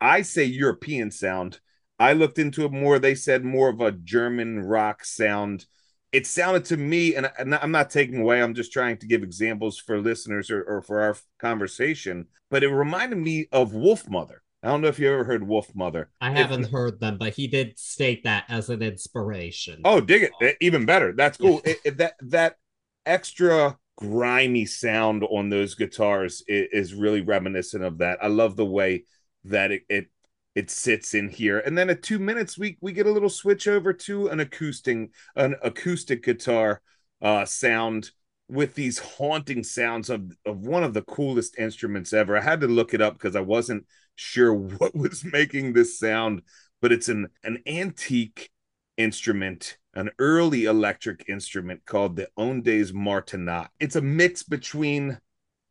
I 0.00 0.22
say 0.22 0.44
European 0.44 1.10
sound. 1.10 1.60
I 1.98 2.14
looked 2.14 2.38
into 2.38 2.64
it 2.64 2.72
more. 2.72 2.98
They 2.98 3.14
said 3.14 3.44
more 3.44 3.68
of 3.68 3.80
a 3.80 3.92
German 3.92 4.60
rock 4.60 5.04
sound. 5.04 5.66
It 6.12 6.26
sounded 6.26 6.64
to 6.66 6.76
me, 6.76 7.14
and 7.14 7.30
I'm 7.38 7.72
not 7.72 7.90
taking 7.90 8.20
away. 8.20 8.40
I'm 8.42 8.54
just 8.54 8.72
trying 8.72 8.96
to 8.98 9.06
give 9.06 9.22
examples 9.22 9.78
for 9.78 10.00
listeners 10.00 10.50
or, 10.50 10.62
or 10.62 10.82
for 10.82 11.00
our 11.00 11.16
conversation. 11.38 12.26
But 12.50 12.62
it 12.62 12.68
reminded 12.68 13.18
me 13.18 13.48
of 13.52 13.72
Wolfmother 13.72 14.38
I 14.62 14.68
don't 14.68 14.80
know 14.80 14.88
if 14.88 14.98
you 14.98 15.12
ever 15.12 15.24
heard 15.24 15.42
Wolfmother. 15.42 16.06
I 16.20 16.30
haven't 16.30 16.64
if, 16.64 16.70
heard 16.70 16.98
them, 16.98 17.18
but 17.18 17.34
he 17.34 17.46
did 17.46 17.78
state 17.78 18.24
that 18.24 18.44
as 18.48 18.68
an 18.68 18.82
inspiration. 18.82 19.82
Oh, 19.84 20.00
dig 20.00 20.24
it! 20.24 20.32
Oh. 20.42 20.50
Even 20.60 20.86
better. 20.86 21.12
That's 21.12 21.38
cool. 21.38 21.60
it, 21.64 21.78
it, 21.84 21.86
eh, 21.86 21.90
eh, 21.90 21.94
that 21.96 22.14
that 22.22 22.56
extra 23.04 23.78
grimy 23.96 24.66
sound 24.66 25.24
on 25.24 25.48
those 25.48 25.74
guitars 25.74 26.42
is, 26.48 26.68
is, 26.72 26.94
really 26.94 27.20
reminiscent 27.20 27.82
of 27.82 27.98
that. 27.98 28.18
I 28.22 28.26
love 28.26 28.56
the 28.56 28.66
way 28.66 29.04
that 29.44 29.70
it, 29.70 29.82
it 29.88 30.06
it 30.54 30.70
sits 30.70 31.14
in 31.14 31.28
here. 31.28 31.58
And 31.60 31.76
then 31.76 31.90
at 31.90 32.02
two 32.02 32.18
minutes, 32.18 32.58
we 32.58 32.78
we 32.80 32.92
get 32.92 33.06
a 33.06 33.12
little 33.12 33.28
switch 33.28 33.68
over 33.68 33.92
to 33.92 34.28
an 34.28 34.40
acoustic 34.40 35.10
an 35.36 35.54
acoustic 35.62 36.24
guitar 36.24 36.80
uh, 37.22 37.44
sound 37.44 38.10
with 38.48 38.74
these 38.74 38.98
haunting 38.98 39.64
sounds 39.64 40.10
of 40.10 40.32
of 40.44 40.60
one 40.60 40.84
of 40.84 40.94
the 40.94 41.02
coolest 41.02 41.58
instruments 41.58 42.12
ever. 42.12 42.36
I 42.36 42.42
had 42.42 42.60
to 42.60 42.68
look 42.68 42.94
it 42.94 43.00
up 43.00 43.14
because 43.14 43.36
I 43.36 43.40
wasn't 43.40 43.86
sure 44.14 44.52
what 44.78 44.94
was 44.94 45.24
making 45.24 45.72
this 45.72 45.98
sound, 45.98 46.42
but 46.80 46.92
it's 46.92 47.08
an 47.08 47.28
an 47.44 47.62
antique 47.66 48.50
instrument, 48.96 49.76
an 49.94 50.10
early 50.18 50.64
electric 50.64 51.24
instrument 51.28 51.84
called 51.84 52.16
the 52.16 52.28
Ondes 52.38 52.92
Martenot. 52.92 53.68
It's 53.80 53.96
a 53.96 54.00
mix 54.00 54.42
between 54.42 55.18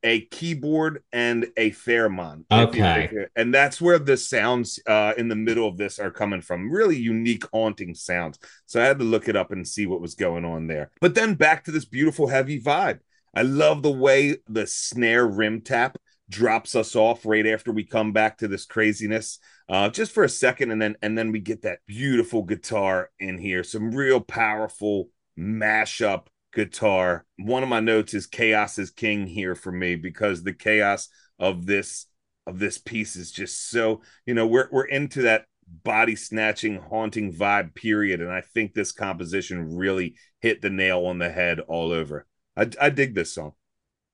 a 0.05 0.21
keyboard 0.27 1.03
and 1.11 1.47
a 1.57 1.71
theremin. 1.71 2.45
Okay. 2.49 3.09
And 3.35 3.53
that's 3.53 3.81
where 3.81 3.97
the 3.99 4.15
sounds 4.15 4.79
uh, 4.87 5.13
in 5.17 5.27
the 5.27 5.35
middle 5.35 5.67
of 5.67 5.77
this 5.77 5.97
are 5.99 6.11
coming 6.11 6.41
from. 6.41 6.71
Really 6.71 6.95
unique, 6.95 7.43
haunting 7.51 7.95
sounds. 7.95 8.37
So 8.67 8.79
I 8.81 8.85
had 8.85 8.99
to 8.99 9.05
look 9.05 9.27
it 9.27 9.35
up 9.35 9.51
and 9.51 9.67
see 9.67 9.87
what 9.87 10.01
was 10.01 10.13
going 10.13 10.45
on 10.45 10.67
there. 10.67 10.91
But 11.01 11.15
then 11.15 11.33
back 11.33 11.65
to 11.65 11.71
this 11.71 11.85
beautiful, 11.85 12.27
heavy 12.27 12.61
vibe. 12.61 12.99
I 13.33 13.41
love 13.41 13.81
the 13.81 13.91
way 13.91 14.37
the 14.47 14.67
snare 14.67 15.25
rim 15.25 15.61
tap 15.61 15.97
drops 16.29 16.75
us 16.75 16.95
off 16.95 17.25
right 17.25 17.47
after 17.47 17.71
we 17.71 17.83
come 17.83 18.11
back 18.11 18.39
to 18.39 18.47
this 18.47 18.65
craziness 18.65 19.37
uh 19.69 19.87
just 19.89 20.11
for 20.11 20.23
a 20.23 20.29
second 20.29 20.71
and 20.71 20.81
then 20.81 20.95
and 21.03 21.15
then 21.15 21.31
we 21.31 21.39
get 21.39 21.61
that 21.61 21.77
beautiful 21.85 22.41
guitar 22.41 23.11
in 23.19 23.37
here 23.37 23.63
some 23.63 23.91
real 23.91 24.19
powerful 24.19 25.09
mashup 25.37 26.25
guitar 26.55 27.25
one 27.37 27.63
of 27.63 27.69
my 27.69 27.79
notes 27.79 28.13
is 28.13 28.25
chaos 28.25 28.79
is 28.79 28.89
king 28.89 29.27
here 29.27 29.55
for 29.55 29.71
me 29.71 29.95
because 29.95 30.41
the 30.41 30.53
chaos 30.53 31.09
of 31.37 31.65
this 31.65 32.07
of 32.47 32.59
this 32.59 32.77
piece 32.77 33.15
is 33.15 33.31
just 33.31 33.69
so 33.69 34.01
you 34.25 34.33
know 34.33 34.47
we're 34.47 34.69
we're 34.71 34.85
into 34.85 35.23
that 35.23 35.45
body 35.83 36.15
snatching 36.15 36.79
haunting 36.79 37.33
vibe 37.33 37.75
period 37.75 38.21
and 38.21 38.31
i 38.31 38.41
think 38.41 38.73
this 38.73 38.91
composition 38.91 39.75
really 39.75 40.15
hit 40.39 40.61
the 40.61 40.69
nail 40.69 41.05
on 41.05 41.19
the 41.19 41.29
head 41.29 41.59
all 41.59 41.91
over 41.91 42.25
i, 42.55 42.67
I 42.81 42.89
dig 42.89 43.13
this 43.13 43.33
song 43.33 43.53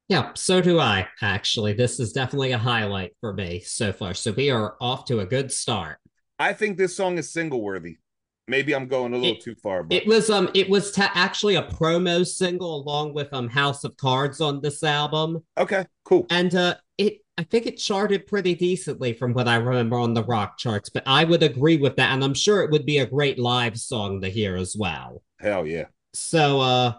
yeah, 0.08 0.32
so 0.34 0.60
do 0.60 0.78
I, 0.78 1.08
actually. 1.22 1.72
This 1.72 1.98
is 1.98 2.12
definitely 2.12 2.52
a 2.52 2.58
highlight 2.58 3.16
for 3.22 3.32
me 3.32 3.62
so 3.62 3.94
far. 3.94 4.14
So 4.14 4.34
we 4.34 4.50
are 4.50 4.76
off 4.82 5.06
to 5.06 5.22
a 5.22 5.26
good 5.26 5.54
start. 5.54 6.00
I 6.38 6.52
think 6.52 6.76
this 6.76 6.98
song 6.98 7.18
is 7.18 7.32
single 7.32 7.62
worthy. 7.62 8.00
Maybe 8.48 8.74
I'm 8.74 8.88
going 8.88 9.14
a 9.14 9.18
little 9.18 9.36
it, 9.36 9.42
too 9.42 9.56
far. 9.56 9.84
But... 9.84 9.96
It 9.96 10.08
was 10.08 10.30
um 10.30 10.50
it 10.54 10.70
was 10.70 10.92
ta- 10.92 11.12
actually 11.14 11.56
a 11.56 11.64
promo 11.64 12.26
single 12.26 12.76
along 12.82 13.14
with 13.14 13.32
um 13.34 13.50
House 13.50 13.84
of 13.84 13.96
Cards 13.98 14.42
on 14.42 14.62
this 14.62 14.84
album. 14.84 15.44
Okay, 15.58 15.86
cool. 16.06 16.26
And 16.30 16.54
uh 16.56 16.76
it 16.98 17.20
I 17.38 17.44
think 17.44 17.66
it 17.66 17.78
charted 17.78 18.28
pretty 18.28 18.56
decently 18.56 19.14
from 19.14 19.34
what 19.34 19.48
I 19.48 19.56
remember 19.56 19.98
on 19.98 20.14
the 20.14 20.24
rock 20.24 20.58
charts, 20.58 20.90
but 20.90 21.04
I 21.06 21.24
would 21.24 21.44
agree 21.44 21.78
with 21.78 21.96
that 21.96 22.12
and 22.12 22.24
I'm 22.24 22.34
sure 22.34 22.62
it 22.64 22.72
would 22.72 22.86
be 22.86 22.98
a 22.98 23.06
great 23.06 23.40
live 23.40 23.80
song 23.80 24.22
to 24.22 24.30
hear 24.30 24.56
as 24.56 24.76
well. 24.78 25.22
Hell 25.40 25.66
yeah. 25.66 25.86
So 26.14 26.60
uh 26.62 26.94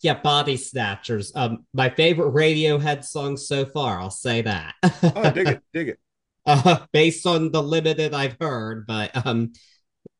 yeah, 0.00 0.14
Body 0.14 0.56
Snatchers. 0.56 1.32
Um, 1.34 1.64
my 1.74 1.90
favorite 1.90 2.32
Radiohead 2.32 3.04
song 3.04 3.36
so 3.36 3.66
far. 3.66 3.98
I'll 3.98 4.10
say 4.10 4.42
that. 4.42 4.74
oh, 4.82 5.30
dig 5.32 5.48
it, 5.48 5.62
dig 5.72 5.88
it. 5.88 5.98
Uh, 6.46 6.78
based 6.92 7.26
on 7.26 7.50
the 7.50 7.62
limited 7.62 8.14
I've 8.14 8.36
heard, 8.40 8.86
but 8.86 9.10
um, 9.26 9.52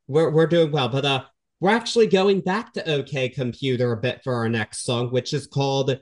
we're 0.08 0.30
we're 0.30 0.46
doing 0.46 0.72
well. 0.72 0.88
But 0.88 1.04
uh, 1.04 1.24
we're 1.60 1.70
actually 1.70 2.08
going 2.08 2.40
back 2.40 2.72
to 2.72 2.90
OK 2.90 3.28
Computer 3.28 3.92
a 3.92 3.96
bit 3.96 4.22
for 4.24 4.34
our 4.34 4.48
next 4.48 4.84
song, 4.84 5.10
which 5.10 5.32
is 5.32 5.46
called 5.46 6.00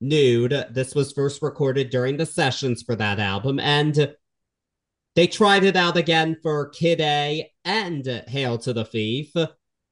Nude. 0.00 0.66
This 0.70 0.94
was 0.94 1.12
first 1.12 1.42
recorded 1.42 1.90
during 1.90 2.16
the 2.16 2.26
sessions 2.26 2.82
for 2.82 2.96
that 2.96 3.20
album, 3.20 3.60
and 3.60 4.14
they 5.14 5.26
tried 5.26 5.64
it 5.64 5.76
out 5.76 5.96
again 5.96 6.36
for 6.42 6.70
Kid 6.70 7.00
A 7.00 7.50
and 7.64 8.06
Hail 8.26 8.58
to 8.58 8.72
the 8.72 8.84
Thief 8.84 9.32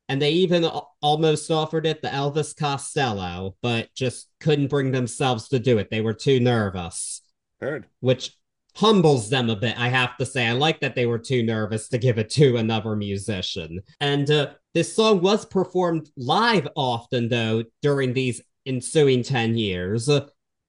and 0.09 0.23
they 0.23 0.31
even 0.31 0.65
almost 1.03 1.51
offered 1.51 1.87
it 1.87 2.03
to 2.03 2.09
Elvis 2.09 2.57
Costello, 2.57 3.57
but 3.61 3.93
just 3.95 4.29
couldn't 4.41 4.69
bring 4.69 4.93
themselves 4.93 5.49
to 5.49 5.59
do 5.59 5.79
it. 5.79 5.91
They 5.91 6.01
were 6.01 6.15
too 6.15 6.39
nervous. 6.39 7.23
Heard. 7.61 7.87
Which 8.01 8.37
humbles 8.77 9.31
them 9.31 9.49
a 9.49 9.57
bit, 9.57 9.79
I 9.81 9.89
have 9.89 10.19
to 10.19 10.27
say. 10.27 10.47
I 10.47 10.53
like 10.53 10.81
that 10.81 10.95
they 10.95 11.07
were 11.07 11.19
too 11.19 11.43
nervous 11.43 11.89
to 11.89 11.99
give 11.99 12.19
it 12.19 12.29
to 12.31 12.57
another 12.57 12.95
musician. 12.95 13.81
And 14.01 14.31
uh, 14.31 14.51
this 14.75 14.95
song 14.95 15.23
was 15.23 15.47
performed 15.47 16.11
live 16.17 16.69
often, 16.77 17.31
though, 17.31 17.65
during 17.81 18.13
these 18.13 18.43
ensuing 18.67 19.23
10 19.23 19.57
years. 19.57 20.11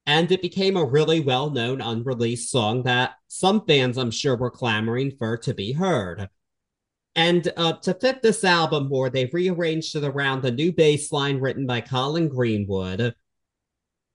And 0.05 0.31
it 0.31 0.41
became 0.41 0.77
a 0.77 0.85
really 0.85 1.19
well 1.19 1.49
known 1.49 1.81
unreleased 1.81 2.49
song 2.49 2.83
that 2.83 3.15
some 3.27 3.65
fans, 3.65 3.97
I'm 3.97 4.11
sure, 4.11 4.37
were 4.37 4.51
clamoring 4.51 5.11
for 5.19 5.35
to 5.39 5.53
be 5.53 5.73
heard. 5.73 6.29
And 7.17 7.51
uh, 7.57 7.73
to 7.73 7.93
fit 7.93 8.21
this 8.21 8.45
album 8.45 8.87
more, 8.87 9.09
they've 9.09 9.33
rearranged 9.33 9.97
it 9.97 10.05
around 10.05 10.45
a 10.45 10.51
new 10.51 10.71
bass 10.71 11.11
line 11.11 11.41
written 11.41 11.65
by 11.65 11.81
Colin 11.81 12.29
Greenwood. 12.29 13.15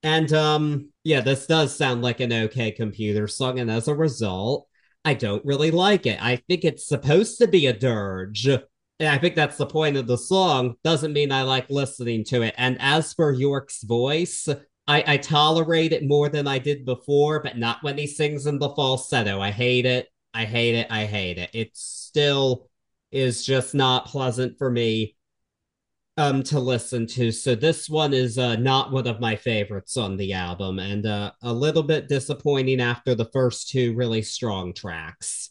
And 0.03 0.33
um, 0.33 0.91
yeah, 1.05 1.21
this 1.21 1.47
does 1.47 1.77
sound 1.77 2.03
like 2.03 2.21
an 2.21 2.33
okay 2.33 2.73
computer 2.73 3.29
song, 3.29 3.61
and 3.61 3.71
as 3.71 3.89
a 3.89 3.95
result, 3.95 4.69
I 5.05 5.15
don't 5.15 5.45
really 5.45 5.71
like 5.71 6.07
it. 6.07 6.23
I 6.23 6.37
think 6.37 6.65
it's 6.65 6.87
supposed 6.87 7.39
to 7.39 7.49
be 7.49 7.67
a 7.67 7.73
dirge. 7.73 8.47
And 8.47 9.09
I 9.09 9.19
think 9.19 9.35
that's 9.35 9.57
the 9.57 9.67
point 9.67 9.97
of 9.97 10.07
the 10.07 10.19
song. 10.19 10.75
Doesn't 10.85 11.13
mean 11.13 11.33
I 11.33 11.43
like 11.43 11.69
listening 11.71 12.25
to 12.27 12.43
it. 12.43 12.55
And 12.57 12.77
as 12.81 13.13
for 13.13 13.33
Yorke's 13.33 13.83
voice, 13.83 14.49
I, 14.87 15.05
I 15.07 15.17
tolerate 15.17 15.93
it 15.93 16.07
more 16.07 16.29
than 16.29 16.47
I 16.47 16.59
did 16.59 16.85
before, 16.85 17.41
but 17.41 17.59
not 17.59 17.83
when 17.83 17.99
he 17.99 18.07
sings 18.07 18.47
in 18.47 18.59
the 18.59 18.71
falsetto. 18.71 19.41
I 19.41 19.51
hate 19.51 19.87
it. 19.87 20.09
I 20.35 20.45
hate 20.45 20.75
it. 20.77 20.87
I 20.91 21.07
hate 21.07 21.39
it. 21.39 21.51
It 21.53 21.71
still 21.75 22.69
is 23.11 23.45
just 23.45 23.75
not 23.75 24.07
pleasant 24.07 24.57
for 24.57 24.71
me 24.71 25.17
um 26.17 26.43
to 26.43 26.61
listen 26.61 27.07
to. 27.07 27.33
So 27.33 27.55
this 27.55 27.89
one 27.89 28.13
is 28.13 28.39
uh, 28.39 28.57
not 28.57 28.93
one 28.93 29.07
of 29.07 29.21
my 29.21 29.37
favorites 29.37 29.97
on 29.97 30.17
the 30.17 30.35
album 30.35 30.79
and 30.79 31.07
uh, 31.07 31.33
a 31.43 31.53
little 31.53 31.83
bit 31.83 32.09
disappointing 32.09 32.81
after 32.81 33.15
the 33.15 33.31
first 33.33 33.71
two 33.71 33.95
really 33.95 34.23
strong 34.23 34.75
tracks. 34.75 35.51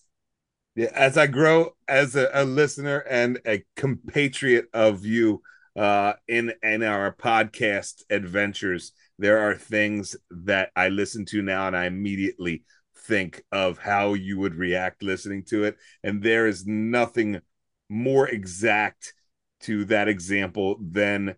Yeah, 0.75 0.91
as 0.93 1.17
I 1.17 1.27
grow 1.27 1.71
as 1.87 2.15
a, 2.15 2.29
a 2.33 2.45
listener 2.45 2.99
and 3.09 3.39
a 3.45 3.63
compatriot 3.75 4.67
of 4.73 5.05
you 5.05 5.41
uh 5.77 6.13
in 6.27 6.51
in 6.61 6.83
our 6.83 7.13
podcast 7.15 8.03
adventures, 8.09 8.91
there 9.17 9.39
are 9.39 9.55
things 9.55 10.15
that 10.29 10.69
I 10.75 10.89
listen 10.89 11.25
to 11.27 11.41
now 11.41 11.67
and 11.67 11.75
I 11.75 11.85
immediately 11.85 12.63
think 13.07 13.41
of 13.51 13.77
how 13.79 14.13
you 14.13 14.37
would 14.39 14.53
react 14.55 15.01
listening 15.01 15.43
to 15.45 15.63
it 15.63 15.77
and 16.03 16.21
there 16.21 16.45
is 16.45 16.67
nothing 16.67 17.41
more 17.89 18.27
exact 18.27 19.13
to 19.63 19.85
that 19.85 20.07
example 20.07 20.77
than 20.81 21.35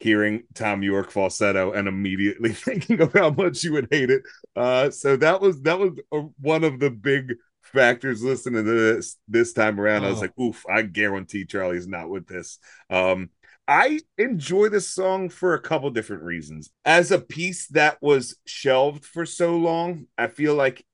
hearing 0.00 0.42
Thom 0.54 0.82
Yorke 0.82 1.10
falsetto 1.10 1.72
and 1.72 1.86
immediately 1.86 2.52
thinking 2.52 3.00
of 3.00 3.12
how 3.12 3.30
much 3.30 3.62
you 3.62 3.72
would 3.72 3.88
hate 3.90 4.10
it. 4.10 4.22
Uh, 4.56 4.90
so 4.90 5.16
that 5.16 5.40
was 5.40 5.60
that 5.62 5.78
was 5.78 5.92
a, 6.12 6.20
one 6.40 6.64
of 6.64 6.80
the 6.80 6.90
big 6.90 7.34
factors 7.62 8.22
listening 8.22 8.64
to 8.64 8.70
this 8.70 9.16
this 9.28 9.52
time 9.52 9.80
around. 9.80 10.04
Oh. 10.04 10.08
I 10.08 10.10
was 10.10 10.18
oh. 10.18 10.22
like, 10.22 10.38
oof, 10.38 10.64
I 10.68 10.82
guarantee 10.82 11.44
Charlie's 11.44 11.86
not 11.86 12.10
with 12.10 12.26
this. 12.26 12.58
Um, 12.90 13.30
I 13.68 14.00
enjoy 14.18 14.68
this 14.68 14.88
song 14.88 15.28
for 15.28 15.54
a 15.54 15.60
couple 15.60 15.88
different 15.90 16.24
reasons. 16.24 16.70
As 16.84 17.12
a 17.12 17.20
piece 17.20 17.68
that 17.68 17.96
was 18.02 18.36
shelved 18.44 19.04
for 19.04 19.24
so 19.24 19.56
long, 19.56 20.06
I 20.18 20.26
feel 20.26 20.54
like 20.54 20.84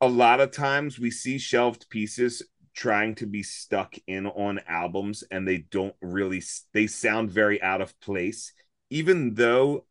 a 0.00 0.08
lot 0.08 0.40
of 0.40 0.50
times 0.50 0.98
we 0.98 1.10
see 1.10 1.38
shelved 1.38 1.88
pieces 1.88 2.42
trying 2.78 3.12
to 3.12 3.26
be 3.26 3.42
stuck 3.42 3.96
in 4.06 4.24
on 4.28 4.60
albums 4.68 5.24
and 5.32 5.46
they 5.46 5.58
don't 5.58 5.96
really 6.00 6.40
they 6.72 6.86
sound 6.86 7.28
very 7.28 7.60
out 7.60 7.80
of 7.80 7.98
place. 7.98 8.52
Even 8.88 9.34
though 9.34 9.84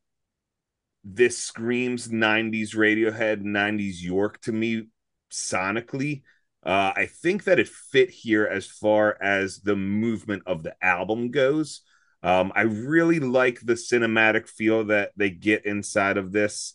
this 1.03 1.37
screams 1.37 2.07
90s 2.07 2.75
radiohead 2.75 3.41
90s 3.41 4.01
yorke 4.01 4.41
to 4.41 4.51
me 4.51 4.87
sonically 5.31 6.21
uh, 6.65 6.91
i 6.95 7.05
think 7.05 7.43
that 7.45 7.59
it 7.59 7.67
fit 7.67 8.09
here 8.09 8.45
as 8.45 8.65
far 8.65 9.17
as 9.21 9.59
the 9.59 9.75
movement 9.75 10.43
of 10.45 10.63
the 10.63 10.75
album 10.81 11.29
goes. 11.31 11.81
Um, 12.23 12.51
i 12.55 12.61
really 12.61 13.19
like 13.19 13.59
the 13.61 13.73
cinematic 13.73 14.47
feel 14.49 14.85
that 14.85 15.11
they 15.15 15.29
get 15.29 15.65
inside 15.65 16.17
of 16.17 16.31
this. 16.31 16.73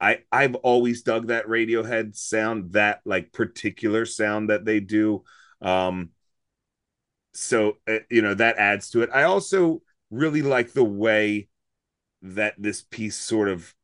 I 0.00 0.20
i've 0.32 0.54
always 0.56 1.02
dug 1.02 1.28
that 1.28 1.46
radiohead 1.46 2.16
sound 2.16 2.72
that 2.72 3.00
like 3.04 3.32
particular 3.32 4.06
sound 4.06 4.50
that 4.50 4.64
they 4.64 4.80
do 4.80 5.24
um, 5.60 6.10
so 7.32 7.78
uh, 7.88 7.98
you 8.10 8.22
know 8.22 8.34
that 8.34 8.58
adds 8.58 8.90
to 8.90 9.02
it. 9.02 9.10
I 9.12 9.24
also 9.24 9.82
really 10.10 10.42
like 10.42 10.72
the 10.72 10.84
way 10.84 11.48
that 12.22 12.54
this 12.58 12.82
piece 12.82 13.16
sort 13.16 13.48
of 13.48 13.74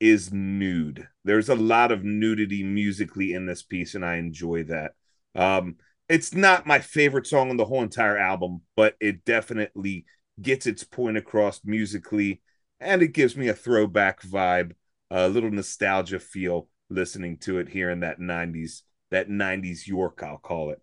is 0.00 0.32
nude. 0.32 1.08
There's 1.24 1.48
a 1.48 1.54
lot 1.54 1.92
of 1.92 2.04
nudity 2.04 2.62
musically 2.62 3.32
in 3.32 3.46
this 3.46 3.62
piece, 3.62 3.94
and 3.94 4.04
I 4.04 4.16
enjoy 4.16 4.64
that. 4.64 4.92
Um, 5.34 5.76
it's 6.08 6.34
not 6.34 6.66
my 6.66 6.78
favorite 6.78 7.26
song 7.26 7.50
on 7.50 7.56
the 7.56 7.64
whole 7.64 7.82
entire 7.82 8.16
album, 8.16 8.62
but 8.76 8.94
it 9.00 9.24
definitely 9.24 10.06
gets 10.40 10.66
its 10.66 10.84
point 10.84 11.16
across 11.16 11.60
musically, 11.64 12.40
and 12.80 13.02
it 13.02 13.12
gives 13.12 13.36
me 13.36 13.48
a 13.48 13.54
throwback 13.54 14.22
vibe, 14.22 14.72
a 15.10 15.28
little 15.28 15.50
nostalgia 15.50 16.20
feel 16.20 16.68
listening 16.90 17.36
to 17.38 17.58
it 17.58 17.68
here 17.68 17.90
in 17.90 18.00
that 18.00 18.20
90s, 18.20 18.82
that 19.10 19.28
90s 19.28 19.86
Yorke, 19.86 20.22
I'll 20.22 20.38
call 20.38 20.70
it. 20.70 20.80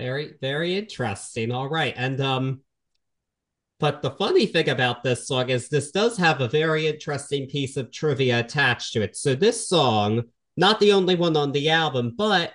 Very, 0.00 0.32
very 0.40 0.78
interesting. 0.78 1.52
All 1.52 1.68
right. 1.68 1.92
And 1.94 2.18
um 2.22 2.62
but 3.78 4.00
the 4.00 4.10
funny 4.10 4.46
thing 4.46 4.70
about 4.70 5.02
this 5.02 5.28
song 5.28 5.50
is 5.50 5.68
this 5.68 5.90
does 5.90 6.16
have 6.16 6.40
a 6.40 6.48
very 6.48 6.86
interesting 6.86 7.46
piece 7.46 7.76
of 7.76 7.92
trivia 7.92 8.40
attached 8.40 8.94
to 8.94 9.02
it. 9.02 9.14
So 9.14 9.34
this 9.34 9.68
song, 9.68 10.22
not 10.56 10.80
the 10.80 10.92
only 10.92 11.16
one 11.16 11.36
on 11.36 11.52
the 11.52 11.68
album, 11.68 12.14
but 12.16 12.54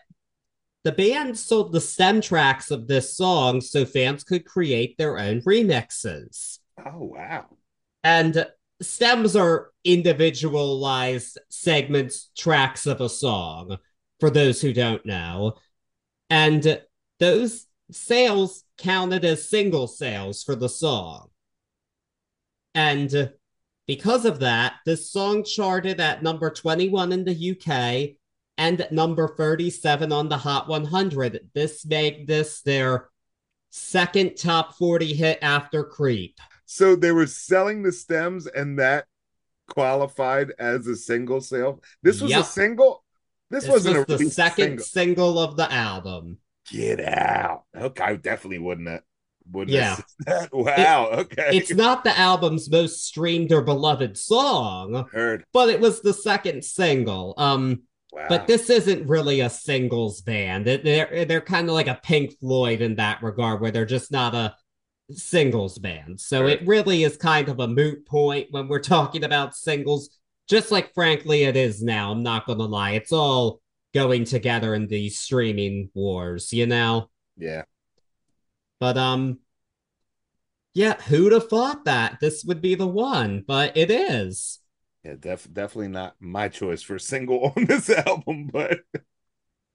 the 0.83 0.91
band 0.91 1.37
sold 1.37 1.71
the 1.71 1.81
stem 1.81 2.19
tracks 2.19 2.71
of 2.71 2.87
this 2.87 3.15
song 3.15 3.61
so 3.61 3.85
fans 3.85 4.23
could 4.23 4.43
create 4.43 4.97
their 4.97 5.19
own 5.19 5.41
remixes. 5.41 6.57
Oh 6.83 7.11
wow. 7.13 7.45
And 8.03 8.47
stems 8.81 9.35
are 9.35 9.69
individualized 9.83 11.37
segments 11.49 12.31
tracks 12.35 12.87
of 12.87 13.01
a 13.01 13.09
song 13.09 13.77
for 14.19 14.31
those 14.31 14.61
who 14.61 14.73
don't 14.73 15.05
know. 15.05 15.53
And 16.31 16.81
those 17.19 17.65
sales 17.91 18.63
counted 18.77 19.23
as 19.25 19.49
single 19.49 19.87
sales 19.87 20.43
for 20.43 20.55
the 20.55 20.69
song. 20.69 21.29
And 22.73 23.31
because 23.87 24.25
of 24.25 24.39
that, 24.39 24.75
this 24.85 25.11
song 25.11 25.43
charted 25.43 25.99
at 26.01 26.23
number 26.23 26.49
21 26.49 27.11
in 27.11 27.23
the 27.23 27.51
UK 27.51 28.17
and 28.57 28.87
number 28.91 29.27
37 29.27 30.11
on 30.11 30.29
the 30.29 30.37
Hot 30.37 30.67
100. 30.67 31.49
This 31.53 31.85
made 31.85 32.27
this 32.27 32.61
their 32.61 33.09
second 33.69 34.35
top 34.37 34.75
40 34.75 35.13
hit 35.13 35.39
after 35.41 35.83
Creep. 35.83 36.39
So 36.65 36.95
they 36.95 37.11
were 37.11 37.27
selling 37.27 37.83
the 37.83 37.91
stems 37.91 38.47
and 38.47 38.79
that 38.79 39.05
qualified 39.67 40.53
as 40.57 40.87
a 40.87 40.95
single 40.95 41.41
sale. 41.41 41.81
This 42.01 42.21
was 42.21 42.31
yep. 42.31 42.41
a 42.41 42.43
single. 42.43 43.03
This, 43.49 43.63
this 43.63 43.71
wasn't 43.71 44.07
was 44.07 44.19
the 44.19 44.29
second 44.29 44.81
single. 44.81 44.85
single 44.85 45.39
of 45.39 45.57
the 45.57 45.71
album. 45.71 46.39
Get 46.69 46.99
out. 46.99 47.63
Okay, 47.75 48.03
I 48.03 48.15
definitely 48.15 48.59
wouldn't 48.59 48.87
have. 48.87 49.01
Wouldn't 49.51 49.75
yeah. 49.75 49.97
Have 50.27 50.49
wow. 50.51 51.09
It, 51.11 51.19
okay. 51.19 51.49
It's 51.53 51.71
not 51.71 52.03
the 52.03 52.17
album's 52.17 52.69
most 52.69 53.05
streamed 53.05 53.51
or 53.51 53.61
beloved 53.61 54.17
song. 54.17 55.07
Heard. 55.11 55.45
But 55.53 55.69
it 55.69 55.79
was 55.79 56.01
the 56.01 56.13
second 56.13 56.63
single. 56.63 57.35
Um 57.37 57.83
wow. 58.11 58.25
but 58.27 58.47
this 58.47 58.71
isn't 58.71 59.07
really 59.07 59.41
a 59.41 59.49
singles 59.49 60.21
band. 60.21 60.65
They're 60.65 61.25
they're 61.25 61.41
kind 61.41 61.69
of 61.69 61.75
like 61.75 61.87
a 61.87 61.99
Pink 62.01 62.39
Floyd 62.39 62.81
in 62.81 62.95
that 62.95 63.21
regard, 63.21 63.61
where 63.61 63.69
they're 63.71 63.85
just 63.85 64.11
not 64.11 64.33
a 64.33 64.55
singles 65.11 65.77
band. 65.77 66.19
So 66.19 66.47
it 66.47 66.65
really 66.65 67.03
is 67.03 67.17
kind 67.17 67.49
of 67.49 67.59
a 67.59 67.67
moot 67.67 68.05
point 68.07 68.47
when 68.49 68.67
we're 68.67 68.79
talking 68.79 69.23
about 69.23 69.55
singles, 69.55 70.09
just 70.49 70.71
like 70.71 70.93
frankly 70.95 71.43
it 71.43 71.55
is 71.55 71.83
now. 71.83 72.11
I'm 72.11 72.23
not 72.23 72.47
gonna 72.47 72.63
lie. 72.63 72.91
It's 72.91 73.11
all 73.11 73.61
going 73.95 74.25
together 74.25 74.75
in 74.75 74.87
these 74.87 75.17
streaming 75.17 75.89
wars, 75.95 76.53
you 76.53 76.67
know? 76.67 77.09
Yeah. 77.37 77.63
But 78.79 78.97
um 78.97 79.39
yeah, 80.75 81.01
who'd 81.01 81.31
have 81.31 81.47
thought 81.47 81.85
that 81.85 82.17
this 82.19 82.43
would 82.43 82.61
be 82.61 82.75
the 82.75 82.85
one? 82.85 83.43
But 83.47 83.77
it 83.77 83.89
is. 83.89 84.59
Yeah, 85.05 85.15
def- 85.17 85.51
definitely 85.51 85.87
not 85.87 86.15
my 86.19 86.49
choice 86.49 86.81
for 86.81 86.99
single 86.99 87.53
on 87.57 87.65
this 87.65 87.89
album, 87.89 88.49
but 88.51 88.79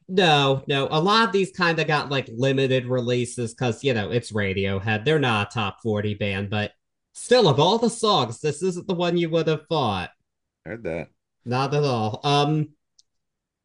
no, 0.09 0.64
no. 0.66 0.88
A 0.90 1.00
lot 1.00 1.28
of 1.28 1.33
these 1.33 1.52
kind 1.52 1.78
of 1.78 1.87
got 1.87 2.11
like 2.11 2.28
limited 2.37 2.87
releases 2.87 3.54
because 3.54 3.83
you 3.83 3.94
know 3.94 4.11
it's 4.11 4.33
Radiohead. 4.33 5.04
They're 5.04 5.18
not 5.18 5.50
a 5.50 5.54
top 5.54 5.78
40 5.83 6.14
band, 6.14 6.50
but 6.50 6.72
still 7.14 7.48
of 7.48 7.59
all 7.59 7.78
the 7.78 7.88
songs, 7.88 8.40
this 8.40 8.62
isn't 8.62 8.87
the 8.87 8.94
one 8.94 9.16
you 9.16 9.30
would 9.30 9.46
have 9.46 9.66
thought. 9.68 10.11
Heard 10.66 10.85
that. 10.85 11.09
Not 11.46 11.74
at 11.74 11.85
all. 11.85 12.20
Um 12.24 12.70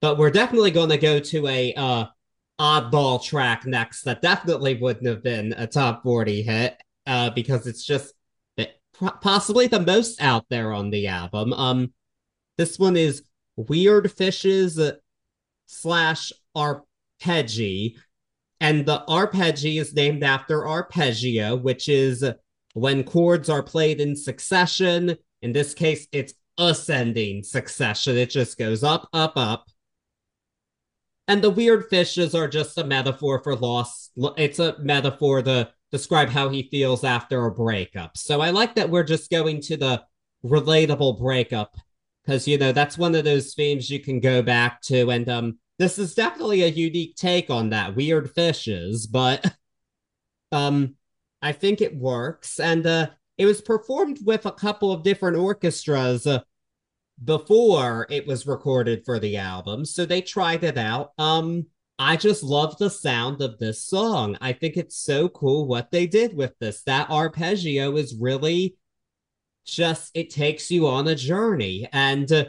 but 0.06 0.20
we're 0.20 0.30
definitely 0.30 0.70
going 0.70 0.92
to 0.92 1.00
go 1.00 1.20
to 1.20 1.48
a 1.48 1.74
uh, 1.74 2.06
oddball 2.60 3.24
track 3.24 3.66
next 3.66 4.04
that 4.04 4.22
definitely 4.22 4.76
wouldn't 4.76 5.08
have 5.08 5.24
been 5.24 5.52
a 5.54 5.66
top 5.66 6.04
40 6.04 6.44
hit 6.44 6.80
uh, 7.08 7.32
because 7.32 7.66
it's 7.66 7.84
just 7.84 8.14
possibly 9.20 9.66
the 9.66 9.80
most 9.80 10.22
out 10.22 10.46
there 10.48 10.74
on 10.74 10.92
the 10.92 11.08
album. 11.08 11.54
Um, 11.54 11.92
this 12.56 12.78
one 12.78 12.96
is 12.96 13.24
Weird 13.56 14.12
Fishes 14.12 14.80
slash 15.66 16.32
Arpeggi. 16.56 17.96
And 18.62 18.86
the 18.86 19.04
arpeggi 19.10 19.82
is 19.82 19.96
named 19.96 20.24
after 20.24 20.68
arpeggio, 20.68 21.56
which 21.56 21.90
is 21.90 22.24
when 22.76 23.04
chords 23.04 23.50
are 23.50 23.64
played 23.64 24.00
in 24.00 24.16
succession. 24.16 25.18
In 25.42 25.52
this 25.52 25.74
case, 25.74 26.08
it's 26.12 26.36
ascending 26.60 27.42
succession. 27.42 28.18
It 28.18 28.30
just 28.30 28.60
goes 28.60 28.84
up, 28.84 29.10
up, 29.12 29.34
up. 29.36 29.66
And 31.28 31.44
the 31.44 31.50
weird 31.50 31.86
fishes 31.90 32.36
are 32.36 32.48
just 32.48 32.78
a 32.78 32.84
metaphor 32.84 33.42
for 33.44 33.56
loss. 33.56 34.12
It's 34.38 34.60
a 34.60 34.76
metaphor 34.80 35.42
to 35.42 35.72
describe 35.92 36.30
how 36.30 36.50
he 36.50 36.70
feels 36.70 37.04
after 37.04 37.46
a 37.46 37.52
breakup. 37.52 38.18
So 38.18 38.42
I 38.42 38.52
like 38.52 38.76
that 38.76 38.90
we're 38.90 39.04
just 39.04 39.32
going 39.32 39.62
to 39.62 39.78
the 39.78 40.04
relatable 40.46 41.20
breakup 41.20 41.76
because 42.24 42.48
you 42.48 42.58
know 42.58 42.72
that's 42.72 42.98
one 42.98 43.16
of 43.16 43.24
those 43.24 43.54
themes 43.54 43.90
you 43.90 44.00
can 44.00 44.20
go 44.20 44.42
back 44.42 44.82
to 44.82 45.10
and 45.10 45.28
um 45.30 45.58
this 45.80 45.98
is 45.98 46.14
definitely 46.16 46.64
a 46.64 46.68
unique 46.68 47.16
take 47.16 47.50
on 47.50 47.70
that 47.70 47.96
weird 47.96 48.30
fishes 48.32 49.08
but 49.08 49.44
um 50.52 50.96
i 51.42 51.52
think 51.52 51.82
it 51.82 51.96
works 51.96 52.60
and 52.60 52.86
uh 52.86 53.08
it 53.38 53.46
was 53.46 53.62
performed 53.62 54.20
with 54.24 54.46
a 54.46 54.52
couple 54.52 54.92
of 54.92 55.04
different 55.04 55.38
orchestras 55.38 56.26
uh, 56.26 56.40
before 57.24 58.06
it 58.10 58.28
was 58.28 58.46
recorded 58.46 59.04
for 59.06 59.20
the 59.20 59.38
album 59.38 59.86
so 59.86 60.06
they 60.06 60.22
tried 60.22 60.64
it 60.64 60.78
out. 60.78 61.12
Um 61.18 61.66
i 61.98 62.18
just 62.18 62.44
love 62.44 62.78
the 62.78 62.90
sound 62.90 63.42
of 63.42 63.58
this 63.58 63.82
song. 63.84 64.38
I 64.42 64.54
think 64.54 64.76
it's 64.76 64.98
so 64.98 65.30
cool 65.30 65.68
what 65.68 65.92
they 65.92 66.08
did 66.08 66.36
with 66.36 66.58
this. 66.60 66.84
That 66.84 67.10
arpeggio 67.10 67.96
is 67.96 68.16
really 68.20 68.76
just 69.66 70.12
it 70.14 70.30
takes 70.30 70.70
you 70.70 70.88
on 70.88 71.08
a 71.08 71.16
journey 71.16 71.88
and 71.92 72.32
uh, 72.32 72.46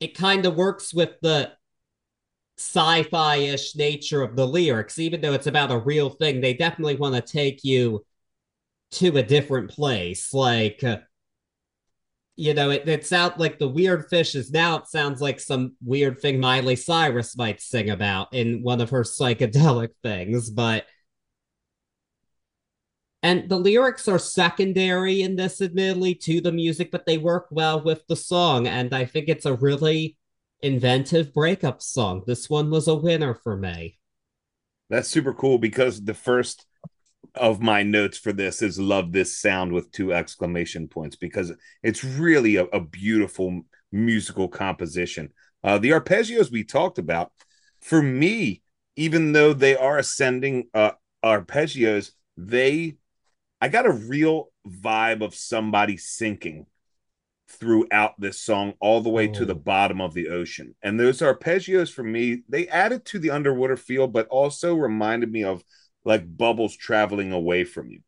it 0.00 0.16
kind 0.16 0.46
of 0.46 0.56
works 0.56 0.94
with 0.94 1.10
the 1.20 1.52
sci-fi-ish 2.58 3.74
nature 3.76 4.22
of 4.22 4.36
the 4.36 4.46
lyrics. 4.46 4.98
Even 4.98 5.20
though 5.20 5.32
it's 5.32 5.46
about 5.46 5.70
a 5.72 5.78
real 5.78 6.10
thing 6.10 6.40
they 6.40 6.54
definitely 6.54 6.96
want 6.96 7.14
to 7.14 7.20
take 7.32 7.64
you 7.64 8.04
to 8.92 9.16
a 9.16 9.22
different 9.22 9.70
place. 9.70 10.32
Like 10.32 10.82
uh, 10.84 10.98
you 12.36 12.54
know 12.54 12.70
it, 12.70 12.88
it 12.88 13.06
sounds 13.06 13.34
like 13.38 13.58
the 13.58 13.68
weird 13.68 14.06
fishes 14.08 14.50
now 14.50 14.76
it 14.76 14.86
sounds 14.86 15.20
like 15.20 15.40
some 15.40 15.74
weird 15.84 16.20
thing 16.20 16.40
miley 16.40 16.76
cyrus 16.76 17.36
might 17.36 17.60
sing 17.60 17.90
about 17.90 18.32
in 18.32 18.62
one 18.62 18.80
of 18.80 18.90
her 18.90 19.02
psychedelic 19.02 19.90
things 20.02 20.50
but 20.50 20.86
and 23.22 23.48
the 23.48 23.58
lyrics 23.58 24.08
are 24.08 24.18
secondary 24.18 25.20
in 25.20 25.36
this, 25.36 25.60
admittedly, 25.60 26.14
to 26.16 26.40
the 26.40 26.52
music, 26.52 26.90
but 26.90 27.04
they 27.04 27.18
work 27.18 27.48
well 27.50 27.82
with 27.82 28.06
the 28.06 28.16
song. 28.16 28.66
And 28.66 28.94
I 28.94 29.04
think 29.04 29.28
it's 29.28 29.44
a 29.44 29.54
really 29.54 30.16
inventive 30.62 31.34
breakup 31.34 31.82
song. 31.82 32.22
This 32.26 32.48
one 32.48 32.70
was 32.70 32.88
a 32.88 32.94
winner 32.94 33.34
for 33.34 33.56
me. 33.56 33.98
That's 34.88 35.08
super 35.08 35.34
cool 35.34 35.58
because 35.58 36.02
the 36.02 36.14
first 36.14 36.66
of 37.34 37.60
my 37.60 37.82
notes 37.82 38.18
for 38.18 38.32
this 38.32 38.62
is 38.62 38.78
love 38.78 39.12
this 39.12 39.38
sound 39.38 39.72
with 39.72 39.92
two 39.92 40.12
exclamation 40.12 40.88
points 40.88 41.16
because 41.16 41.52
it's 41.82 42.04
really 42.04 42.56
a, 42.56 42.64
a 42.64 42.80
beautiful 42.80 43.62
musical 43.92 44.48
composition. 44.48 45.30
Uh, 45.62 45.78
the 45.78 45.90
arpeggios 45.90 46.50
we 46.50 46.64
talked 46.64 46.98
about, 46.98 47.32
for 47.80 48.02
me, 48.02 48.62
even 48.96 49.32
though 49.32 49.52
they 49.52 49.76
are 49.76 49.98
ascending 49.98 50.68
uh, 50.74 50.92
arpeggios, 51.24 52.12
they 52.36 52.96
I 53.60 53.68
got 53.68 53.86
a 53.86 53.92
real 53.92 54.50
vibe 54.66 55.22
of 55.22 55.34
somebody 55.34 55.96
sinking 55.96 56.66
throughout 57.48 58.18
this 58.18 58.40
song 58.40 58.74
all 58.80 59.00
the 59.00 59.10
way 59.10 59.28
oh. 59.28 59.32
to 59.32 59.44
the 59.44 59.54
oh. 59.54 59.58
bottom 59.58 60.00
of 60.00 60.14
the 60.14 60.28
ocean. 60.28 60.74
And 60.82 60.98
those 60.98 61.20
arpeggios 61.20 61.92
for 61.92 62.02
me, 62.02 62.42
they 62.48 62.68
added 62.68 63.04
to 63.06 63.18
the 63.18 63.30
underwater 63.30 63.76
feel, 63.76 64.06
but 64.06 64.28
also 64.28 64.74
reminded 64.74 65.30
me 65.30 65.44
of 65.44 65.62
like 66.04 66.36
bubbles 66.36 66.76
traveling 66.76 67.32
away 67.32 67.64
from 67.64 67.90
you. 67.90 68.00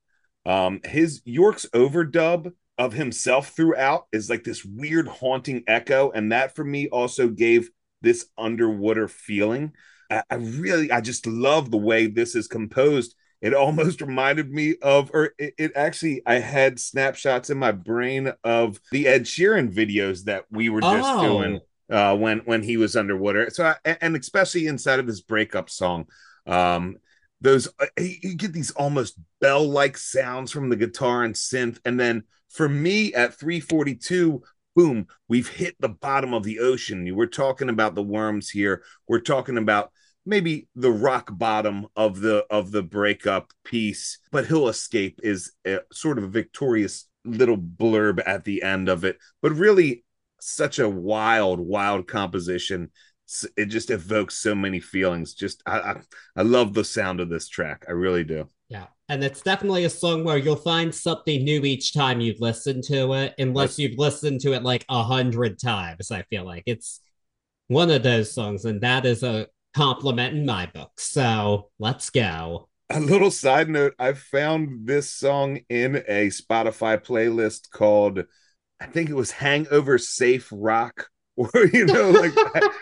Um, 0.45 0.81
his 0.85 1.23
Yorke's 1.25 1.67
overdub 1.75 2.53
of 2.79 2.93
himself 2.93 3.55
throughout 3.55 4.07
is 4.13 4.29
like 4.29 4.45
this 4.45 4.65
weird 4.65 5.09
haunting 5.09 5.63
echo, 5.67 6.11
and 6.11 6.33
that 6.33 6.57
for 6.57 6.65
me 6.65 6.89
also 6.89 7.29
gave 7.29 7.71
this 8.01 8.27
underwater 8.37 9.09
feeling. 9.09 9.73
I, 10.11 10.23
I 10.31 10.35
really, 10.37 10.91
I 10.91 11.01
just 11.01 11.27
love 11.27 11.71
the 11.71 11.79
way 11.79 12.07
this 12.07 12.35
is 12.35 12.49
composed 12.49 13.15
it 13.43 13.55
almost 13.55 14.01
reminded 14.01 14.51
me 14.51 14.77
of, 14.81 15.11
or 15.13 15.35
it, 15.37 15.55
it, 15.59 15.73
actually, 15.75 16.23
I 16.25 16.39
had 16.39 16.81
snapshots 16.81 17.51
in 17.51 17.59
my 17.59 17.73
brain 17.73 18.33
of 18.45 18.81
the 18.93 19.09
Ed 19.09 19.25
Sheeran 19.25 19.75
videos 19.75 20.25
that 20.25 20.45
we 20.51 20.71
were 20.71 20.81
just 20.81 21.09
oh. 21.11 21.23
doing 21.23 21.61
uh, 21.91 22.17
when 22.17 22.39
when 22.41 22.63
he 22.63 22.77
was 22.77 22.97
underwater. 22.97 23.51
So, 23.51 23.75
I, 23.85 23.97
and 24.01 24.17
especially 24.17 24.69
inside 24.69 25.01
of 25.01 25.07
his 25.07 25.21
breakup 25.21 25.69
song, 25.69 26.07
um, 26.47 26.97
those 27.43 27.69
uh, 27.79 27.87
you 27.99 28.35
get 28.37 28.53
these 28.53 28.71
almost 28.73 29.19
bell 29.41 29.69
like 29.69 29.99
sounds 29.99 30.51
from 30.51 30.69
the 30.69 30.77
guitar 30.77 31.25
and 31.25 31.35
synth, 31.35 31.79
and 31.85 31.99
then 31.99 32.25
for 32.49 32.69
me 32.69 33.13
at 33.15 33.39
342 33.39 34.43
boom, 34.75 35.07
we've 35.29 35.49
hit 35.49 35.77
the 35.81 35.89
bottom 35.89 36.33
of 36.33 36.45
the 36.45 36.61
ocean. 36.61 37.15
We're 37.15 37.27
talking 37.27 37.69
about 37.69 37.95
the 37.95 38.03
worms 38.03 38.49
here. 38.49 38.83
We're 39.07 39.21
talking 39.21 39.59
about 39.59 39.91
maybe 40.25 40.69
the 40.75 40.91
rock 40.91 41.31
bottom 41.33 41.87
of 41.97 42.21
the 42.21 42.45
of 42.51 42.71
the 42.71 42.83
breakup 42.83 43.53
piece 43.65 44.19
but 44.31 44.47
he'll 44.47 44.69
escape 44.69 45.19
is 45.23 45.53
a, 45.67 45.81
sort 45.93 46.19
of 46.19 46.25
a 46.25 46.29
victorious 46.29 47.09
little 47.25 47.57
blurb 47.57 48.23
at 48.25 48.45
the 48.45 48.63
end 48.63 48.89
of 48.89 49.05
it 49.05 49.19
but 49.41 49.53
really 49.53 50.05
such 50.41 50.79
a 50.79 50.89
wild 50.89 51.59
wild 51.61 52.07
composition 52.07 52.91
it 53.57 53.67
just 53.67 53.91
evokes 53.91 54.37
so 54.37 54.55
many 54.55 54.81
feelings 54.81 55.35
just 55.35 55.63
I, 55.67 55.79
I, 55.79 55.97
I 56.37 56.43
love 56.43 56.75
the 56.75 56.85
sound 56.85 57.21
of 57.21 57.29
this 57.29 57.49
track 57.49 57.85
i 57.89 57.93
really 57.93 58.25
do 58.25 58.47
yeah 58.69 58.87
and 59.09 59.23
it's 59.25 59.43
definitely 59.43 59.85
a 59.85 59.91
song 59.91 60.25
where 60.25 60.37
you'll 60.37 60.57
find 60.57 60.95
something 60.95 61.43
new 61.45 61.63
each 61.65 61.95
time 61.95 62.21
you 62.21 62.35
listen 62.39 62.83
to 62.83 63.13
it 63.15 63.35
unless 63.39 63.79
you've 63.79 63.99
listened 63.99 64.41
to 64.43 64.53
it 64.53 64.63
like 64.63 64.85
a 64.89 65.03
hundred 65.03 65.59
times 65.59 66.11
i 66.11 66.23
feel 66.23 66.45
like 66.45 66.65
it's 66.67 67.01
one 67.69 67.91
of 67.91 68.03
those 68.03 68.35
songs 68.35 68.65
and 68.65 68.81
that 68.81 69.07
is 69.07 69.23
a 69.23 69.47
compliment 69.75 70.37
in 70.37 70.47
my 70.47 70.67
book. 70.67 70.93
So 70.99 71.71
let's 71.79 72.11
go. 72.11 72.69
A 72.91 73.01
little 73.01 73.31
side 73.31 73.69
note 73.69 73.95
I 73.99 74.13
found 74.13 74.87
this 74.87 75.11
song 75.11 75.61
in 75.69 75.97
a 76.09 76.29
Spotify 76.29 77.03
playlist 77.03 77.71
called, 77.71 78.25
I 78.81 78.87
think 78.87 79.09
it 79.09 79.17
was 79.17 79.31
Hangover 79.31 79.99
Safe 79.99 80.49
Rock. 80.53 81.09
Or 81.37 81.65
you 81.73 81.87
know, 81.87 82.11
like 82.11 82.35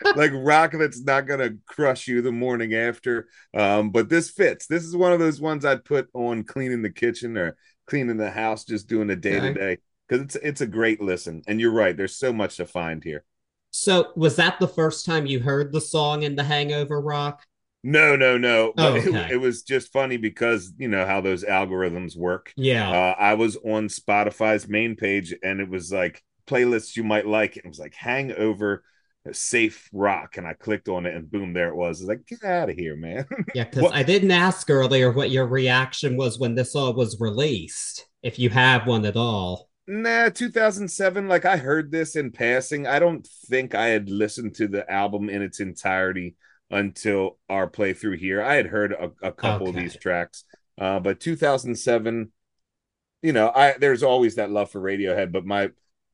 like 0.16 0.32
rock 0.34 0.72
that's 0.72 1.04
not 1.04 1.28
gonna 1.28 1.50
crush 1.66 2.08
you 2.08 2.20
the 2.20 2.32
morning 2.32 2.74
after. 2.74 3.28
Um, 3.56 3.90
but 3.90 4.08
this 4.08 4.28
fits. 4.28 4.66
This 4.66 4.82
is 4.82 4.96
one 4.96 5.12
of 5.12 5.20
those 5.20 5.40
ones 5.40 5.64
I'd 5.64 5.84
put 5.84 6.08
on 6.14 6.42
cleaning 6.42 6.82
the 6.82 6.90
kitchen 6.90 7.36
or 7.36 7.56
cleaning 7.86 8.16
the 8.16 8.30
house, 8.30 8.64
just 8.64 8.88
doing 8.88 9.08
a 9.10 9.14
day 9.14 9.38
to 9.38 9.54
day 9.54 9.78
because 10.08 10.24
it's 10.24 10.34
it's 10.36 10.60
a 10.60 10.66
great 10.66 11.00
listen. 11.00 11.42
And 11.46 11.60
you're 11.60 11.70
right, 11.70 11.96
there's 11.96 12.16
so 12.16 12.32
much 12.32 12.56
to 12.56 12.66
find 12.66 13.04
here. 13.04 13.24
So 13.70 14.12
was 14.16 14.36
that 14.36 14.58
the 14.58 14.68
first 14.68 15.06
time 15.06 15.26
you 15.26 15.40
heard 15.40 15.72
the 15.72 15.80
song 15.80 16.24
in 16.24 16.34
the 16.34 16.42
Hangover 16.42 17.00
Rock? 17.00 17.46
No, 17.82 18.14
no, 18.14 18.36
no. 18.36 18.74
Oh, 18.76 18.94
okay. 18.96 19.26
it, 19.26 19.30
it, 19.32 19.36
was 19.36 19.62
just 19.62 19.92
funny 19.92 20.18
because 20.18 20.72
you 20.76 20.88
know 20.88 21.06
how 21.06 21.20
those 21.20 21.44
algorithms 21.44 22.16
work. 22.16 22.52
Yeah. 22.56 22.90
Uh, 22.90 23.14
I 23.18 23.34
was 23.34 23.56
on 23.56 23.88
Spotify's 23.88 24.68
main 24.68 24.96
page 24.96 25.34
and 25.42 25.60
it 25.60 25.68
was 25.68 25.90
like 25.90 26.22
playlists 26.50 26.96
you 26.96 27.04
might 27.04 27.26
like. 27.26 27.56
It 27.56 27.66
was 27.66 27.78
like 27.78 27.94
Hangover 27.94 28.82
Safe 29.32 29.88
Rock. 29.92 30.36
And 30.36 30.46
I 30.46 30.54
clicked 30.54 30.88
on 30.88 31.06
it 31.06 31.14
and 31.14 31.30
boom, 31.30 31.52
there 31.52 31.68
it 31.68 31.76
was. 31.76 32.00
It's 32.00 32.08
like, 32.08 32.26
get 32.26 32.44
out 32.44 32.70
of 32.70 32.76
here, 32.76 32.96
man. 32.96 33.26
yeah, 33.54 33.64
because 33.64 33.90
I 33.92 34.02
didn't 34.02 34.30
ask 34.30 34.68
earlier 34.70 35.12
what 35.12 35.30
your 35.30 35.46
reaction 35.46 36.16
was 36.16 36.38
when 36.38 36.54
this 36.54 36.74
all 36.74 36.94
was 36.94 37.20
released, 37.20 38.06
if 38.22 38.38
you 38.38 38.50
have 38.50 38.86
one 38.86 39.04
at 39.04 39.16
all. 39.16 39.68
Nah, 39.86 40.28
2007. 40.28 41.28
Like 41.28 41.44
I 41.44 41.56
heard 41.56 41.90
this 41.90 42.16
in 42.16 42.30
passing. 42.30 42.86
I 42.86 42.98
don't 42.98 43.26
think 43.46 43.74
I 43.74 43.88
had 43.88 44.08
listened 44.08 44.54
to 44.56 44.68
the 44.68 44.90
album 44.90 45.28
in 45.28 45.42
its 45.42 45.60
entirety 45.60 46.36
until 46.70 47.38
our 47.48 47.68
playthrough 47.68 48.18
here. 48.18 48.42
I 48.42 48.54
had 48.54 48.66
heard 48.66 48.92
a, 48.92 49.10
a 49.22 49.32
couple 49.32 49.68
okay. 49.68 49.78
of 49.78 49.82
these 49.82 49.96
tracks, 49.96 50.44
uh, 50.78 51.00
but 51.00 51.20
2007. 51.20 52.32
You 53.22 53.32
know, 53.32 53.52
I 53.54 53.74
there's 53.78 54.02
always 54.02 54.36
that 54.36 54.50
love 54.50 54.70
for 54.70 54.80
Radiohead, 54.80 55.32
but 55.32 55.44
my 55.44 55.70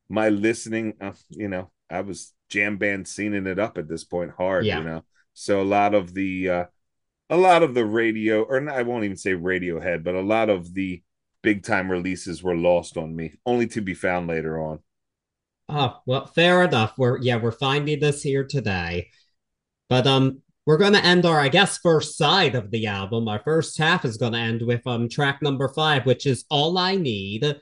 my 0.09 0.29
listening, 0.29 0.93
uh, 1.01 1.13
you 1.29 1.47
know, 1.47 1.71
I 1.89 2.01
was 2.01 2.33
jam 2.49 2.77
band 2.77 3.07
scening 3.07 3.47
it 3.47 3.59
up 3.59 3.77
at 3.77 3.87
this 3.87 4.03
point 4.03 4.31
hard. 4.37 4.65
Yeah. 4.65 4.79
You 4.79 4.83
know, 4.85 5.03
so 5.33 5.61
a 5.61 5.63
lot 5.63 5.93
of 5.93 6.13
the 6.13 6.49
uh, 6.49 6.65
a 7.29 7.37
lot 7.37 7.63
of 7.63 7.73
the 7.73 7.85
radio, 7.85 8.43
or 8.43 8.69
I 8.69 8.83
won't 8.83 9.03
even 9.03 9.17
say 9.17 9.31
Radiohead, 9.31 10.03
but 10.03 10.15
a 10.15 10.21
lot 10.21 10.49
of 10.49 10.73
the 10.73 11.01
big 11.43 11.63
time 11.63 11.91
releases 11.91 12.41
were 12.41 12.55
lost 12.55 12.97
on 12.97 13.15
me, 13.15 13.33
only 13.45 13.67
to 13.67 13.81
be 13.81 13.93
found 13.93 14.27
later 14.27 14.59
on. 14.59 14.79
Oh, 15.69 15.97
well, 16.05 16.25
fair 16.25 16.63
enough. 16.63 16.93
We're 16.97 17.19
yeah, 17.19 17.37
we're 17.37 17.51
finding 17.51 17.99
this 17.99 18.23
here 18.23 18.45
today. 18.45 19.09
But 19.89 20.07
um 20.07 20.41
we're 20.65 20.77
gonna 20.77 20.99
end 20.99 21.25
our, 21.25 21.39
I 21.39 21.47
guess, 21.47 21.77
first 21.77 22.17
side 22.17 22.55
of 22.55 22.71
the 22.71 22.87
album. 22.87 23.27
Our 23.27 23.39
first 23.39 23.77
half 23.77 24.03
is 24.03 24.17
gonna 24.17 24.37
end 24.37 24.61
with 24.61 24.85
um 24.85 25.09
track 25.09 25.41
number 25.41 25.67
five, 25.69 26.05
which 26.05 26.25
is 26.25 26.45
All 26.49 26.77
I 26.77 26.95
Need. 26.95 27.55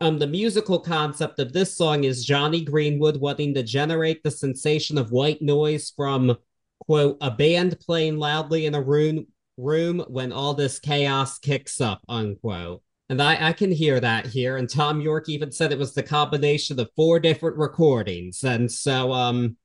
Um, 0.00 0.18
the 0.18 0.26
musical 0.26 0.78
concept 0.78 1.38
of 1.38 1.54
this 1.54 1.74
song 1.74 2.04
is 2.04 2.24
Jonny 2.24 2.62
Greenwood 2.62 3.16
wanting 3.16 3.54
to 3.54 3.62
generate 3.62 4.22
the 4.22 4.30
sensation 4.30 4.98
of 4.98 5.10
white 5.10 5.40
noise 5.40 5.90
from 5.96 6.36
quote 6.80 7.16
a 7.22 7.30
band 7.30 7.80
playing 7.80 8.18
loudly 8.18 8.66
in 8.66 8.74
a 8.74 8.82
room 8.82 9.26
room 9.56 10.04
when 10.08 10.32
all 10.32 10.52
this 10.52 10.78
chaos 10.78 11.38
kicks 11.38 11.80
up 11.80 12.02
unquote. 12.10 12.82
And 13.08 13.22
I, 13.22 13.48
I 13.48 13.52
can 13.54 13.72
hear 13.72 13.98
that 13.98 14.26
here. 14.26 14.58
And 14.58 14.68
Thom 14.68 15.00
Yorke 15.00 15.30
even 15.30 15.50
said 15.50 15.72
it 15.72 15.78
was 15.78 15.94
the 15.94 16.02
combination 16.02 16.78
of 16.78 16.90
four 16.94 17.18
different 17.18 17.56
recordings. 17.56 18.44
And 18.44 18.70
so 18.70 19.12
um 19.12 19.56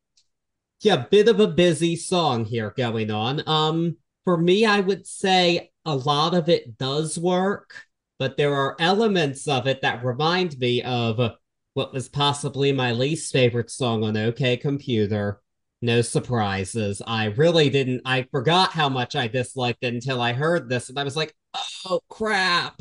yeah, 0.80 1.08
bit 1.12 1.28
of 1.28 1.42
a 1.42 1.48
busy 1.48 1.98
song 1.98 2.46
here 2.46 2.74
going 2.78 3.12
on. 3.12 3.44
Um 3.48 3.98
for 4.24 4.38
me, 4.38 4.66
I 4.66 4.80
would 4.80 5.06
say 5.06 5.72
a 5.84 5.94
lot 5.96 6.34
of 6.36 6.48
it 6.48 6.78
does 6.78 7.18
work 7.18 7.74
but 8.22 8.38
there 8.38 8.54
are 8.54 8.76
elements 8.78 9.48
of 9.48 9.66
it 9.66 9.82
that 9.82 10.06
remind 10.06 10.56
me 10.60 10.84
of 10.84 11.20
what 11.74 11.92
was 11.92 12.08
possibly 12.08 12.72
my 12.72 12.92
least 12.92 13.34
favorite 13.34 13.72
song 13.72 14.04
on 14.04 14.16
OK 14.16 14.58
Computer. 14.58 15.42
No 15.82 16.04
surprises. 16.04 17.02
I 17.08 17.26
really 17.26 17.72
didn't. 17.72 18.04
I 18.06 18.28
forgot 18.30 18.74
how 18.74 18.90
much 18.90 19.16
I 19.16 19.28
disliked 19.28 19.80
it 19.82 19.96
until 19.96 20.22
I 20.22 20.34
heard 20.34 20.70
this, 20.70 20.88
and 20.88 21.00
I 21.00 21.04
was 21.04 21.16
like, 21.16 21.34
oh 21.90 22.02
crap. 22.10 22.80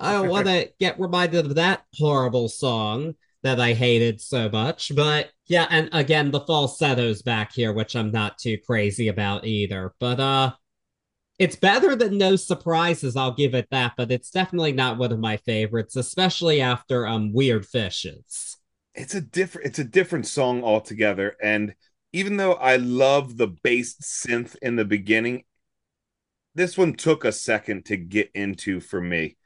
I 0.00 0.14
don't 0.14 0.28
want 0.28 0.48
to 0.48 0.68
get 0.80 0.98
reminded 0.98 1.46
of 1.46 1.54
that 1.54 1.84
horrible 1.94 2.48
song 2.48 3.14
that 3.44 3.60
I 3.60 3.74
hated 3.74 4.20
so 4.20 4.48
much. 4.48 4.90
But 4.96 5.30
yeah, 5.46 5.68
and 5.70 5.90
again, 5.92 6.32
the 6.32 6.40
falsetto's 6.40 7.22
back 7.22 7.52
here, 7.54 7.72
which 7.72 7.94
I'm 7.94 8.10
not 8.10 8.36
too 8.36 8.58
crazy 8.66 9.06
about 9.06 9.46
either. 9.46 9.94
But 10.00 10.18
uh 10.18 10.52
it's 11.42 11.56
better 11.56 11.96
than 11.96 12.16
no 12.16 12.36
surprises 12.36 13.16
i'll 13.16 13.34
give 13.34 13.52
it 13.52 13.66
that 13.72 13.94
but 13.96 14.12
it's 14.12 14.30
definitely 14.30 14.70
not 14.70 14.96
one 14.96 15.10
of 15.10 15.18
my 15.18 15.36
favorites 15.38 15.96
especially 15.96 16.60
after 16.60 17.04
um 17.04 17.32
weird 17.32 17.66
fishes. 17.66 18.56
It's 18.94 19.16
a 19.16 19.20
different 19.20 19.66
it's 19.66 19.80
a 19.80 19.84
different 19.84 20.26
song 20.26 20.62
altogether 20.62 21.34
and 21.42 21.74
even 22.12 22.36
though 22.36 22.52
i 22.52 22.76
love 22.76 23.36
the 23.36 23.48
bass 23.48 23.96
synth 24.00 24.54
in 24.62 24.76
the 24.76 24.84
beginning 24.84 25.42
this 26.54 26.78
one 26.78 26.94
took 26.94 27.24
a 27.24 27.32
second 27.32 27.86
to 27.86 27.96
get 27.96 28.30
into 28.34 28.78
for 28.78 29.00
me. 29.00 29.36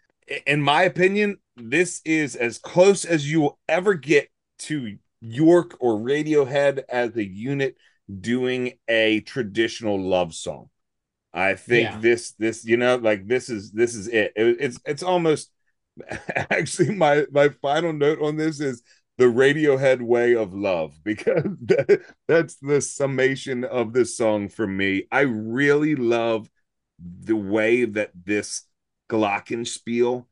In 0.47 0.61
my 0.61 0.83
opinion 0.83 1.39
this 1.57 2.03
is 2.05 2.37
as 2.37 2.59
close 2.59 3.07
as 3.07 3.31
you 3.31 3.41
will 3.41 3.59
ever 3.69 3.95
get 3.95 4.29
to 4.59 4.99
yorke 5.23 5.75
or 5.81 5.95
radiohead 5.95 6.83
as 6.91 7.17
a 7.17 7.25
unit 7.25 7.77
doing 8.21 8.75
a 8.87 9.21
traditional 9.21 9.99
love 9.99 10.35
song 10.35 10.69
I 11.37 11.55
think 11.55 11.91
yeah. 11.91 12.01
this 12.01 12.33
this 12.33 12.65
you 12.65 12.79
know 12.79 12.97
like 12.97 13.29
this 13.29 13.51
is 13.51 13.71
this 13.71 13.95
is 13.95 14.09
it. 14.09 14.33
it. 14.35 14.57
It's 14.59 14.81
it's 14.87 15.03
almost 15.03 15.51
actually 16.35 16.95
my 16.95 17.27
my 17.31 17.51
final 17.61 17.93
note 17.93 18.23
on 18.23 18.37
this 18.37 18.59
is 18.59 18.83
the 19.19 19.27
Radiohead 19.27 20.01
way 20.01 20.35
of 20.35 20.55
love 20.55 20.95
because 21.05 21.45
that, 21.67 22.03
that's 22.27 22.57
the 22.57 22.81
summation 22.81 23.65
of 23.65 23.93
this 23.93 24.17
song 24.17 24.49
for 24.49 24.67
me. 24.67 25.05
I 25.13 25.21
really 25.21 25.95
love 25.95 26.49
the 26.99 27.37
way 27.37 27.85
that 27.85 28.13
this 28.25 28.63
glockenspiel 29.11 30.25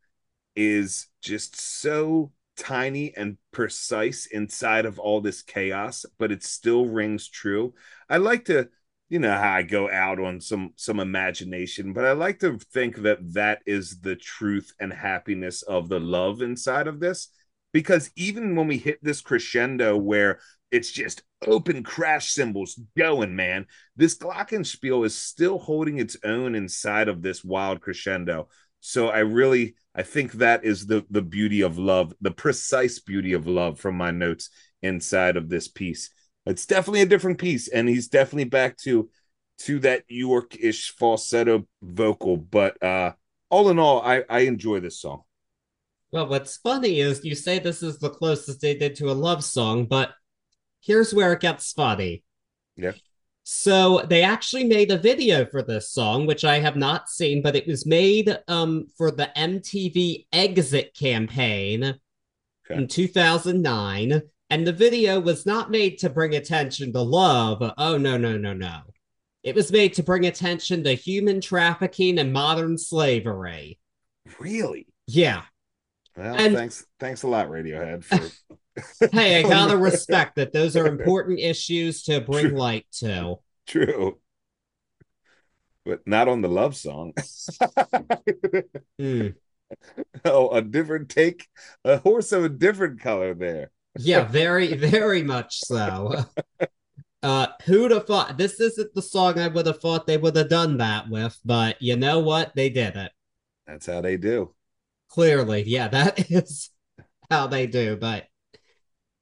is 0.56 1.08
just 1.20 1.60
so 1.60 2.32
tiny 2.56 3.14
and 3.16 3.36
precise 3.52 4.26
inside 4.26 4.86
of 4.86 4.98
all 4.98 5.20
this 5.20 5.42
chaos, 5.42 6.06
but 6.18 6.32
it 6.32 6.42
still 6.42 6.86
rings 6.86 7.28
true. 7.28 7.74
I 8.08 8.18
like 8.18 8.46
to 8.46 8.68
you 9.14 9.20
know 9.20 9.30
how 9.30 9.52
I 9.52 9.62
go 9.62 9.88
out 9.88 10.18
on 10.18 10.40
some 10.40 10.72
some 10.74 10.98
imagination, 10.98 11.92
but 11.92 12.04
I 12.04 12.10
like 12.14 12.40
to 12.40 12.58
think 12.58 12.96
that 13.02 13.18
that 13.34 13.62
is 13.64 14.00
the 14.00 14.16
truth 14.16 14.72
and 14.80 14.92
happiness 14.92 15.62
of 15.62 15.88
the 15.88 16.00
love 16.00 16.42
inside 16.42 16.88
of 16.88 16.98
this. 16.98 17.28
Because 17.72 18.10
even 18.16 18.56
when 18.56 18.66
we 18.66 18.76
hit 18.76 18.98
this 19.02 19.20
crescendo 19.20 19.96
where 19.96 20.40
it's 20.72 20.90
just 20.90 21.22
open 21.46 21.84
crash 21.84 22.32
cymbals 22.32 22.76
going, 22.98 23.36
man, 23.36 23.66
this 23.94 24.18
Glockenspiel 24.18 25.06
is 25.06 25.16
still 25.16 25.60
holding 25.60 26.00
its 26.00 26.16
own 26.24 26.56
inside 26.56 27.06
of 27.06 27.22
this 27.22 27.44
wild 27.44 27.80
crescendo. 27.80 28.48
So 28.80 29.10
I 29.10 29.20
really 29.20 29.76
I 29.94 30.02
think 30.02 30.32
that 30.32 30.64
is 30.64 30.86
the 30.86 31.06
the 31.08 31.22
beauty 31.22 31.60
of 31.60 31.78
love, 31.78 32.12
the 32.20 32.32
precise 32.32 32.98
beauty 32.98 33.32
of 33.32 33.46
love 33.46 33.78
from 33.78 33.96
my 33.96 34.10
notes 34.10 34.50
inside 34.82 35.36
of 35.36 35.48
this 35.48 35.68
piece 35.68 36.10
it's 36.46 36.66
definitely 36.66 37.02
a 37.02 37.06
different 37.06 37.38
piece, 37.38 37.68
and 37.68 37.88
he's 37.88 38.08
definitely 38.08 38.44
back 38.44 38.76
to 38.78 39.08
to 39.56 39.78
that 39.80 40.02
Yorke-ish 40.08 40.94
falsetto 40.96 41.66
vocal. 41.82 42.36
But 42.36 42.82
uh 42.82 43.12
all 43.50 43.70
in 43.70 43.78
all, 43.78 44.02
I 44.02 44.24
I 44.28 44.40
enjoy 44.40 44.80
this 44.80 45.00
song. 45.00 45.22
Well, 46.12 46.28
what's 46.28 46.58
funny 46.58 47.00
is 47.00 47.24
you 47.24 47.34
say 47.34 47.58
this 47.58 47.82
is 47.82 47.98
the 47.98 48.10
closest 48.10 48.60
they 48.60 48.76
did 48.76 48.94
to 48.96 49.10
a 49.10 49.12
love 49.12 49.42
song, 49.42 49.86
but 49.86 50.12
here's 50.80 51.12
where 51.12 51.32
it 51.32 51.40
gets 51.40 51.72
funny. 51.72 52.22
Yeah. 52.76 52.92
So 53.42 54.04
they 54.08 54.22
actually 54.22 54.64
made 54.64 54.90
a 54.90 54.96
video 54.96 55.44
for 55.44 55.62
this 55.62 55.90
song, 55.90 56.26
which 56.26 56.44
I 56.44 56.60
have 56.60 56.76
not 56.76 57.10
seen, 57.10 57.42
but 57.42 57.56
it 57.56 57.66
was 57.66 57.84
made 57.84 58.38
um, 58.48 58.86
for 58.96 59.10
the 59.10 59.30
MTV 59.36 60.26
Exit 60.32 60.94
campaign 60.94 61.98
okay. 62.64 62.80
in 62.80 62.88
2009. 62.88 64.22
And 64.54 64.64
the 64.64 64.72
video 64.72 65.18
was 65.18 65.46
not 65.46 65.72
made 65.72 65.98
to 65.98 66.08
bring 66.08 66.36
attention 66.36 66.92
to 66.92 67.02
love. 67.02 67.60
Oh, 67.76 67.98
no, 67.98 68.16
no, 68.16 68.38
no, 68.38 68.52
no. 68.52 68.82
It 69.42 69.56
was 69.56 69.72
made 69.72 69.94
to 69.94 70.04
bring 70.04 70.26
attention 70.26 70.84
to 70.84 70.94
human 70.94 71.40
trafficking 71.40 72.20
and 72.20 72.32
modern 72.32 72.78
slavery. 72.78 73.80
Really? 74.38 74.86
Yeah. 75.08 75.42
Well, 76.16 76.36
and, 76.36 76.54
thanks, 76.54 76.86
thanks 77.00 77.24
a 77.24 77.26
lot, 77.26 77.48
Radiohead. 77.48 78.04
For... 78.04 79.08
hey, 79.10 79.40
I 79.40 79.42
gotta 79.48 79.76
respect 79.76 80.36
that. 80.36 80.52
Those 80.52 80.76
are 80.76 80.86
important 80.86 81.40
issues 81.40 82.04
to 82.04 82.20
bring 82.20 82.50
True. 82.50 82.56
light 82.56 82.86
to. 82.98 83.38
True, 83.66 84.20
but 85.84 86.06
not 86.06 86.28
on 86.28 86.42
the 86.42 86.48
love 86.48 86.76
song. 86.76 87.12
mm. 89.00 89.34
Oh, 90.24 90.50
a 90.50 90.62
different 90.62 91.08
take, 91.08 91.48
a 91.84 91.96
horse 91.96 92.30
of 92.30 92.44
a 92.44 92.48
different 92.48 93.00
color 93.00 93.34
there 93.34 93.72
yeah, 93.98 94.24
very, 94.24 94.74
very 94.74 95.22
much 95.22 95.60
so. 95.60 96.24
Uh, 97.24 97.46
who'd 97.64 97.90
have 97.90 98.06
thought 98.06 98.36
this 98.36 98.60
isn't 98.60 98.92
the 98.92 99.00
song 99.00 99.38
I 99.38 99.48
would 99.48 99.64
have 99.64 99.80
thought 99.80 100.06
they 100.06 100.18
would 100.18 100.36
have 100.36 100.50
done 100.50 100.76
that 100.76 101.08
with, 101.08 101.40
but 101.42 101.80
you 101.80 101.96
know 101.96 102.18
what? 102.18 102.54
They 102.54 102.68
did 102.68 102.96
it. 102.96 103.12
That's 103.66 103.86
how 103.86 104.02
they 104.02 104.18
do. 104.18 104.52
Clearly, 105.08 105.62
yeah, 105.62 105.88
that 105.88 106.30
is 106.30 106.68
how 107.30 107.46
they 107.46 107.66
do. 107.66 107.96
But 107.96 108.26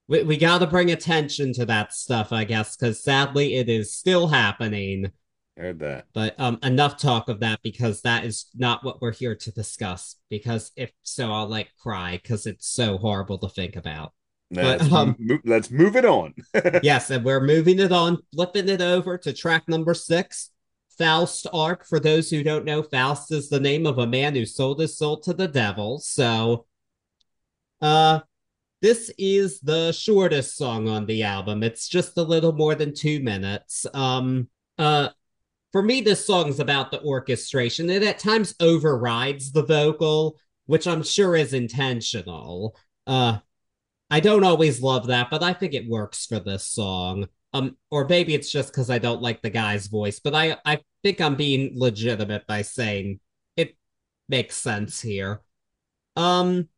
we, 0.08 0.24
we 0.24 0.36
got 0.36 0.58
to 0.58 0.66
bring 0.66 0.90
attention 0.90 1.52
to 1.52 1.66
that 1.66 1.92
stuff, 1.92 2.32
I 2.32 2.42
guess, 2.42 2.76
because 2.76 3.00
sadly 3.04 3.54
it 3.54 3.68
is 3.68 3.94
still 3.94 4.26
happening. 4.26 5.12
Heard 5.56 5.78
that. 5.78 6.06
But 6.12 6.34
um, 6.40 6.58
enough 6.64 6.98
talk 6.98 7.28
of 7.28 7.38
that 7.38 7.60
because 7.62 8.02
that 8.02 8.24
is 8.24 8.46
not 8.56 8.82
what 8.82 9.00
we're 9.00 9.12
here 9.12 9.36
to 9.36 9.52
discuss. 9.52 10.16
Because 10.28 10.72
if 10.74 10.90
so, 11.04 11.30
I'll 11.30 11.46
like 11.46 11.70
cry 11.80 12.18
because 12.20 12.46
it's 12.46 12.66
so 12.66 12.98
horrible 12.98 13.38
to 13.38 13.48
think 13.48 13.76
about. 13.76 14.12
Let's, 14.52 14.86
but, 14.88 14.92
um, 14.92 15.16
move, 15.18 15.40
let's 15.44 15.70
move 15.70 15.96
it 15.96 16.04
on. 16.04 16.34
yes, 16.82 17.10
and 17.10 17.24
we're 17.24 17.40
moving 17.40 17.78
it 17.78 17.90
on, 17.90 18.18
flipping 18.34 18.68
it 18.68 18.82
over 18.82 19.16
to 19.18 19.32
track 19.32 19.66
number 19.66 19.94
six, 19.94 20.50
Faust 20.98 21.46
Arp. 21.52 21.86
For 21.86 21.98
those 21.98 22.28
who 22.28 22.42
don't 22.42 22.66
know, 22.66 22.82
Faust 22.82 23.32
is 23.32 23.48
the 23.48 23.60
name 23.60 23.86
of 23.86 23.98
a 23.98 24.06
man 24.06 24.34
who 24.34 24.44
sold 24.44 24.80
his 24.80 24.96
soul 24.96 25.18
to 25.20 25.32
the 25.32 25.48
devil. 25.48 26.00
So, 26.00 26.66
uh, 27.80 28.20
this 28.82 29.10
is 29.16 29.60
the 29.60 29.92
shortest 29.92 30.56
song 30.56 30.86
on 30.86 31.06
the 31.06 31.22
album. 31.22 31.62
It's 31.62 31.88
just 31.88 32.18
a 32.18 32.22
little 32.22 32.52
more 32.52 32.74
than 32.74 32.94
two 32.94 33.20
minutes. 33.20 33.86
Um, 33.94 34.48
uh, 34.76 35.08
for 35.72 35.82
me, 35.82 36.02
this 36.02 36.26
song's 36.26 36.60
about 36.60 36.90
the 36.90 37.02
orchestration. 37.02 37.88
It 37.88 38.02
at 38.02 38.18
times 38.18 38.54
overrides 38.60 39.52
the 39.52 39.64
vocal, 39.64 40.36
which 40.66 40.86
I'm 40.86 41.02
sure 41.02 41.36
is 41.36 41.54
intentional. 41.54 42.76
Uh, 43.06 43.38
I 44.12 44.20
don't 44.20 44.44
always 44.44 44.82
love 44.82 45.06
that, 45.06 45.30
but 45.30 45.42
I 45.42 45.54
think 45.54 45.72
it 45.72 45.88
works 45.88 46.26
for 46.26 46.38
this 46.38 46.64
song. 46.64 47.28
Um, 47.54 47.78
or 47.90 48.06
maybe 48.06 48.34
it's 48.34 48.52
just 48.52 48.70
because 48.70 48.90
I 48.90 48.98
don't 48.98 49.22
like 49.22 49.40
the 49.40 49.48
guy's 49.48 49.86
voice, 49.86 50.20
but 50.20 50.34
I 50.34 50.58
I 50.66 50.80
think 51.02 51.22
I'm 51.22 51.34
being 51.34 51.72
legitimate 51.74 52.46
by 52.46 52.60
saying 52.60 53.20
it 53.56 53.74
makes 54.28 54.56
sense 54.56 55.00
here. 55.00 55.40
Um, 56.14 56.68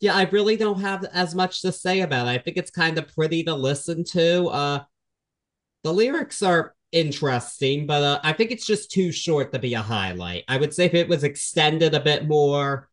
yeah, 0.00 0.14
I 0.14 0.22
really 0.24 0.56
don't 0.56 0.80
have 0.80 1.04
as 1.04 1.34
much 1.34 1.60
to 1.62 1.70
say 1.70 2.00
about 2.00 2.28
it. 2.28 2.30
I 2.30 2.38
think 2.38 2.56
it's 2.56 2.70
kind 2.70 2.96
of 2.96 3.14
pretty 3.14 3.44
to 3.44 3.54
listen 3.54 4.02
to. 4.04 4.46
Uh, 4.46 4.84
the 5.84 5.92
lyrics 5.92 6.42
are 6.42 6.74
interesting, 6.92 7.86
but 7.86 8.02
uh, 8.02 8.20
I 8.22 8.32
think 8.32 8.52
it's 8.52 8.66
just 8.66 8.90
too 8.90 9.12
short 9.12 9.52
to 9.52 9.58
be 9.58 9.74
a 9.74 9.82
highlight. 9.82 10.44
I 10.48 10.56
would 10.56 10.72
say 10.72 10.86
if 10.86 10.94
it 10.94 11.10
was 11.10 11.24
extended 11.24 11.92
a 11.92 12.00
bit 12.00 12.26
more, 12.26 12.88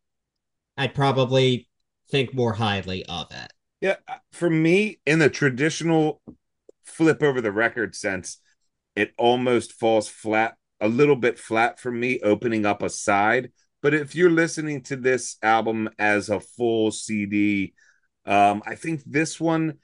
I'd 0.75 0.93
probably 0.93 1.69
think 2.13 2.33
more 2.35 2.53
highly 2.53 3.03
of 3.07 3.25
it. 3.31 3.51
Yeah, 3.81 3.95
uh, 4.07 4.17
for 4.31 4.49
me, 4.49 4.99
in 5.05 5.17
the 5.17 5.31
traditional 5.31 6.21
flip 6.85 7.23
over 7.23 7.41
the 7.41 7.51
record 7.51 7.95
sense, 7.95 8.37
it 8.95 9.13
almost 9.17 9.73
falls 9.73 10.07
flat, 10.07 10.55
a 10.79 10.87
little 10.87 11.15
bit 11.15 11.39
flat 11.39 11.79
for 11.79 11.91
me, 11.91 12.19
opening 12.21 12.67
up 12.67 12.83
a 12.83 12.89
side 12.89 13.49
But 13.81 13.95
if 13.95 14.13
you're 14.13 14.29
listening 14.29 14.83
to 14.83 14.95
this 14.95 15.37
album 15.41 15.89
as 15.97 16.29
a 16.29 16.39
full 16.39 16.91
CD, 16.91 17.73
um, 18.25 18.61
I 18.65 18.75
think 18.75 19.01
this 19.05 19.39
one, 19.39 19.79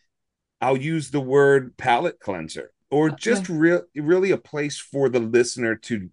I'll 0.62 0.78
use 0.78 1.10
the 1.10 1.20
word 1.20 1.76
palate 1.78 2.20
cleanser 2.20 2.72
or 2.92 3.10
just 3.10 3.50
real, 3.50 3.82
really 3.96 4.32
a 4.32 4.38
place 4.38 4.80
for 4.80 5.10
the 5.10 5.20
listener 5.20 5.76
to 5.76 6.10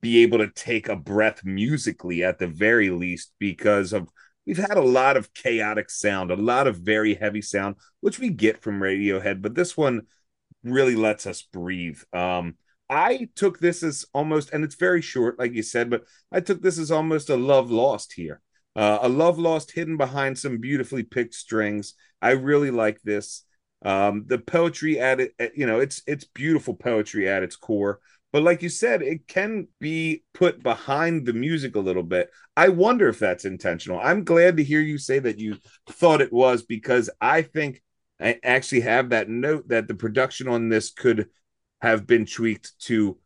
be 0.00 0.22
able 0.22 0.38
to 0.38 0.48
take 0.48 0.88
a 0.88 0.96
breath 0.96 1.44
musically 1.44 2.22
at 2.22 2.38
the 2.38 2.46
very 2.46 2.90
least 2.90 3.32
because 3.38 3.92
of 3.92 4.08
we've 4.46 4.56
had 4.56 4.76
a 4.76 4.82
lot 4.82 5.16
of 5.16 5.34
chaotic 5.34 5.90
sound, 5.90 6.30
a 6.30 6.36
lot 6.36 6.66
of 6.66 6.76
very 6.76 7.14
heavy 7.14 7.42
sound, 7.42 7.76
which 8.00 8.18
we 8.18 8.28
get 8.28 8.62
from 8.62 8.80
Radiohead, 8.80 9.42
but 9.42 9.54
this 9.54 9.76
one 9.76 10.02
really 10.62 10.96
lets 10.96 11.26
us 11.26 11.42
breathe. 11.42 12.00
Um, 12.12 12.56
I 12.88 13.28
took 13.34 13.58
this 13.58 13.82
as 13.82 14.06
almost, 14.14 14.52
and 14.52 14.64
it's 14.64 14.76
very 14.76 15.02
short, 15.02 15.38
like 15.38 15.52
you 15.52 15.62
said, 15.62 15.90
but 15.90 16.04
I 16.30 16.40
took 16.40 16.62
this 16.62 16.78
as 16.78 16.90
almost 16.90 17.30
a 17.30 17.36
love 17.36 17.70
lost 17.70 18.12
here. 18.12 18.40
Uh, 18.76 18.98
a 19.02 19.08
love 19.08 19.38
lost 19.38 19.72
hidden 19.72 19.96
behind 19.96 20.38
some 20.38 20.58
beautifully 20.58 21.02
picked 21.02 21.34
strings. 21.34 21.94
I 22.20 22.32
really 22.32 22.70
like 22.70 23.00
this. 23.02 23.42
Um, 23.82 24.24
the 24.26 24.38
poetry 24.38 25.00
at 25.00 25.20
it, 25.20 25.32
you 25.54 25.66
know, 25.66 25.80
it's 25.80 26.02
it's 26.06 26.24
beautiful 26.24 26.74
poetry 26.74 27.28
at 27.28 27.42
its 27.42 27.56
core. 27.56 28.00
But 28.36 28.42
like 28.42 28.60
you 28.60 28.68
said, 28.68 29.00
it 29.00 29.26
can 29.26 29.66
be 29.80 30.22
put 30.34 30.62
behind 30.62 31.24
the 31.24 31.32
music 31.32 31.74
a 31.74 31.80
little 31.80 32.02
bit. 32.02 32.28
I 32.54 32.68
wonder 32.68 33.08
if 33.08 33.18
that's 33.18 33.46
intentional. 33.46 33.98
I'm 33.98 34.24
glad 34.24 34.58
to 34.58 34.62
hear 34.62 34.82
you 34.82 34.98
say 34.98 35.18
that 35.20 35.38
you 35.38 35.56
thought 35.88 36.20
it 36.20 36.34
was 36.34 36.62
because 36.62 37.08
I 37.18 37.40
think 37.40 37.82
I 38.20 38.38
actually 38.44 38.82
have 38.82 39.08
that 39.08 39.30
note 39.30 39.68
that 39.68 39.88
the 39.88 39.94
production 39.94 40.48
on 40.48 40.68
this 40.68 40.90
could 40.90 41.30
have 41.80 42.06
been 42.06 42.26
tweaked 42.26 42.78
to 42.80 43.16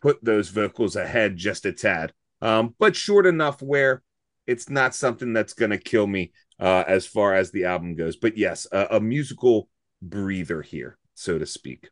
put 0.00 0.24
those 0.24 0.48
vocals 0.48 0.96
ahead 0.96 1.36
just 1.36 1.66
a 1.66 1.72
tad, 1.74 2.14
um, 2.40 2.74
but 2.78 2.96
short 2.96 3.26
enough 3.26 3.60
where 3.60 4.02
it's 4.46 4.70
not 4.70 4.94
something 4.94 5.34
that's 5.34 5.52
going 5.52 5.72
to 5.72 5.76
kill 5.76 6.06
me 6.06 6.32
uh, 6.58 6.82
as 6.88 7.06
far 7.06 7.34
as 7.34 7.50
the 7.50 7.66
album 7.66 7.94
goes. 7.94 8.16
But 8.16 8.38
yes, 8.38 8.66
a, 8.72 8.86
a 8.92 9.00
musical 9.00 9.68
breather 10.00 10.62
here, 10.62 10.96
so 11.12 11.38
to 11.38 11.44
speak. 11.44 11.90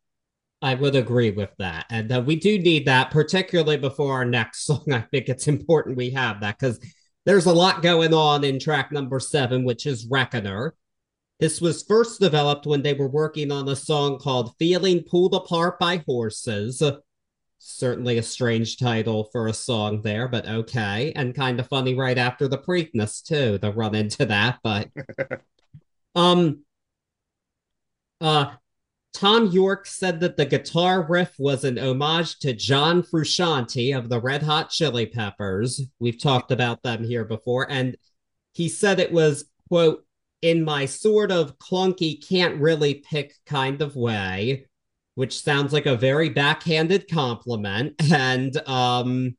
I 0.64 0.74
would 0.74 0.96
agree 0.96 1.30
with 1.30 1.50
that. 1.58 1.84
And 1.90 2.10
uh, 2.10 2.22
we 2.24 2.36
do 2.36 2.58
need 2.58 2.86
that, 2.86 3.10
particularly 3.10 3.76
before 3.76 4.14
our 4.14 4.24
next 4.24 4.64
song. 4.66 4.84
I 4.90 5.00
think 5.02 5.28
it's 5.28 5.46
important 5.46 5.98
we 5.98 6.10
have 6.10 6.40
that 6.40 6.58
because 6.58 6.80
there's 7.26 7.44
a 7.44 7.52
lot 7.52 7.82
going 7.82 8.14
on 8.14 8.44
in 8.44 8.58
track 8.58 8.90
number 8.90 9.20
seven, 9.20 9.64
which 9.64 9.84
is 9.84 10.06
Reckoner. 10.10 10.74
This 11.38 11.60
was 11.60 11.82
first 11.82 12.18
developed 12.18 12.64
when 12.64 12.80
they 12.80 12.94
were 12.94 13.08
working 13.08 13.52
on 13.52 13.68
a 13.68 13.76
song 13.76 14.18
called 14.18 14.54
Feeling 14.58 15.02
Pulled 15.02 15.34
Apart 15.34 15.78
by 15.78 16.02
Horses. 16.06 16.82
Certainly 17.58 18.16
a 18.16 18.22
strange 18.22 18.78
title 18.78 19.28
for 19.32 19.48
a 19.48 19.52
song 19.52 20.00
there, 20.00 20.28
but 20.28 20.48
okay. 20.48 21.12
And 21.14 21.34
kind 21.34 21.60
of 21.60 21.68
funny 21.68 21.94
right 21.94 22.16
after 22.16 22.48
the 22.48 22.58
Preakness, 22.58 23.22
too, 23.22 23.58
to 23.58 23.70
run 23.70 23.94
into 23.94 24.24
that. 24.26 24.60
But 24.62 24.88
um 26.14 26.62
uh 28.22 28.54
Thom 29.14 29.46
Yorke 29.46 29.86
said 29.86 30.18
that 30.20 30.36
the 30.36 30.44
guitar 30.44 31.06
riff 31.08 31.34
was 31.38 31.62
an 31.62 31.78
homage 31.78 32.40
to 32.40 32.52
John 32.52 33.02
Frusciante 33.02 33.96
of 33.96 34.08
the 34.08 34.20
Red 34.20 34.42
Hot 34.42 34.70
Chili 34.70 35.06
Peppers. 35.06 35.80
We've 36.00 36.20
talked 36.20 36.50
about 36.50 36.82
them 36.82 37.04
here 37.04 37.24
before. 37.24 37.70
And 37.70 37.96
he 38.52 38.68
said 38.68 38.98
it 38.98 39.12
was, 39.12 39.44
quote, 39.68 40.04
in 40.42 40.64
my 40.64 40.86
sort 40.86 41.30
of 41.30 41.58
clunky, 41.58 42.26
can't 42.28 42.60
really 42.60 42.94
pick 42.94 43.34
kind 43.46 43.80
of 43.80 43.94
way, 43.94 44.66
which 45.14 45.40
sounds 45.40 45.72
like 45.72 45.86
a 45.86 45.96
very 45.96 46.28
backhanded 46.28 47.08
compliment. 47.08 47.94
And 48.12 48.56
um, 48.68 49.36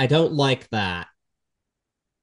I 0.00 0.06
don't 0.08 0.32
like 0.32 0.68
that. 0.70 1.06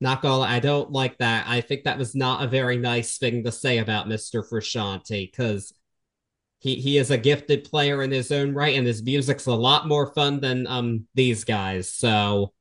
Not 0.02 0.22
gonna, 0.22 0.44
I 0.44 0.60
don't 0.60 0.92
like 0.92 1.18
that. 1.20 1.46
I 1.48 1.62
think 1.62 1.86
that 1.86 1.98
was 1.98 2.14
not 2.14 2.44
a 2.44 2.48
very 2.48 2.76
nice 2.76 3.18
thing 3.18 3.46
to 3.46 3.52
say 3.52 3.78
about 3.78 4.08
Mr. 4.08 4.44
Frusciante 4.48 5.32
because 5.32 5.74
he 6.62 6.76
he 6.76 6.98
is 7.00 7.10
a 7.10 7.18
gifted 7.18 7.64
player 7.64 8.04
in 8.04 8.12
his 8.12 8.32
own 8.32 8.54
right, 8.54 8.78
and 8.78 8.86
his 8.86 9.02
music's 9.02 9.48
a 9.48 9.54
lot 9.54 9.88
more 9.88 10.14
fun 10.14 10.40
than 10.40 10.68
um 10.68 11.08
these 11.16 11.44
guys. 11.44 11.92
So 11.92 12.54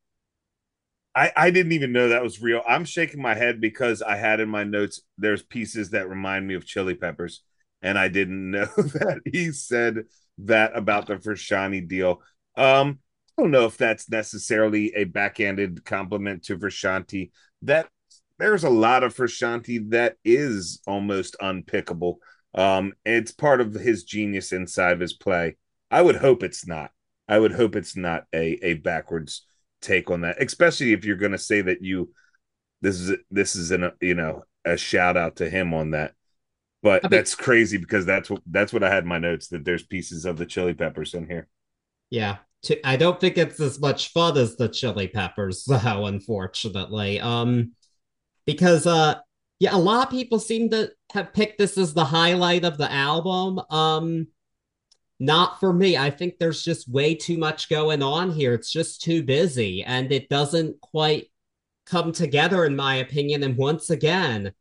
I, 1.15 1.33
I 1.37 1.51
didn't 1.51 1.73
even 1.73 1.93
know 1.93 2.09
that 2.09 2.23
was 2.23 2.41
real. 2.41 2.63
I'm 2.67 2.87
shaking 2.87 3.21
my 3.21 3.35
head 3.35 3.61
because 3.61 4.01
I 4.01 4.17
had 4.17 4.41
in 4.41 4.49
my 4.49 4.65
notes 4.65 5.03
there's 5.19 5.43
pieces 5.43 5.91
that 5.91 6.09
remind 6.09 6.47
me 6.47 6.55
of 6.55 6.65
chili 6.65 6.95
peppers, 6.95 7.43
and 7.83 7.99
I 7.99 8.09
didn't 8.09 8.51
know 8.51 8.65
that 8.65 9.21
he 9.31 9.53
said 9.53 10.05
that 10.39 10.75
about 10.75 11.07
the 11.07 11.17
Frusciante 11.17 11.87
deal. 11.87 12.23
Um, 12.57 13.01
I 13.39 13.43
don't 13.43 13.51
know 13.51 13.67
if 13.67 13.77
that's 13.77 14.11
necessarily 14.11 14.95
a 14.95 15.05
backhanded 15.05 15.85
compliment 15.85 16.45
to 16.45 16.57
Frusciante. 16.57 17.33
That 17.63 17.89
there's 18.39 18.65
a 18.65 18.71
lot 18.71 19.05
of 19.05 19.15
Frusciante 19.15 19.91
that 19.91 20.17
is 20.25 20.81
almost 20.87 21.37
unpickable. 21.43 22.17
Um, 22.55 22.95
it's 23.05 23.33
part 23.33 23.61
of 23.61 23.75
his 23.75 24.05
genius 24.05 24.53
inside 24.53 24.93
of 24.93 25.01
his 25.01 25.13
play. 25.13 25.57
I 25.91 26.03
would 26.03 26.17
hope 26.17 26.43
it's 26.43 26.67
not. 26.67 26.91
I 27.29 27.39
would 27.39 27.53
hope 27.53 27.77
it's 27.77 27.97
not 27.97 28.25
a 28.35 28.59
a 28.65 28.75
backwards 28.75 29.47
take 29.81 30.11
on 30.11 30.23
that, 30.23 30.43
especially 30.43 30.93
if 30.93 31.05
you're 31.05 31.17
going 31.17 31.33
to 31.33 31.39
say 31.39 31.61
that 31.61 31.83
you 31.83 32.13
this 32.81 33.01
is 33.01 33.17
this 33.31 33.57
is 33.57 33.71
an 33.71 33.93
you 34.01 34.15
know 34.15 34.45
a 34.65 34.77
shout 34.77 35.17
out 35.17 35.37
to 35.37 35.49
him 35.49 35.75
on 35.75 35.93
that. 35.93 36.15
But 36.83 37.09
that's 37.11 37.35
crazy 37.35 37.77
because 37.77 38.07
that's 38.07 38.31
what 38.31 38.43
that's 38.47 38.73
what 38.73 38.83
I 38.83 38.91
had 38.91 39.05
in 39.05 39.09
my 39.09 39.19
notes 39.19 39.49
that 39.49 39.65
there's 39.65 39.83
pieces 39.83 40.25
of 40.25 40.39
the 40.39 40.47
chili 40.47 40.75
peppers 40.75 41.15
in 41.15 41.27
here. 41.27 41.47
Yeah, 42.09 42.39
I 42.85 42.97
don't 42.97 43.21
think 43.21 43.39
it's 43.39 43.61
as 43.61 43.79
much 43.81 44.13
fun 44.13 44.37
as 44.37 44.57
the 44.57 44.69
chili 44.69 45.09
peppers, 45.09 45.65
though, 45.69 46.07
unfortunately. 46.07 47.21
Um, 47.21 47.73
because 48.47 48.87
uh, 48.87 49.17
yeah, 49.59 49.75
a 49.75 49.79
lot 49.79 50.07
of 50.07 50.11
people 50.11 50.39
seem 50.39 50.71
to 50.71 50.91
have 51.13 51.33
picked 51.33 51.59
this 51.59 51.77
as 51.79 51.95
the 51.95 52.05
highlight 52.05 52.65
of 52.65 52.79
the 52.79 52.91
album. 52.91 53.61
Um, 53.71 54.29
not 55.19 55.61
for 55.61 55.73
me. 55.73 55.97
I 55.97 56.11
think 56.11 56.39
there's 56.39 56.65
just 56.65 56.89
way 56.89 57.15
too 57.15 57.37
much 57.37 57.69
going 57.69 58.03
on 58.03 58.31
here. 58.31 58.55
It's 58.55 58.73
just 58.73 59.03
too 59.03 59.23
busy 59.23 59.83
and 59.85 60.11
it 60.11 60.29
doesn't 60.29 60.81
quite 60.81 61.27
come 61.87 62.13
together, 62.13 62.65
in 62.65 62.75
my 62.75 62.97
opinion. 62.97 63.43
And 63.43 63.57
once 63.57 63.91
again, 63.91 64.53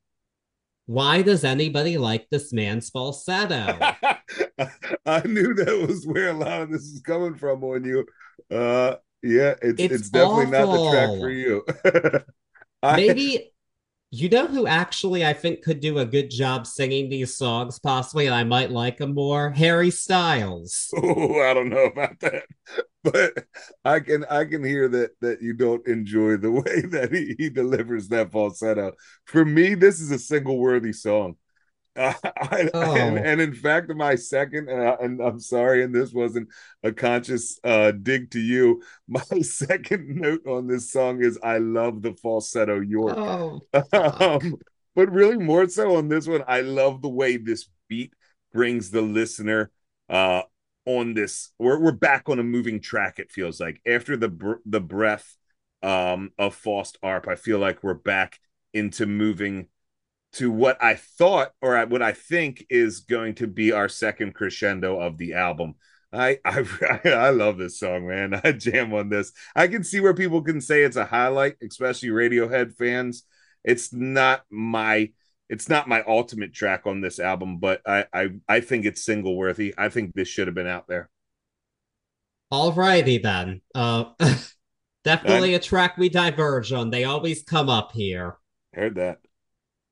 why 0.85 1.21
does 1.21 1.43
anybody 1.43 1.97
like 1.97 2.27
this 2.29 2.51
man's 2.51 2.89
falsetto? 2.89 3.77
I 5.05 5.21
knew 5.25 5.53
that 5.53 5.85
was 5.87 6.05
where 6.05 6.29
a 6.29 6.33
lot 6.33 6.63
of 6.63 6.71
this 6.71 6.81
is 6.81 6.99
coming 7.01 7.35
from 7.35 7.63
on 7.63 7.85
you. 7.85 8.05
Uh, 8.51 8.95
yeah, 9.21 9.53
it's 9.61 9.79
it's, 9.79 9.93
it's 9.93 10.09
definitely 10.09 10.47
not 10.47 10.65
the 10.65 10.91
track 10.91 11.09
for 11.19 11.29
you. 11.29 11.63
I, 12.83 12.95
Maybe 12.95 13.51
you 14.11 14.27
know 14.29 14.47
who 14.47 14.65
actually 14.65 15.25
I 15.25 15.33
think 15.33 15.63
could 15.63 15.79
do 15.79 15.99
a 15.99 16.05
good 16.05 16.31
job 16.31 16.65
singing 16.65 17.09
these 17.09 17.37
songs, 17.37 17.77
possibly, 17.77 18.25
and 18.25 18.33
I 18.33 18.43
might 18.43 18.71
like 18.71 18.99
him 18.99 19.13
more? 19.13 19.51
Harry 19.51 19.91
Styles. 19.91 20.93
Oh, 21.01 21.41
I 21.41 21.53
don't 21.53 21.69
know 21.69 21.85
about 21.85 22.19
that, 22.21 22.43
but 23.03 23.45
I 23.85 23.99
can 23.99 24.25
I 24.25 24.45
can 24.45 24.63
hear 24.63 24.87
that 24.89 25.11
that 25.21 25.41
you 25.41 25.53
don't 25.53 25.85
enjoy 25.87 26.37
the 26.37 26.51
way 26.51 26.81
that 26.89 27.13
he, 27.13 27.35
he 27.37 27.49
delivers 27.49 28.07
that 28.09 28.31
falsetto. 28.31 28.93
For 29.25 29.45
me, 29.45 29.75
this 29.75 29.99
is 29.99 30.11
a 30.11 30.19
single 30.19 30.57
worthy 30.57 30.93
song. 30.93 31.35
Uh, 31.95 32.13
I, 32.23 32.69
oh. 32.73 32.95
and, 32.95 33.17
and, 33.17 33.41
in 33.41 33.53
fact, 33.53 33.93
my 33.93 34.15
second, 34.15 34.69
and, 34.69 34.81
I, 34.81 34.95
and 35.01 35.21
I'm 35.21 35.39
sorry, 35.39 35.83
and 35.83 35.93
this 35.93 36.13
wasn't 36.13 36.49
a 36.83 36.91
conscious 36.91 37.59
uh, 37.63 37.91
dig 37.91 38.31
to 38.31 38.39
you. 38.39 38.81
My 39.07 39.41
second 39.41 40.07
note 40.15 40.45
on 40.45 40.67
this 40.67 40.91
song 40.91 41.23
is 41.23 41.39
I 41.41 41.57
love 41.57 42.01
the 42.01 42.13
falsetto 42.13 42.79
Yorke. 42.79 43.17
Oh, 43.17 43.61
um, 43.93 44.55
but 44.95 45.11
really, 45.11 45.37
more 45.37 45.67
so 45.67 45.95
on 45.95 46.09
this 46.09 46.27
one, 46.27 46.43
I 46.47 46.61
love 46.61 47.01
the 47.01 47.09
way 47.09 47.37
this 47.37 47.67
beat 47.87 48.13
brings 48.53 48.91
the 48.91 49.01
listener 49.01 49.71
uh, 50.09 50.43
on 50.85 51.13
this. 51.13 51.51
We're 51.59 51.79
we're 51.79 51.91
back 51.91 52.29
on 52.29 52.39
a 52.39 52.43
moving 52.43 52.81
track. 52.81 53.19
It 53.19 53.31
feels 53.31 53.59
like 53.59 53.81
after 53.85 54.15
the 54.15 54.29
br- 54.29 54.61
the 54.65 54.81
breath 54.81 55.37
um, 55.81 56.31
of 56.37 56.55
Faust 56.55 56.97
Arp, 57.01 57.27
I 57.27 57.35
feel 57.35 57.59
like 57.59 57.83
we're 57.83 57.93
back 57.93 58.39
into 58.73 59.05
moving 59.05 59.67
to 60.33 60.51
what 60.51 60.81
I 60.83 60.95
thought 60.95 61.51
or 61.61 61.79
what 61.87 62.01
I 62.01 62.11
think 62.13 62.65
is 62.69 63.01
going 63.01 63.35
to 63.35 63.47
be 63.47 63.71
our 63.71 63.89
second 63.89 64.35
crescendo 64.35 64.99
of 64.99 65.17
the 65.17 65.33
album. 65.33 65.75
I 66.11 66.39
I 66.45 66.63
I 67.05 67.29
love 67.29 67.57
this 67.57 67.79
song, 67.79 68.07
man. 68.07 68.39
I 68.43 68.51
jam 68.51 68.93
on 68.93 69.09
this. 69.09 69.31
I 69.55 69.67
can 69.67 69.83
see 69.83 69.99
where 69.99 70.13
people 70.13 70.41
can 70.41 70.61
say 70.61 70.83
it's 70.83 70.97
a 70.97 71.05
highlight, 71.05 71.55
especially 71.61 72.09
Radiohead 72.09 72.75
fans. 72.75 73.23
It's 73.63 73.93
not 73.93 74.43
my 74.49 75.11
it's 75.49 75.67
not 75.67 75.87
my 75.87 76.03
ultimate 76.07 76.53
track 76.53 76.85
on 76.85 77.01
this 77.01 77.19
album, 77.19 77.59
but 77.59 77.81
I 77.85 78.05
I, 78.13 78.29
I 78.47 78.59
think 78.61 78.85
it's 78.85 79.03
single 79.03 79.35
worthy. 79.35 79.73
I 79.77 79.89
think 79.89 80.13
this 80.13 80.27
should 80.27 80.47
have 80.47 80.55
been 80.55 80.67
out 80.67 80.87
there. 80.87 81.09
All 82.51 82.71
righty 82.73 83.17
then. 83.17 83.61
Uh 83.75 84.05
definitely 85.03 85.53
a 85.53 85.59
track 85.59 85.97
we 85.97 86.09
diverge 86.09 86.71
on. 86.71 86.89
They 86.89 87.03
always 87.03 87.43
come 87.43 87.69
up 87.69 87.91
here. 87.93 88.37
Heard 88.73 88.95
that. 88.95 89.19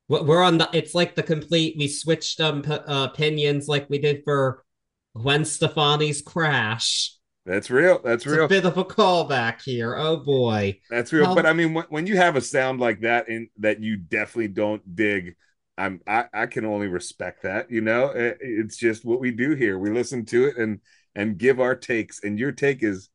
We're 0.09 0.41
on 0.43 0.57
the. 0.57 0.69
It's 0.73 0.95
like 0.95 1.15
the 1.15 1.23
complete. 1.23 1.75
We 1.77 1.87
switched 1.87 2.39
um 2.39 2.61
p- 2.61 2.71
uh, 2.71 3.05
opinions 3.05 3.67
like 3.67 3.89
we 3.89 3.97
did 3.99 4.21
for 4.23 4.63
Gwen 5.17 5.43
Stefani's 5.43 6.21
Crash. 6.21 7.13
That's 7.45 7.69
real. 7.69 7.99
That's 8.03 8.25
It's 8.25 8.33
real. 8.35 8.45
a 8.45 8.47
bit 8.47 8.65
of 8.65 8.77
a 8.77 8.85
callback 8.85 9.61
here. 9.63 9.95
Oh 9.97 10.17
boy. 10.17 10.79
That's 10.89 11.11
real. 11.13 11.25
How- 11.27 11.35
But 11.35 11.45
I 11.45 11.53
mean, 11.53 11.73
when, 11.73 11.85
when 11.89 12.07
you 12.07 12.17
have 12.17 12.35
a 12.35 12.41
sound 12.41 12.79
like 12.79 13.01
that 13.01 13.27
and 13.29 13.47
that 13.59 13.81
you 13.81 13.97
definitely 13.97 14.49
don't 14.49 14.95
dig, 14.95 15.35
I'm 15.77 16.01
I, 16.07 16.25
I 16.33 16.45
can 16.47 16.65
only 16.65 16.87
respect 16.87 17.43
that. 17.43 17.69
You 17.71 17.81
know, 17.81 18.07
It- 18.09 18.37
it's 18.41 18.77
just 18.77 19.05
what 19.05 19.19
we 19.19 19.31
do 19.31 19.55
here. 19.55 19.77
We 19.79 19.89
listen 19.91 20.25
to 20.27 20.45
it 20.47 20.57
and 20.57 20.79
and 21.15 21.37
give 21.37 21.59
our 21.59 21.75
takes. 21.75 22.23
And 22.23 22.37
your 22.39 22.51
take 22.53 22.83
is 22.83 23.09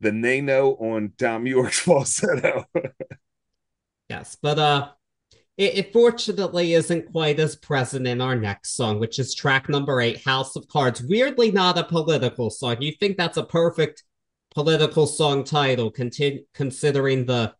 the 0.00 0.12
Nano 0.12 0.72
on 0.72 1.12
Thom 1.18 1.46
Yorke's 1.46 1.78
falsetto. 1.86 2.64
Yes, 4.08 4.36
but 4.40 4.58
uh 4.58 4.88
it, 5.56 5.74
it 5.76 5.92
fortunately 5.92 6.74
isn't 6.74 7.12
quite 7.12 7.38
as 7.38 7.56
present 7.56 8.06
in 8.06 8.20
our 8.20 8.36
next 8.36 8.74
song, 8.74 8.98
which 8.98 9.18
is 9.18 9.34
track 9.34 9.68
number 9.68 10.00
eight, 10.00 10.24
House 10.24 10.56
of 10.56 10.66
Cards. 10.68 11.02
Weirdly 11.02 11.50
not 11.50 11.78
a 11.78 11.84
political 11.84 12.50
song. 12.50 12.80
You 12.80 12.92
think 12.92 13.16
that's 13.16 13.36
a 13.36 13.44
perfect 13.44 14.04
political 14.54 15.06
song 15.06 15.44
title, 15.44 15.90
conti- 15.90 16.46
considering 16.54 17.26
the 17.26 17.54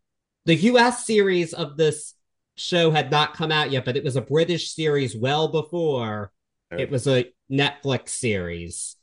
the 0.45 0.57
US 0.57 1.07
series 1.07 1.55
of 1.55 1.77
this 1.77 2.15
show 2.57 2.91
had 2.91 3.11
not 3.11 3.35
come 3.35 3.53
out 3.53 3.71
yet, 3.71 3.85
but 3.85 3.97
it 3.97 4.05
was 4.05 4.17
a 4.17 4.23
British 4.23 4.75
series 4.75 5.17
well 5.17 5.49
before 5.49 6.33
uh, 6.73 6.77
it 6.77 6.91
was 6.91 7.07
a 7.07 7.33
Netflix 7.51 8.11
series. 8.11 8.97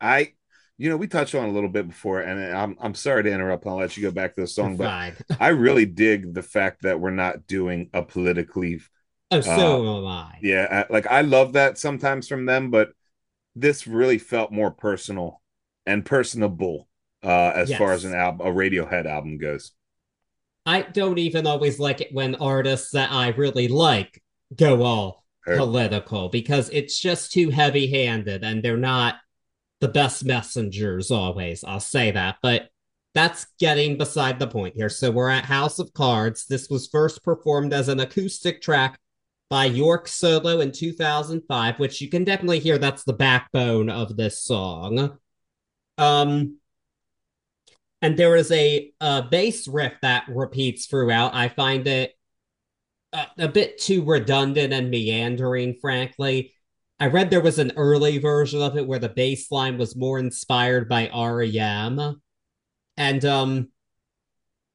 I, 0.00 0.32
you 0.78 0.90
know, 0.90 0.96
we 0.96 1.06
touched 1.08 1.34
on 1.34 1.48
a 1.48 1.52
little 1.52 1.68
bit 1.68 1.88
before, 1.88 2.20
and 2.20 2.54
I'm 2.56 2.76
I'm 2.80 2.94
sorry 2.94 3.22
to 3.24 3.32
interrupt. 3.32 3.66
I'll 3.66 3.76
let 3.76 3.96
you 3.96 4.02
go 4.02 4.10
back 4.10 4.34
to 4.34 4.42
the 4.42 4.46
song, 4.46 4.76
but 4.76 4.94
I 5.38 5.48
really 5.48 5.86
dig 5.86 6.34
the 6.34 6.42
fact 6.42 6.82
that 6.82 7.00
we're 7.00 7.10
not 7.10 7.46
doing 7.46 7.90
a 7.94 8.02
politically 8.02 8.80
Oh, 9.30 9.40
so 9.40 9.78
am 10.00 10.06
I. 10.06 10.40
Yeah, 10.40 10.84
I- 10.88 10.92
like 10.92 11.06
I 11.06 11.22
love 11.22 11.54
that 11.54 11.78
sometimes 11.78 12.28
from 12.28 12.46
them, 12.46 12.70
but 12.70 12.92
this 13.56 13.86
really 13.86 14.18
felt 14.18 14.52
more 14.52 14.70
personal 14.70 15.42
and 15.86 16.04
personable 16.04 16.88
uh 17.24 17.52
as 17.54 17.72
far 17.74 17.94
as 17.94 18.04
an 18.04 18.14
album 18.14 18.46
a 18.46 18.50
Radiohead 18.52 19.06
album 19.06 19.38
goes. 19.38 19.72
I 20.64 20.82
don't 20.82 21.18
even 21.18 21.46
always 21.46 21.78
like 21.78 22.00
it 22.00 22.12
when 22.12 22.34
artists 22.36 22.90
that 22.92 23.12
I 23.12 23.28
really 23.28 23.68
like 23.68 24.22
go 24.54 24.82
all 24.82 25.24
political 25.52 26.28
because 26.28 26.68
it's 26.70 26.98
just 26.98 27.32
too 27.32 27.50
heavy 27.50 27.86
handed 27.88 28.42
and 28.44 28.62
they're 28.62 28.76
not 28.76 29.16
the 29.80 29.88
best 29.88 30.24
messengers 30.24 31.10
always. 31.10 31.64
I'll 31.64 31.80
say 31.80 32.10
that. 32.10 32.36
But 32.42 32.70
that's 33.14 33.46
getting 33.58 33.96
beside 33.96 34.38
the 34.38 34.46
point 34.46 34.74
here. 34.74 34.88
So 34.88 35.10
we're 35.10 35.30
at 35.30 35.44
House 35.44 35.78
of 35.78 35.92
Cards. 35.92 36.46
This 36.46 36.68
was 36.68 36.86
first 36.86 37.22
performed 37.22 37.72
as 37.72 37.88
an 37.88 38.00
acoustic 38.00 38.60
track 38.60 38.98
by 39.48 39.66
Yorke 39.66 40.08
Solo 40.08 40.60
in 40.60 40.72
2005, 40.72 41.78
which 41.78 42.00
you 42.00 42.08
can 42.08 42.24
definitely 42.24 42.58
hear 42.58 42.78
that's 42.78 43.04
the 43.04 43.12
backbone 43.12 43.88
of 43.88 44.16
this 44.16 44.42
song. 44.42 45.18
Um, 45.98 46.58
and 48.02 48.16
there 48.16 48.36
is 48.36 48.50
a, 48.50 48.92
a 49.00 49.22
bass 49.22 49.66
riff 49.68 49.94
that 50.02 50.24
repeats 50.28 50.86
throughout. 50.86 51.34
I 51.34 51.48
find 51.48 51.86
it 51.86 52.12
a, 53.12 53.26
a 53.38 53.48
bit 53.48 53.78
too 53.78 54.04
redundant 54.04 54.72
and 54.72 54.90
meandering, 54.90 55.76
frankly. 55.80 56.52
I 56.98 57.06
read 57.06 57.30
there 57.30 57.40
was 57.40 57.58
an 57.58 57.72
early 57.76 58.18
version 58.18 58.62
of 58.62 58.76
it 58.76 58.86
where 58.86 58.98
the 58.98 59.08
bass 59.08 59.50
line 59.50 59.76
was 59.76 59.96
more 59.96 60.18
inspired 60.18 60.88
by 60.88 61.08
REM. 61.08 62.20
And 62.96 63.24
um 63.24 63.68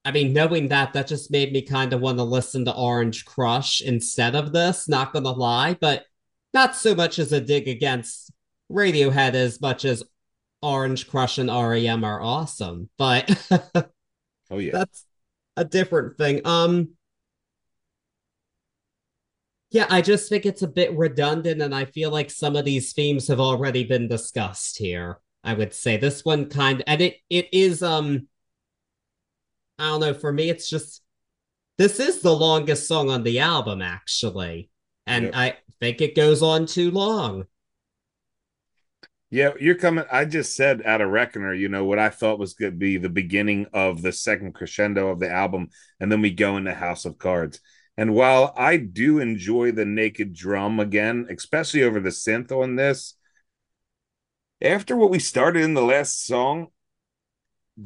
I 0.03 0.11
mean, 0.11 0.33
knowing 0.33 0.69
that, 0.69 0.93
that 0.93 1.05
just 1.05 1.29
made 1.29 1.51
me 1.51 1.61
kind 1.61 1.93
of 1.93 2.01
want 2.01 2.17
to 2.17 2.23
listen 2.23 2.65
to 2.65 2.75
Orange 2.75 3.23
Crush 3.23 3.81
instead 3.81 4.35
of 4.35 4.51
this, 4.51 4.89
not 4.89 5.13
gonna 5.13 5.31
lie, 5.31 5.77
but 5.79 6.05
not 6.53 6.75
so 6.75 6.95
much 6.95 7.19
as 7.19 7.31
a 7.31 7.41
dig 7.41 7.67
against 7.67 8.31
Radiohead 8.71 9.33
as 9.33 9.61
much 9.61 9.85
as 9.85 10.03
Orange 10.61 11.07
Crush 11.07 11.37
and 11.37 11.49
REM 11.49 12.03
are 12.03 12.21
awesome. 12.21 12.89
But 12.97 13.29
Oh 14.51 14.57
yeah. 14.57 14.71
that's 14.73 15.05
a 15.55 15.65
different 15.65 16.17
thing. 16.17 16.41
Um 16.45 16.89
yeah, 19.71 19.87
I 19.89 20.01
just 20.01 20.29
think 20.29 20.45
it's 20.45 20.61
a 20.61 20.67
bit 20.67 20.95
redundant, 20.97 21.61
and 21.61 21.73
I 21.73 21.85
feel 21.85 22.11
like 22.11 22.29
some 22.29 22.55
of 22.55 22.65
these 22.65 22.93
themes 22.93 23.27
have 23.27 23.39
already 23.39 23.83
been 23.85 24.07
discussed 24.07 24.77
here. 24.77 25.19
I 25.43 25.53
would 25.55 25.73
say 25.73 25.97
this 25.97 26.23
one 26.23 26.49
kind 26.49 26.83
and 26.85 27.01
it 27.01 27.17
it 27.29 27.49
is 27.51 27.81
um 27.81 28.27
I 29.79 29.87
don't 29.89 30.01
know, 30.01 30.13
for 30.13 30.31
me 30.31 30.49
it's 30.49 30.69
just 30.69 31.01
this 31.77 31.99
is 31.99 32.21
the 32.21 32.35
longest 32.35 32.87
song 32.87 33.09
on 33.09 33.23
the 33.23 33.39
album, 33.39 33.81
actually. 33.81 34.69
And 35.07 35.29
Yep. 35.29 35.35
I 35.35 35.57
think 35.79 36.01
it 36.01 36.15
goes 36.15 36.43
on 36.43 36.65
too 36.67 36.91
long. 36.91 37.45
Yeah, 39.29 39.51
you're 39.59 39.75
coming. 39.75 40.03
I 40.11 40.25
just 40.25 40.55
said 40.55 40.81
at 40.81 40.99
a 40.99 41.07
reckoner, 41.07 41.53
you 41.53 41.69
know, 41.69 41.85
what 41.85 41.99
I 41.99 42.09
thought 42.09 42.37
was 42.39 42.53
going 42.53 42.71
to 42.73 42.77
be 42.77 42.97
the 42.97 43.09
beginning 43.09 43.65
of 43.73 44.01
the 44.01 44.11
second 44.11 44.53
crescendo 44.53 45.07
of 45.09 45.19
the 45.19 45.29
album, 45.31 45.69
and 46.01 46.11
then 46.11 46.21
we 46.21 46.31
go 46.31 46.57
into 46.57 46.73
House 46.73 47.05
of 47.05 47.17
Cards. 47.17 47.61
And 48.01 48.15
while 48.15 48.51
I 48.57 48.77
do 48.77 49.19
enjoy 49.19 49.73
the 49.73 49.85
naked 49.85 50.33
drum 50.33 50.79
again, 50.79 51.27
especially 51.29 51.83
over 51.83 51.99
the 51.99 52.09
synth 52.09 52.51
on 52.51 52.75
this, 52.75 53.13
after 54.59 54.95
what 54.95 55.11
we 55.11 55.19
started 55.19 55.61
in 55.61 55.75
the 55.75 55.83
last 55.83 56.25
song, 56.25 56.69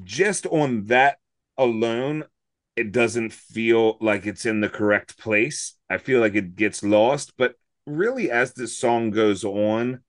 just 0.06 0.46
on 0.46 0.86
that 0.86 1.18
alone, 1.58 2.24
it 2.78 2.94
doesn't 2.94 3.34
feel 3.34 3.98
like 4.00 4.26
it's 4.26 4.46
in 4.46 4.62
the 4.62 4.70
correct 4.70 5.18
place. 5.18 5.74
I 5.90 5.98
feel 5.98 6.22
like 6.22 6.36
it 6.36 6.56
gets 6.56 6.82
lost. 6.82 7.34
But 7.38 7.56
really, 7.86 8.32
as 8.32 8.54
this 8.54 8.78
song 8.78 9.12
goes 9.12 9.44
on, 9.44 10.00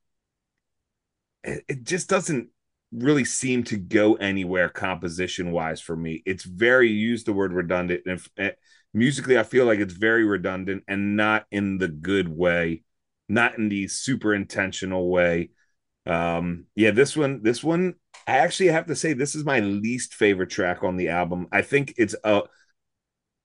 it, 1.43 1.65
it 1.67 1.83
just 1.83 2.09
doesn't 2.09 2.51
really 2.93 3.25
seem 3.25 3.65
to 3.65 3.77
go 3.77 4.15
anywhere 4.15 4.69
composition 4.69 5.51
wise 5.51 5.81
for 5.81 5.97
me. 5.97 6.23
It's 6.25 6.45
very 6.45 6.91
use 6.91 7.25
the 7.25 7.33
word 7.33 7.53
redundant. 7.53 8.03
Musically, 8.95 9.39
I 9.39 9.43
feel 9.43 9.67
like 9.67 9.79
it's 9.79 9.95
very 9.95 10.25
redundant 10.25 10.85
and 10.89 11.17
not 11.17 11.47
in 11.51 11.79
the 11.79 11.89
good 11.89 12.29
way, 12.29 12.83
not 13.29 13.59
in 13.59 13.69
the 13.69 13.89
super 13.89 14.35
intentional 14.35 15.11
way. 15.11 15.51
Um, 16.07 16.67
yeah, 16.75 16.93
this 16.93 17.17
one, 17.17 17.43
this 17.43 17.65
one, 17.65 17.95
I 18.27 18.39
actually 18.39 18.69
have 18.69 18.87
to 18.87 18.97
say 18.97 19.13
this 19.13 19.35
is 19.35 19.45
my 19.45 19.61
least 19.61 20.15
favorite 20.15 20.51
track 20.51 20.85
on 20.85 20.97
the 20.97 21.09
album. 21.09 21.49
I 21.53 21.63
think 21.63 21.95
it's 21.97 22.15
a 22.25 22.43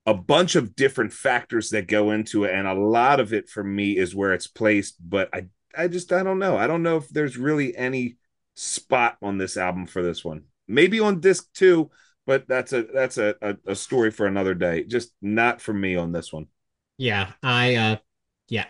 a 0.06 0.14
bunch 0.14 0.56
of 0.56 0.76
different 0.76 1.14
factors 1.14 1.70
that 1.70 1.88
go 1.88 2.12
into 2.12 2.46
it, 2.46 2.54
and 2.54 2.68
a 2.68 2.74
lot 2.74 3.20
of 3.20 3.34
it 3.34 3.50
for 3.50 3.64
me 3.64 3.98
is 3.98 4.16
where 4.16 4.34
it's 4.34 4.48
placed. 4.48 4.96
But 5.00 5.30
I, 5.34 5.46
I 5.78 5.88
just, 5.88 6.12
I 6.12 6.24
don't 6.24 6.39
know. 6.39 6.58
I 6.58 6.68
don't 6.68 6.84
know 6.84 6.98
if 6.98 7.10
there's 7.10 7.38
really 7.38 7.76
any 7.76 8.18
spot 8.56 9.18
on 9.22 9.38
this 9.38 9.58
album 9.58 9.86
for 9.86 10.02
this 10.02 10.26
one. 10.26 10.46
Maybe 10.68 11.00
on 11.00 11.20
disc 11.20 11.48
two, 11.54 11.92
but 12.26 12.47
that's 12.47 12.74
a 12.74 12.84
that's 12.84 13.17
a, 13.17 13.36
a, 13.41 13.57
a 13.67 13.76
story 13.76 14.11
for 14.11 14.26
another 14.28 14.53
day. 14.53 14.84
Just 14.84 15.13
not 15.22 15.61
for 15.61 15.74
me 15.74 15.95
on 15.95 16.11
this 16.11 16.32
one. 16.34 16.47
Yeah, 16.97 17.32
I 17.41 17.76
uh 17.76 17.97
yeah, 18.49 18.65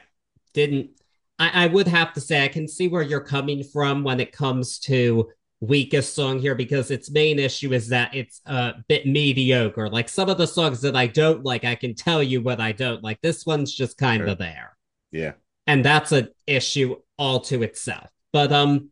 didn't 0.54 0.92
I, 1.40 1.66
I 1.66 1.68
would 1.68 1.88
have 1.88 2.14
to 2.14 2.22
say 2.22 2.44
I 2.44 2.48
can 2.48 2.68
see 2.68 2.88
where 2.88 3.02
you're 3.02 3.20
coming 3.22 3.64
from 3.64 4.04
when 4.04 4.20
it 4.20 4.32
comes 4.32 4.80
to 4.82 5.30
weakest 5.60 6.16
song 6.16 6.40
here 6.40 6.56
because 6.56 6.90
its 6.92 7.12
main 7.12 7.38
issue 7.40 7.74
is 7.74 7.90
that 7.90 8.16
it's 8.16 8.42
a 8.46 8.74
bit 8.88 9.06
mediocre. 9.06 9.90
Like 9.90 10.10
some 10.10 10.30
of 10.30 10.38
the 10.38 10.48
songs 10.48 10.82
that 10.82 10.96
I 10.96 11.08
don't 11.08 11.44
like, 11.46 11.66
I 11.66 11.76
can 11.76 11.94
tell 11.96 12.24
you 12.24 12.42
what 12.42 12.60
I 12.60 12.72
don't 12.72 13.04
like. 13.04 13.22
This 13.22 13.46
one's 13.46 13.74
just 13.74 13.98
kind 13.98 14.28
of 14.28 14.28
Sure. 14.28 14.38
there. 14.40 14.78
Yeah. 15.12 15.34
And 15.68 15.86
that's 15.86 16.12
an 16.12 16.30
issue 16.48 16.98
all 17.18 17.42
to 17.42 17.64
itself. 17.64 18.10
But 18.34 18.52
um 18.52 18.91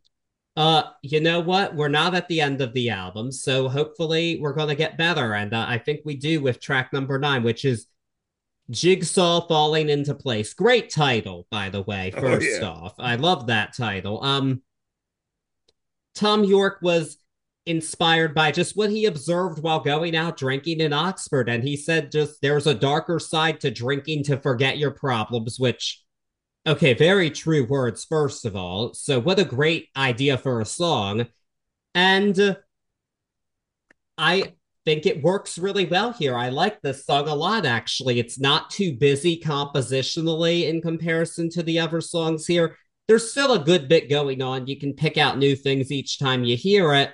uh 0.60 0.82
you 1.02 1.20
know 1.20 1.40
what? 1.40 1.74
We're 1.74 1.88
not 1.88 2.14
at 2.14 2.28
the 2.28 2.40
end 2.40 2.60
of 2.60 2.72
the 2.74 2.90
album, 2.90 3.32
so 3.32 3.68
hopefully 3.68 4.38
we're 4.40 4.52
going 4.52 4.68
to 4.68 4.74
get 4.74 4.98
better 4.98 5.34
and 5.34 5.54
uh, 5.54 5.64
I 5.68 5.78
think 5.78 6.00
we 6.04 6.16
do 6.16 6.40
with 6.40 6.60
track 6.60 6.92
number 6.92 7.18
9 7.18 7.42
which 7.42 7.64
is 7.64 7.86
Jigsaw 8.70 9.46
falling 9.48 9.88
into 9.88 10.14
place. 10.14 10.54
Great 10.54 10.90
title, 10.90 11.46
by 11.50 11.68
the 11.70 11.82
way. 11.82 12.12
Oh, 12.16 12.20
First 12.20 12.60
yeah. 12.60 12.68
off, 12.68 12.94
I 12.98 13.16
love 13.16 13.46
that 13.46 13.74
title. 13.76 14.22
Um, 14.22 14.62
Thom 16.14 16.44
Yorke 16.44 16.80
was 16.82 17.16
inspired 17.66 18.34
by 18.34 18.50
just 18.50 18.76
what 18.76 18.90
he 18.90 19.06
observed 19.06 19.62
while 19.62 19.80
going 19.80 20.14
out 20.16 20.36
drinking 20.36 20.80
in 20.80 20.92
Oxford, 20.92 21.48
and 21.48 21.62
he 21.62 21.76
said 21.76 22.12
just 22.12 22.40
there's 22.42 22.66
a 22.66 22.74
darker 22.74 23.18
side 23.18 23.60
to 23.60 23.70
drinking 23.70 24.24
to 24.24 24.36
forget 24.36 24.78
your 24.78 24.90
problems, 24.90 25.58
which. 25.58 26.02
Okay, 26.66 26.92
very 26.92 27.30
true 27.30 27.64
words, 27.64 28.04
first 28.04 28.44
of 28.44 28.54
all. 28.54 28.92
So, 28.92 29.18
what 29.18 29.38
a 29.38 29.44
great 29.44 29.88
idea 29.96 30.36
for 30.36 30.60
a 30.60 30.66
song. 30.66 31.26
And 31.94 32.56
I 34.18 34.54
think 34.84 35.06
it 35.06 35.22
works 35.22 35.56
really 35.56 35.86
well 35.86 36.12
here. 36.12 36.36
I 36.36 36.50
like 36.50 36.82
this 36.82 37.06
song 37.06 37.28
a 37.28 37.34
lot, 37.34 37.64
actually. 37.64 38.18
It's 38.18 38.38
not 38.38 38.68
too 38.68 38.94
busy 38.94 39.40
compositionally 39.40 40.68
in 40.68 40.82
comparison 40.82 41.48
to 41.50 41.62
the 41.62 41.78
other 41.78 42.02
songs 42.02 42.46
here. 42.46 42.76
There's 43.08 43.30
still 43.30 43.54
a 43.54 43.64
good 43.64 43.88
bit 43.88 44.10
going 44.10 44.42
on. 44.42 44.66
You 44.66 44.78
can 44.78 44.92
pick 44.92 45.16
out 45.16 45.38
new 45.38 45.56
things 45.56 45.90
each 45.90 46.18
time 46.18 46.44
you 46.44 46.56
hear 46.56 46.92
it, 46.94 47.10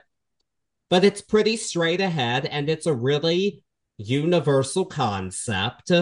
but 0.91 1.05
it's 1.05 1.23
pretty 1.23 1.57
straight 1.57 2.01
ahead 2.01 2.47
and 2.47 2.69
it's 2.69 2.87
a 2.87 2.95
really 2.95 3.63
universal 3.97 4.85
concept. 4.85 5.93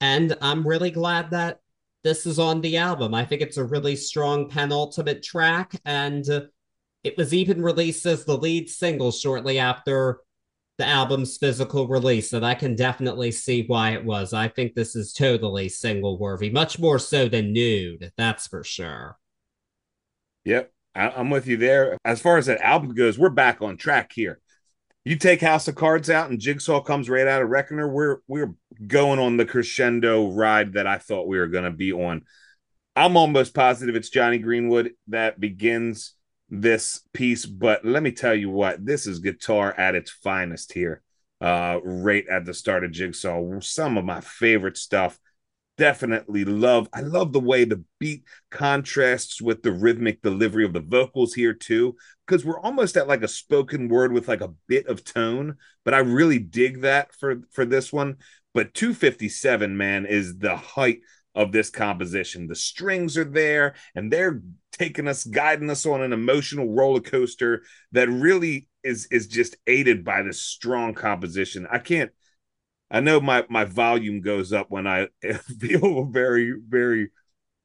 And 0.00 0.36
I'm 0.42 0.66
really 0.66 0.90
glad 0.90 1.30
that 1.30 1.58
this 2.04 2.26
is 2.26 2.38
on 2.38 2.60
the 2.60 2.76
album. 2.76 3.14
I 3.14 3.24
think 3.24 3.42
it's 3.42 3.56
a 3.56 3.64
really 3.64 3.96
strong 3.96 4.48
penultimate 4.48 5.22
track 5.22 5.80
and. 5.84 6.28
uh, 6.28 6.40
it 7.04 7.16
was 7.16 7.34
even 7.34 7.62
released 7.62 8.06
as 8.06 8.24
the 8.24 8.36
lead 8.36 8.70
single 8.70 9.10
shortly 9.10 9.58
after 9.58 10.20
the 10.78 10.86
album's 10.86 11.36
physical 11.36 11.88
release, 11.88 12.32
and 12.32 12.46
I 12.46 12.54
can 12.54 12.76
definitely 12.76 13.32
see 13.32 13.64
why 13.66 13.90
it 13.90 14.04
was. 14.04 14.32
I 14.32 14.48
think 14.48 14.74
this 14.74 14.94
is 14.94 15.12
totally 15.12 15.68
single 15.68 16.18
worthy, 16.18 16.48
much 16.48 16.78
more 16.78 16.98
so 16.98 17.28
than 17.28 17.52
Nude, 17.52 18.12
that's 18.16 18.46
for 18.46 18.62
sure. 18.62 19.18
Yep, 20.44 20.72
I'm 20.94 21.30
with 21.30 21.46
you 21.46 21.56
there. 21.56 21.98
As 22.04 22.20
far 22.20 22.38
as 22.38 22.46
that 22.46 22.60
album 22.60 22.94
goes, 22.94 23.18
we're 23.18 23.30
back 23.30 23.60
on 23.62 23.76
track 23.76 24.12
here. 24.14 24.38
You 25.04 25.16
take 25.16 25.40
House 25.40 25.66
of 25.66 25.74
Cards 25.74 26.10
out 26.10 26.30
and 26.30 26.38
Jigsaw 26.38 26.80
comes 26.80 27.10
right 27.10 27.26
out 27.26 27.42
of 27.42 27.48
Reckoner, 27.48 27.88
we're 27.88 28.18
we're 28.28 28.54
going 28.86 29.18
on 29.18 29.36
the 29.36 29.44
crescendo 29.44 30.30
ride 30.30 30.74
that 30.74 30.86
I 30.86 30.98
thought 30.98 31.26
we 31.26 31.38
were 31.38 31.48
going 31.48 31.64
to 31.64 31.70
be 31.70 31.92
on. 31.92 32.22
I'm 32.94 33.16
almost 33.16 33.54
positive 33.54 33.96
it's 33.96 34.10
Jonny 34.10 34.38
Greenwood 34.38 34.92
that 35.08 35.40
begins 35.40 36.14
this 36.50 37.00
piece, 37.12 37.46
but 37.46 37.84
let 37.84 38.02
me 38.02 38.12
tell 38.12 38.34
you 38.34 38.50
what, 38.50 38.84
this 38.84 39.06
is 39.06 39.18
guitar 39.18 39.74
at 39.76 39.94
its 39.94 40.10
finest 40.10 40.72
here. 40.72 41.02
Uh, 41.40 41.80
right 41.82 42.24
at 42.28 42.44
the 42.44 42.54
start 42.54 42.84
of 42.84 42.92
Jigsaw, 42.92 43.58
some 43.60 43.98
of 43.98 44.04
my 44.04 44.20
favorite 44.20 44.76
stuff. 44.76 45.18
Definitely 45.78 46.44
love. 46.44 46.88
I 46.92 47.00
love 47.00 47.32
the 47.32 47.40
way 47.40 47.64
the 47.64 47.82
beat 47.98 48.24
contrasts 48.50 49.40
with 49.40 49.62
the 49.62 49.72
rhythmic 49.72 50.20
delivery 50.20 50.64
of 50.64 50.74
the 50.74 50.80
vocals 50.80 51.32
here 51.32 51.54
too, 51.54 51.96
because 52.26 52.44
we're 52.44 52.60
almost 52.60 52.96
at 52.96 53.08
like 53.08 53.22
a 53.22 53.28
spoken 53.28 53.88
word 53.88 54.12
with 54.12 54.28
like 54.28 54.42
a 54.42 54.52
bit 54.68 54.86
of 54.86 55.02
tone. 55.02 55.56
But 55.84 55.94
I 55.94 55.98
really 55.98 56.38
dig 56.38 56.82
that 56.82 57.14
for 57.14 57.42
for 57.52 57.64
this 57.64 57.92
one. 57.92 58.16
But 58.52 58.74
257 58.74 59.74
man 59.76 60.04
is 60.04 60.36
the 60.36 60.56
height 60.56 61.00
of 61.34 61.52
this 61.52 61.70
composition. 61.70 62.46
The 62.46 62.54
strings 62.54 63.16
are 63.16 63.24
there 63.24 63.74
and 63.94 64.12
they're 64.12 64.42
taking 64.72 65.08
us, 65.08 65.24
guiding 65.24 65.70
us 65.70 65.86
on 65.86 66.02
an 66.02 66.12
emotional 66.12 66.68
roller 66.68 67.00
coaster 67.00 67.62
that 67.92 68.08
really 68.08 68.68
is 68.84 69.06
is 69.10 69.26
just 69.26 69.56
aided 69.66 70.04
by 70.04 70.22
this 70.22 70.42
strong 70.42 70.92
composition. 70.92 71.66
I 71.70 71.78
can't 71.78 72.10
I 72.92 73.00
know 73.00 73.20
my 73.20 73.44
my 73.48 73.64
volume 73.64 74.20
goes 74.20 74.52
up 74.52 74.70
when 74.70 74.86
I 74.86 75.08
feel 75.58 76.04
very 76.04 76.54
very 76.68 77.10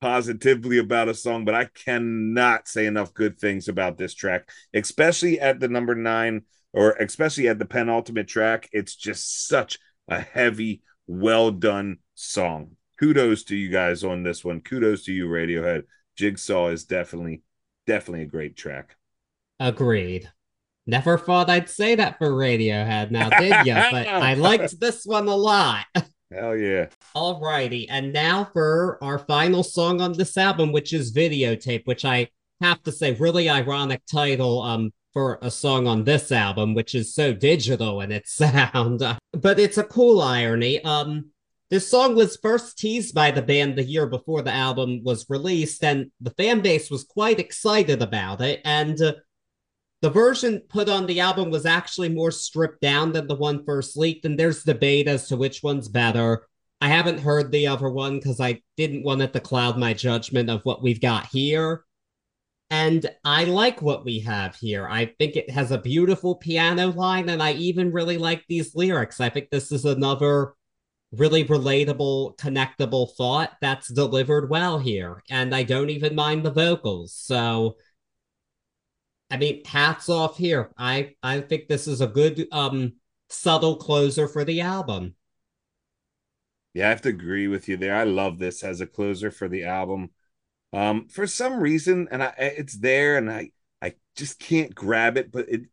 positively 0.02 0.80
about 0.80 1.10
a 1.10 1.14
song, 1.14 1.46
but 1.46 1.54
I 1.56 1.66
cannot 1.66 2.68
say 2.68 2.88
enough 2.88 3.14
good 3.14 3.40
things 3.40 3.68
about 3.68 3.98
this 3.98 4.14
track, 4.16 4.50
especially 4.74 5.40
at 5.40 5.60
the 5.60 5.68
number 5.68 5.94
9 5.94 6.42
or 6.74 6.92
especially 6.94 7.48
at 7.48 7.60
the 7.60 7.66
penultimate 7.66 8.28
track. 8.28 8.70
It's 8.72 8.96
just 8.96 9.48
such 9.48 9.78
a 10.08 10.20
heavy, 10.20 10.82
well 11.08 11.52
done 11.52 11.98
song 12.16 12.78
kudos 13.00 13.44
to 13.46 13.56
you 13.56 13.70
guys 13.70 14.04
on 14.04 14.24
this 14.24 14.44
one. 14.44 14.62
Kudos 14.62 15.06
to 15.06 15.14
you, 15.14 15.28
Radiohead. 15.28 15.84
Jigsaw 16.18 16.70
is 16.70 16.86
definitely, 16.86 17.44
definitely 17.86 18.24
a 18.24 18.28
great 18.28 18.58
track. 18.58 18.96
Agreed. 19.60 20.32
Never 20.88 21.18
thought 21.18 21.50
I'd 21.50 21.70
say 21.70 21.96
that 21.96 22.18
for 22.18 22.32
Radiohead 22.32 23.12
now, 23.12 23.30
did 23.30 23.66
you? 23.66 23.74
but 23.92 24.08
I 24.08 24.36
liked 24.36 24.80
this 24.80 25.06
one 25.06 25.28
a 25.28 25.36
lot. 25.36 25.86
Hell 26.32 26.56
yeah. 26.56 26.88
Alrighty. 27.16 27.88
And 27.90 28.12
now 28.14 28.50
for 28.54 28.98
our 29.02 29.20
final 29.20 29.64
song 29.64 30.02
on 30.02 30.14
this 30.14 30.38
album, 30.38 30.72
which 30.72 30.94
is 30.94 31.14
Videotape, 31.14 31.86
which 31.86 32.06
I 32.06 32.30
have 32.62 32.82
to 32.84 32.92
say, 32.92 33.14
really 33.14 33.50
ironic 33.50 34.02
title 34.12 34.62
um 34.62 34.92
for 35.14 35.40
a 35.42 35.52
song 35.52 35.88
on 35.88 36.04
this 36.04 36.32
album, 36.32 36.74
which 36.74 36.96
is 36.96 37.14
so 37.14 37.34
digital 37.34 38.02
in 38.02 38.12
its 38.12 38.34
sound. 38.36 39.02
but 39.34 39.60
it's 39.60 39.78
a 39.78 39.84
cool 39.84 40.22
irony. 40.22 40.84
Um 40.84 41.32
this 41.70 41.90
song 41.90 42.16
was 42.16 42.38
first 42.38 42.78
teased 42.78 43.14
by 43.14 43.30
the 43.30 43.42
band 43.42 43.76
the 43.76 43.84
year 43.84 44.08
before 44.08 44.42
the 44.42 44.54
album 44.54 45.02
was 45.04 45.26
released, 45.30 45.84
and 45.84 46.12
the 46.22 46.32
fan 46.32 46.62
base 46.62 46.90
was 46.90 47.04
quite 47.04 47.40
excited 47.40 48.02
about 48.02 48.40
it. 48.40 48.62
And 48.64 49.02
uh, 49.02 49.16
the 50.02 50.10
version 50.10 50.62
put 50.70 50.90
on 50.90 51.06
the 51.06 51.20
album 51.20 51.50
was 51.50 51.66
actually 51.66 52.10
more 52.10 52.32
stripped 52.32 52.82
down 52.82 53.12
than 53.12 53.28
the 53.28 53.36
one 53.36 53.66
first 53.66 53.98
leaked, 53.98 54.26
and 54.26 54.40
there's 54.40 54.64
debate 54.64 55.08
as 55.08 55.28
to 55.28 55.38
which 55.38 55.64
one's 55.64 55.88
better. 55.88 56.48
I 56.80 56.90
haven't 56.90 57.20
heard 57.20 57.52
the 57.52 57.68
other 57.68 57.90
one 57.90 58.18
because 58.18 58.40
I 58.40 58.62
didn't 58.76 59.04
want 59.04 59.24
it 59.24 59.34
to 59.34 59.40
cloud 59.40 59.78
my 59.80 59.94
judgment 59.94 60.50
of 60.50 60.62
what 60.64 60.84
we've 60.84 61.02
got 61.02 61.26
here. 61.28 61.84
And 62.70 63.10
I 63.24 63.46
like 63.46 63.82
what 63.82 64.06
we 64.06 64.20
have 64.20 64.56
here. 64.56 64.88
I 64.88 65.06
think 65.18 65.36
it 65.36 65.50
has 65.50 65.72
a 65.72 65.78
beautiful 65.78 66.36
piano 66.36 66.92
line, 66.92 67.30
and 67.30 67.42
I 67.42 67.54
even 67.54 67.92
really 67.92 68.18
like 68.18 68.44
these 68.48 68.76
lyrics. 68.76 69.20
I 69.20 69.30
think 69.30 69.50
this 69.50 69.72
is 69.72 69.86
another 69.86 70.54
really 71.14 71.46
relatable, 71.46 72.38
connectable 72.38 73.16
thought 73.16 73.54
that's 73.62 73.92
delivered 73.92 74.50
well 74.50 74.78
here. 74.78 75.24
And 75.30 75.56
I 75.56 75.64
don't 75.64 75.90
even 75.90 76.16
mind 76.16 76.46
the 76.46 76.52
vocals. 76.52 77.14
So 77.14 77.78
I 79.30 79.38
mean, 79.38 79.64
hats 79.66 80.10
off 80.10 80.38
here. 80.38 80.72
I 80.78 81.16
I 81.22 81.42
think 81.42 81.68
this 81.68 81.88
is 81.88 82.02
a 82.02 82.08
good 82.08 82.48
um 82.52 82.94
subtle 83.30 83.76
closer 83.76 84.28
for 84.28 84.44
the 84.46 84.62
album. 84.62 85.16
Yeah, 86.74 86.88
I 86.88 86.90
have 86.90 87.02
to 87.02 87.10
agree 87.10 87.48
with 87.48 87.68
you 87.68 87.78
there. 87.78 87.96
I 87.96 88.04
love 88.04 88.40
this 88.40 88.64
as 88.64 88.82
a 88.82 88.88
closer 88.88 89.32
for 89.32 89.48
the 89.48 89.66
album. 89.66 90.12
Um, 90.74 91.08
for 91.08 91.28
some 91.28 91.60
reason, 91.60 92.08
and 92.12 92.22
I 92.24 92.34
it's 92.38 92.78
there, 92.78 93.18
and 93.18 93.32
I 93.32 93.52
I 93.82 93.96
just 94.16 94.40
can't 94.40 94.74
grab 94.76 95.18
it, 95.18 95.32
but 95.32 95.50
it 95.50 95.64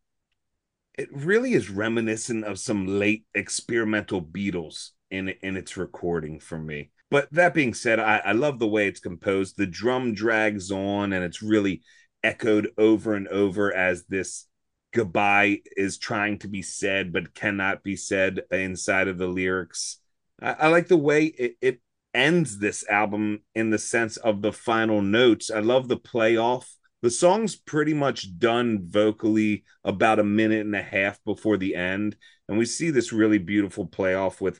it 0.97 1.09
really 1.11 1.53
is 1.53 1.69
reminiscent 1.69 2.45
of 2.45 2.59
some 2.59 2.87
late 2.87 3.25
experimental 3.33 4.21
Beatles 4.21 4.91
in 5.11 5.29
in 5.41 5.57
its 5.57 5.77
recording 5.77 6.39
for 6.39 6.57
me. 6.57 6.91
But 7.11 7.31
that 7.33 7.53
being 7.53 7.73
said, 7.73 7.99
I, 7.99 8.17
I 8.17 8.31
love 8.31 8.59
the 8.59 8.67
way 8.67 8.87
it's 8.87 8.99
composed. 8.99 9.57
The 9.57 9.67
drum 9.67 10.13
drags 10.13 10.71
on 10.71 11.13
and 11.13 11.23
it's 11.23 11.41
really 11.41 11.83
echoed 12.25 12.71
over 12.77 13.13
and 13.13 13.27
over 13.27 13.73
as 13.73 14.03
this 14.05 14.47
goodbye 14.91 15.61
is 15.77 15.99
trying 15.99 16.39
to 16.39 16.47
be 16.47 16.63
said 16.63 17.13
but 17.13 17.35
cannot 17.35 17.83
be 17.83 17.95
said 17.95 18.41
inside 18.49 19.07
of 19.07 19.19
the 19.19 19.27
lyrics. 19.27 19.99
I, 20.41 20.53
I 20.53 20.67
like 20.69 20.87
the 20.87 20.97
way 20.97 21.25
it, 21.25 21.55
it 21.61 21.81
ends 22.15 22.57
this 22.57 22.87
album 22.89 23.43
in 23.53 23.69
the 23.69 23.77
sense 23.77 24.17
of 24.17 24.41
the 24.41 24.51
final 24.51 25.01
notes. 25.01 25.51
I 25.51 25.59
love 25.59 25.87
the 25.87 25.97
playoff. 25.97 26.65
The 27.03 27.11
song's 27.11 27.55
pretty 27.55 27.93
much 27.93 28.39
done 28.39 28.79
vocally 28.89 29.63
about 29.83 30.17
a 30.17 30.23
minute 30.23 30.65
and 30.65 30.75
a 30.75 30.81
half 30.81 31.23
before 31.23 31.57
the 31.57 31.75
end. 31.75 32.15
And 32.49 32.57
we 32.57 32.65
see 32.65 32.89
this 32.89 33.13
really 33.13 33.37
beautiful 33.37 33.85
playoff 33.85 34.41
with 34.41 34.59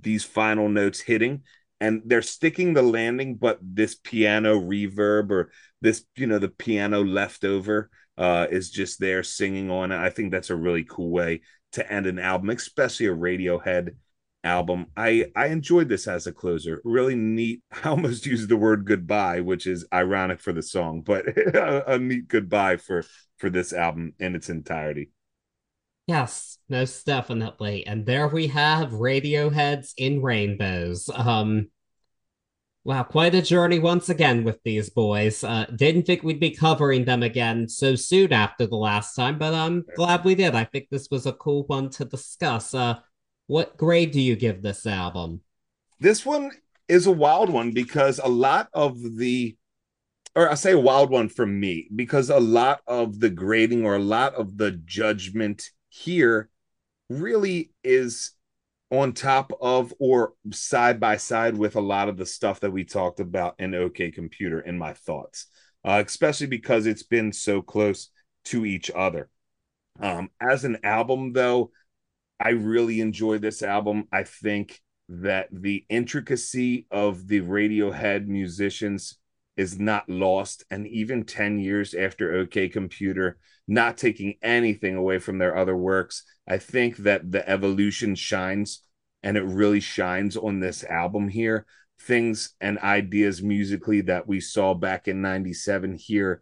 these 0.00 0.22
final 0.22 0.68
notes 0.68 1.00
hitting 1.00 1.42
and 1.80 2.02
they're 2.04 2.22
sticking 2.22 2.74
the 2.74 2.82
landing 2.82 3.34
but 3.36 3.58
this 3.62 3.94
piano 3.94 4.60
reverb 4.60 5.30
or 5.30 5.50
this 5.80 6.04
you 6.16 6.26
know 6.26 6.38
the 6.38 6.48
piano 6.48 7.02
leftover 7.02 7.90
uh 8.18 8.46
is 8.50 8.70
just 8.70 9.00
there 9.00 9.22
singing 9.22 9.70
on 9.70 9.92
it. 9.92 9.98
I 9.98 10.10
think 10.10 10.30
that's 10.30 10.50
a 10.50 10.56
really 10.56 10.84
cool 10.84 11.10
way 11.10 11.42
to 11.72 11.92
end 11.92 12.06
an 12.06 12.18
album 12.18 12.50
especially 12.50 13.06
a 13.06 13.14
radiohead 13.14 13.90
album. 14.42 14.86
I 14.96 15.26
i 15.36 15.46
enjoyed 15.46 15.88
this 15.88 16.06
as 16.08 16.26
a 16.26 16.32
closer. 16.32 16.80
Really 16.84 17.14
neat. 17.14 17.62
I 17.84 17.90
almost 17.90 18.26
used 18.26 18.48
the 18.48 18.56
word 18.56 18.84
goodbye 18.84 19.40
which 19.40 19.66
is 19.66 19.86
ironic 19.92 20.40
for 20.40 20.52
the 20.52 20.62
song 20.62 21.02
but 21.02 21.26
a, 21.26 21.92
a 21.94 21.98
neat 21.98 22.28
goodbye 22.28 22.76
for 22.76 23.04
for 23.38 23.50
this 23.50 23.72
album 23.72 24.14
in 24.18 24.34
its 24.34 24.48
entirety. 24.48 25.10
Yes, 26.06 26.58
most 26.68 27.06
definitely. 27.06 27.86
And 27.86 28.04
there 28.04 28.26
we 28.26 28.48
have 28.48 28.90
Radioheads 28.90 29.92
in 29.96 30.22
Rainbows. 30.22 31.08
Um 31.14 31.68
wow, 32.90 33.04
quite 33.04 33.36
a 33.36 33.40
journey 33.40 33.78
once 33.78 34.08
again 34.08 34.42
with 34.42 34.60
these 34.64 34.90
boys. 34.90 35.44
Uh 35.44 35.64
didn't 35.76 36.06
think 36.06 36.24
we'd 36.24 36.40
be 36.40 36.50
covering 36.50 37.04
them 37.04 37.22
again 37.22 37.68
so 37.68 37.94
soon 37.94 38.32
after 38.32 38.66
the 38.66 38.74
last 38.74 39.14
time, 39.14 39.38
but 39.38 39.54
I'm 39.54 39.84
glad 39.94 40.24
we 40.24 40.34
did. 40.34 40.56
I 40.56 40.64
think 40.64 40.88
this 40.90 41.08
was 41.08 41.24
a 41.24 41.32
cool 41.32 41.62
one 41.68 41.90
to 41.90 42.04
discuss. 42.04 42.74
Uh 42.74 42.98
what 43.46 43.76
grade 43.76 44.10
do 44.10 44.20
you 44.20 44.34
give 44.34 44.60
this 44.60 44.86
album? 44.86 45.40
This 46.00 46.26
one 46.26 46.50
is 46.88 47.06
a 47.06 47.12
wild 47.12 47.48
one 47.48 47.70
because 47.70 48.18
a 48.18 48.26
lot 48.26 48.68
of 48.74 48.98
the 49.18 49.56
or 50.34 50.50
I 50.50 50.54
say 50.54 50.74
wild 50.74 51.10
one 51.10 51.28
for 51.28 51.46
me 51.46 51.88
because 51.94 52.28
a 52.28 52.40
lot 52.40 52.80
of 52.88 53.20
the 53.20 53.30
grading 53.30 53.86
or 53.86 53.94
a 53.94 54.00
lot 54.16 54.34
of 54.34 54.56
the 54.56 54.72
judgment 54.72 55.62
here 55.90 56.48
really 57.08 57.70
is 57.84 58.32
on 58.90 59.12
top 59.12 59.52
of 59.60 59.94
or 59.98 60.32
side 60.52 60.98
by 60.98 61.16
side 61.16 61.56
with 61.56 61.76
a 61.76 61.80
lot 61.80 62.08
of 62.08 62.16
the 62.16 62.26
stuff 62.26 62.60
that 62.60 62.72
we 62.72 62.84
talked 62.84 63.20
about 63.20 63.54
in 63.58 63.74
OK 63.74 64.10
Computer 64.10 64.60
in 64.60 64.78
my 64.78 64.92
thoughts, 64.92 65.46
uh, 65.84 66.02
especially 66.04 66.48
because 66.48 66.86
it's 66.86 67.04
been 67.04 67.32
so 67.32 67.62
close 67.62 68.10
to 68.46 68.66
each 68.66 68.90
other. 68.90 69.28
Um, 70.00 70.30
as 70.40 70.64
an 70.64 70.78
album, 70.82 71.32
though, 71.32 71.70
I 72.40 72.50
really 72.50 73.00
enjoy 73.00 73.38
this 73.38 73.62
album. 73.62 74.08
I 74.10 74.24
think 74.24 74.80
that 75.08 75.48
the 75.52 75.84
intricacy 75.88 76.86
of 76.90 77.28
the 77.28 77.42
Radiohead 77.42 78.26
musicians 78.26 79.18
is 79.60 79.78
not 79.78 80.08
lost. 80.08 80.64
And 80.70 80.86
even 80.86 81.24
10 81.24 81.58
years 81.58 81.92
after 81.92 82.34
OK 82.34 82.70
Computer, 82.70 83.36
not 83.68 83.98
taking 83.98 84.34
anything 84.42 84.96
away 84.96 85.18
from 85.18 85.36
their 85.36 85.54
other 85.54 85.76
works, 85.76 86.24
I 86.48 86.56
think 86.56 86.96
that 86.98 87.30
the 87.30 87.46
evolution 87.46 88.14
shines 88.14 88.82
and 89.22 89.36
it 89.36 89.44
really 89.44 89.80
shines 89.80 90.34
on 90.34 90.60
this 90.60 90.82
album 90.82 91.28
here. 91.28 91.66
Things 92.00 92.54
and 92.58 92.78
ideas 92.78 93.42
musically 93.42 94.00
that 94.02 94.26
we 94.26 94.40
saw 94.40 94.72
back 94.72 95.06
in 95.08 95.20
97 95.20 95.94
here 95.94 96.40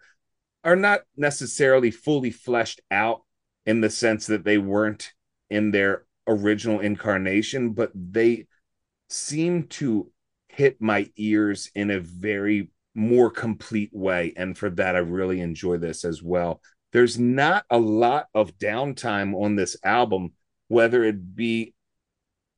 are 0.62 0.76
not 0.76 1.00
necessarily 1.16 1.90
fully 1.90 2.30
fleshed 2.30 2.80
out 2.88 3.22
in 3.66 3.80
the 3.80 3.90
sense 3.90 4.28
that 4.28 4.44
they 4.44 4.58
weren't 4.58 5.12
in 5.50 5.72
their 5.72 6.04
original 6.28 6.78
incarnation, 6.78 7.72
but 7.72 7.90
they 7.92 8.46
seem 9.08 9.64
to 9.64 10.12
hit 10.48 10.80
my 10.80 11.10
ears 11.16 11.68
in 11.74 11.90
a 11.90 11.98
very 11.98 12.70
more 12.98 13.30
complete 13.30 13.90
way. 13.92 14.32
And 14.36 14.58
for 14.58 14.68
that, 14.70 14.96
I 14.96 14.98
really 14.98 15.40
enjoy 15.40 15.78
this 15.78 16.04
as 16.04 16.22
well. 16.22 16.60
There's 16.92 17.18
not 17.18 17.64
a 17.70 17.78
lot 17.78 18.26
of 18.34 18.58
downtime 18.58 19.40
on 19.40 19.56
this 19.56 19.76
album, 19.84 20.32
whether 20.66 21.04
it 21.04 21.36
be 21.36 21.74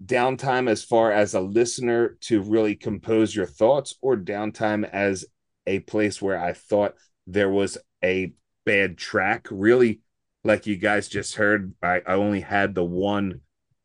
downtime 0.05 0.68
as 0.68 0.82
far 0.82 1.12
as 1.12 1.34
a 1.34 1.41
listener 1.41 2.16
to 2.22 2.41
really 2.41 2.74
compose 2.74 3.36
your 3.36 3.47
thoughts 3.47 3.97
or 4.01 4.16
downtime 4.16 4.88
as 4.88 5.26
a 5.66 5.80
place 5.80 6.22
where 6.22 6.43
I 6.43 6.55
thought 6.55 6.95
there 7.26 7.51
was 7.51 7.76
a 8.03 8.32
bad 8.64 8.97
track. 8.97 9.47
Really, 9.51 10.01
like 10.43 10.66
you 10.66 10.76
guys 10.76 11.09
just 11.09 11.34
heard, 11.34 11.74
I, 11.82 12.01
I 12.07 12.14
only 12.14 12.41
had 12.41 12.74
the 12.74 12.84
one 12.84 13.43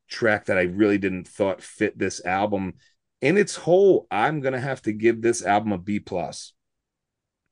track 0.10 0.46
that 0.46 0.58
I 0.58 0.64
really 0.64 0.98
didn't 0.98 1.28
thought 1.28 1.62
fit 1.62 1.98
this 1.98 2.24
album. 2.26 2.76
In 3.22 3.38
its 3.38 3.56
whole, 3.56 4.08
I'm 4.12 4.42
gonna 4.42 4.60
have 4.60 4.82
to 4.84 4.94
give 4.94 5.22
this 5.22 5.44
album 5.44 5.72
a 5.72 5.78
B 5.78 6.00
plus. 6.00 6.54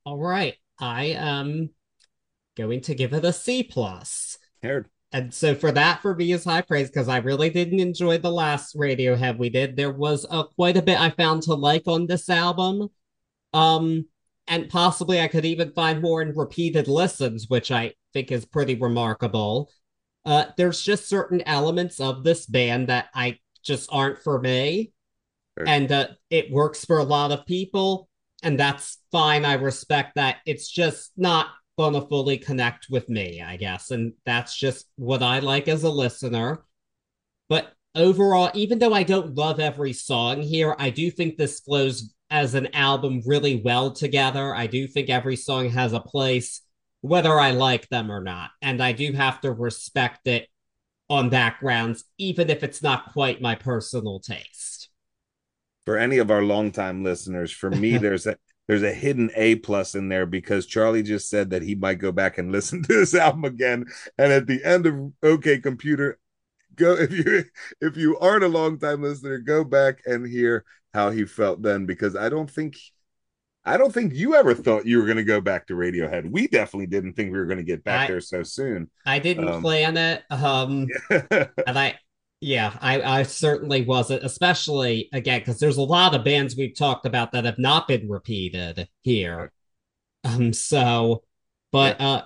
All 0.04 0.18
right. 0.18 0.54
I 0.78 1.04
am 1.16 1.70
going 2.56 2.80
to 2.82 2.94
give 2.94 3.12
it 3.12 3.24
a 3.24 3.32
C 3.32 3.62
plus. 3.62 4.38
Heard. 4.62 4.88
And 5.12 5.32
so 5.32 5.54
for 5.54 5.70
that, 5.70 6.02
for 6.02 6.14
me, 6.14 6.32
is 6.32 6.44
high 6.44 6.62
praise 6.62 6.88
because 6.88 7.08
I 7.08 7.18
really 7.18 7.48
didn't 7.48 7.78
enjoy 7.78 8.18
the 8.18 8.32
last 8.32 8.76
Radiohead 8.76 9.38
we 9.38 9.48
did. 9.48 9.76
There 9.76 9.92
was 9.92 10.26
uh, 10.28 10.42
quite 10.42 10.76
a 10.76 10.82
bit 10.82 11.00
I 11.00 11.10
found 11.10 11.42
to 11.42 11.54
like 11.54 11.86
on 11.86 12.06
this 12.06 12.28
album. 12.28 12.88
Um, 13.52 14.06
and 14.48 14.68
possibly 14.68 15.20
I 15.20 15.28
could 15.28 15.44
even 15.44 15.70
find 15.70 16.02
more 16.02 16.20
in 16.20 16.34
repeated 16.34 16.88
listens, 16.88 17.48
which 17.48 17.70
I 17.70 17.94
think 18.12 18.32
is 18.32 18.44
pretty 18.44 18.74
remarkable. 18.74 19.70
Uh, 20.24 20.46
there's 20.56 20.82
just 20.82 21.08
certain 21.08 21.42
elements 21.42 22.00
of 22.00 22.24
this 22.24 22.44
band 22.44 22.88
that 22.88 23.06
I 23.14 23.38
just 23.62 23.88
aren't 23.92 24.18
for 24.18 24.40
me. 24.40 24.93
And 25.66 25.90
uh, 25.90 26.08
it 26.30 26.50
works 26.50 26.84
for 26.84 26.98
a 26.98 27.04
lot 27.04 27.32
of 27.32 27.46
people, 27.46 28.08
and 28.42 28.58
that's 28.58 28.98
fine. 29.12 29.44
I 29.44 29.54
respect 29.54 30.16
that. 30.16 30.38
It's 30.46 30.68
just 30.68 31.12
not 31.16 31.48
gonna 31.78 32.06
fully 32.06 32.38
connect 32.38 32.86
with 32.90 33.08
me, 33.08 33.42
I 33.42 33.56
guess. 33.56 33.90
And 33.90 34.12
that's 34.24 34.56
just 34.56 34.86
what 34.96 35.22
I 35.22 35.40
like 35.40 35.68
as 35.68 35.84
a 35.84 35.90
listener. 35.90 36.64
But 37.48 37.72
overall, 37.94 38.50
even 38.54 38.78
though 38.78 38.94
I 38.94 39.02
don't 39.02 39.34
love 39.34 39.60
every 39.60 39.92
song 39.92 40.40
here, 40.40 40.74
I 40.78 40.90
do 40.90 41.10
think 41.10 41.36
this 41.36 41.60
flows 41.60 42.14
as 42.30 42.54
an 42.54 42.74
album 42.74 43.22
really 43.26 43.60
well 43.64 43.92
together. 43.92 44.54
I 44.54 44.66
do 44.66 44.86
think 44.86 45.10
every 45.10 45.36
song 45.36 45.70
has 45.70 45.92
a 45.92 46.00
place, 46.00 46.62
whether 47.00 47.38
I 47.38 47.52
like 47.52 47.88
them 47.88 48.10
or 48.10 48.20
not. 48.22 48.50
And 48.62 48.82
I 48.82 48.92
do 48.92 49.12
have 49.12 49.40
to 49.42 49.52
respect 49.52 50.26
it 50.26 50.48
on 51.10 51.30
that 51.30 51.58
grounds, 51.60 52.04
even 52.18 52.50
if 52.50 52.62
it's 52.62 52.82
not 52.82 53.12
quite 53.12 53.42
my 53.42 53.54
personal 53.54 54.20
taste. 54.20 54.73
For 55.84 55.98
any 55.98 56.18
of 56.18 56.30
our 56.30 56.42
longtime 56.42 57.04
listeners, 57.04 57.52
for 57.52 57.70
me, 57.70 57.98
there's 57.98 58.26
a 58.26 58.36
there's 58.66 58.82
a 58.82 58.92
hidden 58.92 59.30
A 59.36 59.56
plus 59.56 59.94
in 59.94 60.08
there 60.08 60.24
because 60.24 60.64
Charlie 60.64 61.02
just 61.02 61.28
said 61.28 61.50
that 61.50 61.62
he 61.62 61.74
might 61.74 61.98
go 61.98 62.12
back 62.12 62.38
and 62.38 62.50
listen 62.50 62.82
to 62.84 62.92
this 62.94 63.14
album 63.14 63.44
again. 63.44 63.84
And 64.18 64.32
at 64.32 64.46
the 64.46 64.64
end 64.64 64.86
of 64.86 65.12
OK 65.22 65.58
Computer, 65.60 66.18
go 66.74 66.96
if 66.96 67.12
you 67.12 67.44
if 67.80 67.96
you 67.96 68.18
aren't 68.18 68.44
a 68.44 68.48
long 68.48 68.78
time 68.78 69.02
listener, 69.02 69.38
go 69.38 69.64
back 69.64 70.00
and 70.06 70.26
hear 70.26 70.64
how 70.92 71.10
he 71.10 71.24
felt 71.24 71.60
then 71.62 71.86
because 71.86 72.14
I 72.16 72.28
don't 72.28 72.50
think 72.50 72.76
I 73.66 73.76
don't 73.78 73.92
think 73.92 74.12
you 74.14 74.34
ever 74.34 74.54
thought 74.54 74.86
you 74.86 74.98
were 74.98 75.06
going 75.06 75.16
to 75.16 75.24
go 75.24 75.40
back 75.40 75.66
to 75.68 75.74
Radiohead. 75.74 76.30
We 76.30 76.48
definitely 76.48 76.86
didn't 76.86 77.14
think 77.14 77.32
we 77.32 77.38
were 77.38 77.46
going 77.46 77.58
to 77.58 77.64
get 77.64 77.82
back 77.82 78.02
I, 78.02 78.06
there 78.08 78.20
so 78.20 78.42
soon. 78.42 78.90
I 79.06 79.18
didn't 79.18 79.48
um, 79.48 79.62
plan 79.62 79.96
it. 79.96 80.22
Um, 80.30 80.86
and 81.10 81.78
I 81.78 81.98
yeah, 82.44 82.76
I, 82.82 83.20
I 83.20 83.22
certainly 83.22 83.86
wasn't, 83.86 84.22
especially 84.22 85.08
again, 85.14 85.40
because 85.40 85.58
there's 85.58 85.78
a 85.78 85.82
lot 85.82 86.14
of 86.14 86.24
bands 86.24 86.54
we've 86.54 86.76
talked 86.76 87.06
about 87.06 87.32
that 87.32 87.46
have 87.46 87.58
not 87.58 87.88
been 87.88 88.06
repeated 88.06 88.86
here. 89.00 89.50
Um, 90.24 90.52
so, 90.52 91.22
but 91.72 91.98
yeah. 91.98 92.06
uh, 92.06 92.22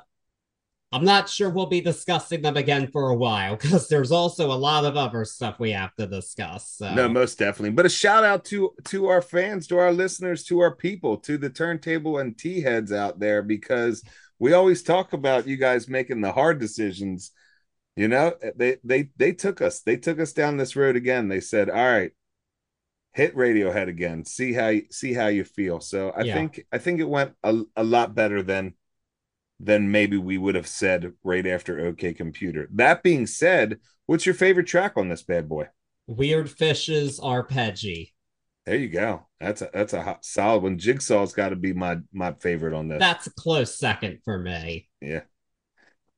I'm 0.90 1.04
not 1.04 1.28
sure 1.28 1.50
we'll 1.50 1.66
be 1.66 1.80
discussing 1.80 2.42
them 2.42 2.56
again 2.56 2.88
for 2.90 3.10
a 3.10 3.14
while 3.14 3.54
because 3.60 3.86
there's 3.86 4.10
also 4.10 4.50
a 4.50 4.58
lot 4.58 4.84
of 4.84 4.96
other 4.96 5.24
stuff 5.24 5.60
we 5.60 5.70
have 5.70 5.94
to 5.94 6.08
discuss. 6.08 6.68
So. 6.68 6.92
No, 6.94 7.08
most 7.08 7.38
definitely. 7.38 7.70
But 7.70 7.86
a 7.86 7.90
shout 7.90 8.24
out 8.24 8.44
to 8.46 8.72
to 8.86 9.06
our 9.06 9.22
fans, 9.22 9.68
to 9.68 9.78
our 9.78 9.92
listeners, 9.92 10.42
to 10.46 10.58
our 10.58 10.74
people, 10.74 11.18
to 11.18 11.38
the 11.38 11.50
turntable 11.50 12.18
and 12.18 12.36
tea 12.36 12.60
heads 12.60 12.90
out 12.90 13.20
there 13.20 13.40
because 13.40 14.02
we 14.40 14.52
always 14.52 14.82
talk 14.82 15.12
about 15.12 15.46
you 15.46 15.56
guys 15.56 15.88
making 15.88 16.22
the 16.22 16.32
hard 16.32 16.58
decisions 16.58 17.30
you 17.98 18.06
know, 18.06 18.34
they 18.54 18.76
they 18.84 19.10
they 19.16 19.32
took 19.32 19.60
us. 19.60 19.80
They 19.80 19.96
took 19.96 20.20
us 20.20 20.32
down 20.32 20.56
this 20.56 20.76
road 20.76 20.94
again. 20.94 21.26
They 21.26 21.40
said, 21.40 21.68
"All 21.68 21.76
right, 21.76 22.12
hit 23.12 23.34
Radiohead 23.34 23.88
again. 23.88 24.24
See 24.24 24.52
how 24.52 24.68
you, 24.68 24.84
see 24.92 25.14
how 25.14 25.26
you 25.26 25.42
feel." 25.42 25.80
So 25.80 26.10
I 26.10 26.22
yeah. 26.22 26.34
think 26.34 26.64
I 26.70 26.78
think 26.78 27.00
it 27.00 27.08
went 27.08 27.32
a, 27.42 27.62
a 27.74 27.82
lot 27.82 28.14
better 28.14 28.40
than 28.40 28.74
than 29.58 29.90
maybe 29.90 30.16
we 30.16 30.38
would 30.38 30.54
have 30.54 30.68
said 30.68 31.12
right 31.24 31.44
after 31.44 31.84
OK 31.86 32.14
Computer. 32.14 32.68
That 32.72 33.02
being 33.02 33.26
said, 33.26 33.80
what's 34.06 34.24
your 34.24 34.36
favorite 34.36 34.68
track 34.68 34.92
on 34.96 35.08
this 35.08 35.24
bad 35.24 35.48
boy? 35.48 35.66
Weird 36.06 36.48
Fishes 36.48 37.18
Arpeggi. 37.18 38.12
There 38.64 38.76
you 38.76 38.90
go. 38.90 39.26
That's 39.40 39.60
a 39.60 39.70
that's 39.74 39.92
a 39.92 40.02
hot, 40.02 40.24
solid 40.24 40.62
one. 40.62 40.78
Jigsaw's 40.78 41.32
got 41.32 41.48
to 41.48 41.56
be 41.56 41.72
my 41.72 41.98
my 42.12 42.34
favorite 42.34 42.74
on 42.74 42.86
this. 42.86 43.00
That's 43.00 43.26
a 43.26 43.32
close 43.32 43.76
second 43.76 44.20
for 44.24 44.38
me. 44.38 44.88
Yeah, 45.00 45.22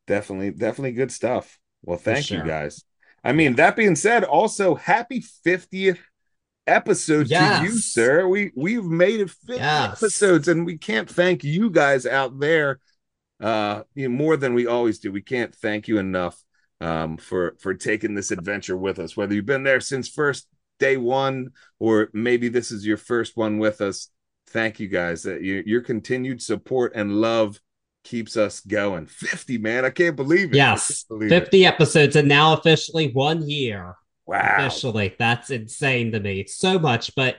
definitely, 0.06 0.50
definitely 0.50 0.92
good 0.92 1.10
stuff. 1.10 1.58
Well, 1.82 1.98
thank 1.98 2.26
sure. 2.26 2.38
you 2.38 2.44
guys. 2.44 2.84
I 3.22 3.32
mean, 3.32 3.56
that 3.56 3.76
being 3.76 3.96
said, 3.96 4.24
also 4.24 4.74
happy 4.74 5.22
50th 5.46 5.98
episode 6.66 7.28
yes. 7.28 7.58
to 7.58 7.64
you, 7.64 7.78
sir. 7.78 8.26
We 8.28 8.52
we've 8.56 8.84
made 8.84 9.20
it 9.20 9.30
50 9.30 9.54
yes. 9.54 10.02
episodes, 10.02 10.48
and 10.48 10.64
we 10.64 10.78
can't 10.78 11.08
thank 11.08 11.44
you 11.44 11.70
guys 11.70 12.06
out 12.06 12.38
there 12.38 12.80
uh 13.40 13.82
you 13.94 14.08
know, 14.08 14.14
more 14.14 14.36
than 14.36 14.54
we 14.54 14.66
always 14.66 14.98
do. 14.98 15.10
We 15.10 15.22
can't 15.22 15.54
thank 15.54 15.88
you 15.88 15.98
enough 15.98 16.42
um 16.80 17.16
for 17.16 17.56
for 17.60 17.74
taking 17.74 18.14
this 18.14 18.30
adventure 18.30 18.76
with 18.76 18.98
us, 18.98 19.16
whether 19.16 19.34
you've 19.34 19.46
been 19.46 19.64
there 19.64 19.80
since 19.80 20.08
first 20.08 20.46
day 20.78 20.96
one 20.96 21.50
or 21.78 22.08
maybe 22.12 22.48
this 22.48 22.70
is 22.70 22.86
your 22.86 22.96
first 22.96 23.36
one 23.36 23.58
with 23.58 23.80
us. 23.80 24.08
Thank 24.48 24.80
you 24.80 24.88
guys 24.88 25.22
that 25.22 25.42
you, 25.42 25.62
your 25.64 25.80
continued 25.80 26.42
support 26.42 26.92
and 26.94 27.20
love 27.20 27.60
keeps 28.04 28.36
us 28.36 28.60
going. 28.60 29.06
50, 29.06 29.58
man. 29.58 29.84
I 29.84 29.90
can't 29.90 30.16
believe 30.16 30.52
it. 30.52 30.56
Yes. 30.56 31.04
Believe 31.04 31.30
50 31.30 31.64
it. 31.64 31.66
episodes 31.66 32.16
and 32.16 32.28
now 32.28 32.54
officially 32.54 33.10
one 33.12 33.48
year. 33.48 33.96
Wow. 34.26 34.56
Officially. 34.58 35.14
That's 35.18 35.50
insane 35.50 36.12
to 36.12 36.20
me. 36.20 36.46
so 36.46 36.78
much, 36.78 37.14
but 37.14 37.36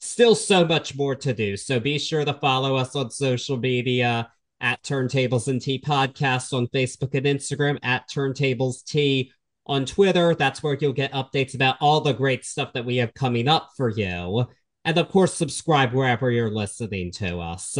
still 0.00 0.34
so 0.34 0.64
much 0.64 0.96
more 0.96 1.14
to 1.16 1.32
do. 1.32 1.56
So 1.56 1.80
be 1.80 1.98
sure 1.98 2.24
to 2.24 2.34
follow 2.34 2.76
us 2.76 2.94
on 2.94 3.10
social 3.10 3.56
media 3.56 4.30
at 4.60 4.82
Turntables 4.82 5.48
and 5.48 5.60
Tea 5.60 5.78
Podcast 5.78 6.52
on 6.52 6.66
Facebook 6.68 7.14
and 7.14 7.26
Instagram, 7.26 7.78
at 7.82 8.08
Turntables 8.08 8.84
Tea 8.84 9.32
on 9.66 9.84
Twitter. 9.84 10.34
That's 10.34 10.62
where 10.62 10.76
you'll 10.78 10.92
get 10.92 11.12
updates 11.12 11.54
about 11.54 11.76
all 11.80 12.00
the 12.00 12.12
great 12.12 12.44
stuff 12.44 12.72
that 12.74 12.84
we 12.84 12.96
have 12.96 13.14
coming 13.14 13.48
up 13.48 13.70
for 13.76 13.88
you. 13.88 14.46
And 14.84 14.98
of 14.98 15.08
course, 15.08 15.34
subscribe 15.34 15.92
wherever 15.92 16.30
you're 16.30 16.50
listening 16.50 17.10
to 17.12 17.40
us 17.40 17.78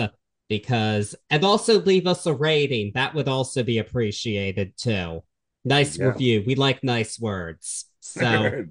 because 0.48 1.14
and 1.30 1.44
also 1.44 1.80
leave 1.80 2.06
us 2.06 2.26
a 2.26 2.34
rating. 2.34 2.92
That 2.94 3.14
would 3.14 3.28
also 3.28 3.62
be 3.62 3.78
appreciated 3.78 4.76
too. 4.76 5.22
Nice 5.64 5.98
yeah. 5.98 6.06
review. 6.06 6.44
We 6.46 6.54
like 6.54 6.82
nice 6.84 7.18
words. 7.18 7.86
So 8.06 8.66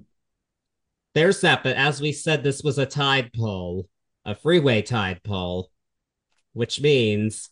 there's 1.16 1.40
that. 1.40 1.64
But 1.64 1.76
as 1.76 2.00
we 2.00 2.12
said, 2.12 2.44
this 2.44 2.62
was 2.62 2.78
a 2.78 2.86
tide 2.86 3.32
pull, 3.32 3.88
a 4.24 4.36
freeway 4.36 4.80
tide 4.80 5.22
pull, 5.24 5.72
which 6.52 6.80
means 6.80 7.50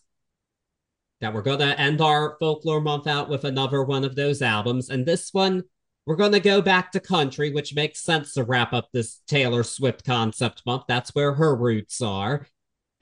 that 1.21 1.35
we're 1.35 1.43
gonna 1.43 1.75
end 1.79 2.01
our 2.01 2.37
folklore 2.39 2.81
month 2.81 3.09
out 3.09 3.29
with 3.29 3.45
another 3.45 3.83
one 3.83 4.05
of 4.05 4.15
those 4.15 4.43
albums. 4.43 4.91
And 4.91 5.05
this 5.05 5.31
one, 5.33 5.65
we're 6.07 6.17
gonna 6.17 6.41
go 6.41 6.63
back 6.63 6.93
to 6.93 7.01
country, 7.01 7.53
which 7.53 7.75
makes 7.75 8.03
sense 8.03 8.35
to 8.35 8.45
wrap 8.45 8.73
up 8.73 8.89
this 8.93 9.21
Taylor 9.27 9.65
Swift 9.65 10.05
concept 10.05 10.63
month. 10.65 10.85
That's 10.87 11.15
where 11.17 11.35
her 11.35 11.55
roots 11.55 12.01
are. 12.01 12.47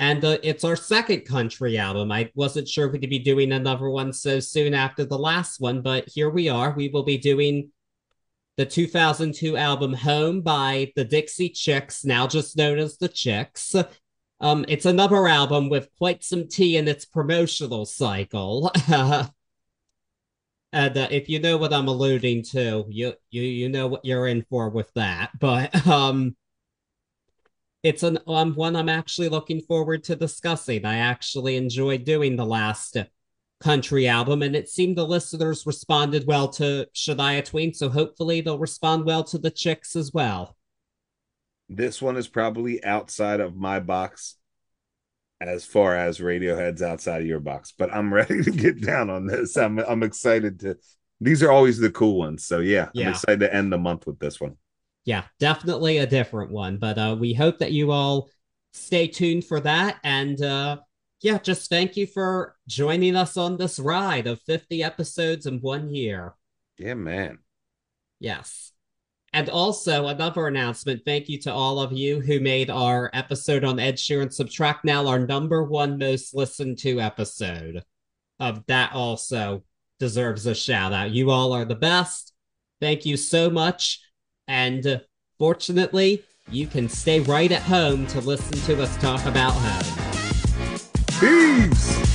And 0.00 0.24
uh, 0.24 0.38
it's 0.42 0.64
our 0.64 0.76
second 0.76 1.26
country 1.26 1.76
album. 1.76 2.10
I 2.10 2.30
wasn't 2.34 2.66
sure 2.66 2.88
we 2.88 2.98
could 2.98 3.10
be 3.10 3.18
doing 3.18 3.52
another 3.52 3.90
one 3.90 4.14
so 4.14 4.40
soon 4.40 4.72
after 4.72 5.04
the 5.04 5.18
last 5.18 5.60
one, 5.60 5.82
but 5.82 6.08
here 6.08 6.30
we 6.30 6.48
are. 6.48 6.72
We 6.72 6.88
will 6.88 7.02
be 7.02 7.18
doing 7.18 7.70
the 8.56 8.64
2002 8.64 9.58
album 9.58 9.92
Home 9.92 10.40
by 10.40 10.90
the 10.96 11.04
Dixie 11.04 11.50
Chicks, 11.50 12.02
now 12.02 12.26
just 12.26 12.56
known 12.56 12.78
as 12.78 12.96
the 12.96 13.08
Chicks. 13.08 13.74
Um, 14.40 14.64
it's 14.68 14.86
another 14.86 15.28
album 15.28 15.68
with 15.68 15.90
quite 15.98 16.24
some 16.24 16.48
tea 16.48 16.78
in 16.78 16.88
its 16.88 17.04
promotional 17.04 17.84
cycle. 17.84 18.72
and 18.88 19.30
uh, 20.72 21.08
if 21.10 21.28
you 21.28 21.40
know 21.40 21.58
what 21.58 21.74
I'm 21.74 21.88
alluding 21.88 22.44
to, 22.52 22.86
you 22.88 23.12
you 23.30 23.42
you 23.42 23.68
know 23.68 23.86
what 23.86 24.06
you're 24.06 24.28
in 24.28 24.46
for 24.48 24.70
with 24.70 24.90
that. 24.94 25.38
But 25.38 25.86
um, 25.86 26.36
it's 27.82 28.02
an 28.02 28.18
um, 28.26 28.54
one 28.54 28.76
I'm 28.76 28.88
actually 28.88 29.28
looking 29.28 29.60
forward 29.62 30.04
to 30.04 30.16
discussing. 30.16 30.84
I 30.84 30.96
actually 30.96 31.56
enjoyed 31.56 32.04
doing 32.04 32.36
the 32.36 32.44
last 32.46 32.96
country 33.60 34.06
album, 34.06 34.42
and 34.42 34.54
it 34.54 34.68
seemed 34.68 34.96
the 34.96 35.06
listeners 35.06 35.66
responded 35.66 36.26
well 36.26 36.48
to 36.48 36.86
Shania 36.94 37.44
Twain. 37.44 37.72
So 37.72 37.88
hopefully 37.88 38.40
they'll 38.40 38.58
respond 38.58 39.04
well 39.04 39.24
to 39.24 39.38
the 39.38 39.50
chicks 39.50 39.96
as 39.96 40.12
well. 40.12 40.56
This 41.68 42.02
one 42.02 42.16
is 42.16 42.28
probably 42.28 42.82
outside 42.84 43.40
of 43.40 43.56
my 43.56 43.80
box 43.80 44.36
as 45.40 45.64
far 45.64 45.96
as 45.96 46.18
Radiohead's 46.18 46.82
outside 46.82 47.22
of 47.22 47.26
your 47.26 47.40
box, 47.40 47.72
but 47.76 47.94
I'm 47.94 48.12
ready 48.14 48.42
to 48.42 48.50
get 48.50 48.80
down 48.82 49.08
on 49.08 49.26
this. 49.26 49.56
I'm 49.56 49.78
I'm 49.78 50.02
excited 50.02 50.60
to 50.60 50.76
these 51.20 51.42
are 51.42 51.50
always 51.50 51.78
the 51.78 51.90
cool 51.90 52.18
ones. 52.18 52.44
So 52.44 52.60
yeah, 52.60 52.88
Yeah. 52.92 53.06
I'm 53.06 53.12
excited 53.12 53.40
to 53.40 53.54
end 53.54 53.72
the 53.72 53.78
month 53.78 54.06
with 54.06 54.18
this 54.18 54.40
one. 54.40 54.56
Yeah, 55.04 55.24
definitely 55.38 55.98
a 55.98 56.06
different 56.06 56.50
one. 56.50 56.78
But 56.78 56.98
uh, 56.98 57.16
we 57.18 57.34
hope 57.34 57.58
that 57.58 57.72
you 57.72 57.90
all 57.90 58.28
stay 58.72 59.06
tuned 59.06 59.44
for 59.44 59.60
that. 59.60 59.98
And 60.04 60.40
uh, 60.42 60.78
yeah, 61.20 61.38
just 61.38 61.68
thank 61.68 61.96
you 61.96 62.06
for 62.06 62.56
joining 62.66 63.16
us 63.16 63.36
on 63.36 63.56
this 63.56 63.78
ride 63.78 64.26
of 64.26 64.40
50 64.42 64.82
episodes 64.82 65.46
in 65.46 65.60
one 65.60 65.94
year. 65.94 66.34
Yeah, 66.78 66.94
man. 66.94 67.38
Yes. 68.18 68.72
And 69.32 69.48
also 69.48 70.08
another 70.08 70.46
announcement. 70.46 71.02
Thank 71.04 71.28
you 71.28 71.38
to 71.42 71.52
all 71.52 71.78
of 71.78 71.92
you 71.92 72.20
who 72.20 72.40
made 72.40 72.68
our 72.68 73.10
episode 73.12 73.64
on 73.64 73.78
Ed 73.78 73.96
Sheeran 73.96 74.32
Subtract 74.32 74.84
Now 74.84 75.06
our 75.06 75.20
number 75.20 75.62
one 75.62 75.98
most 75.98 76.34
listened 76.34 76.78
to 76.78 77.00
episode. 77.00 77.84
Of 78.40 78.64
that 78.66 78.92
also 78.92 79.62
deserves 79.98 80.46
a 80.46 80.54
shout 80.54 80.92
out. 80.92 81.10
You 81.10 81.30
all 81.30 81.52
are 81.52 81.66
the 81.66 81.74
best. 81.74 82.32
Thank 82.80 83.04
you 83.04 83.16
so 83.16 83.50
much. 83.50 84.00
And 84.50 84.84
uh, 84.84 84.98
fortunately, 85.38 86.24
you 86.50 86.66
can 86.66 86.88
stay 86.88 87.20
right 87.20 87.52
at 87.52 87.62
home 87.62 88.04
to 88.08 88.20
listen 88.20 88.58
to 88.62 88.82
us 88.82 88.96
talk 88.96 89.24
about 89.24 89.52
home. 89.52 90.80
Peace. 91.20 92.09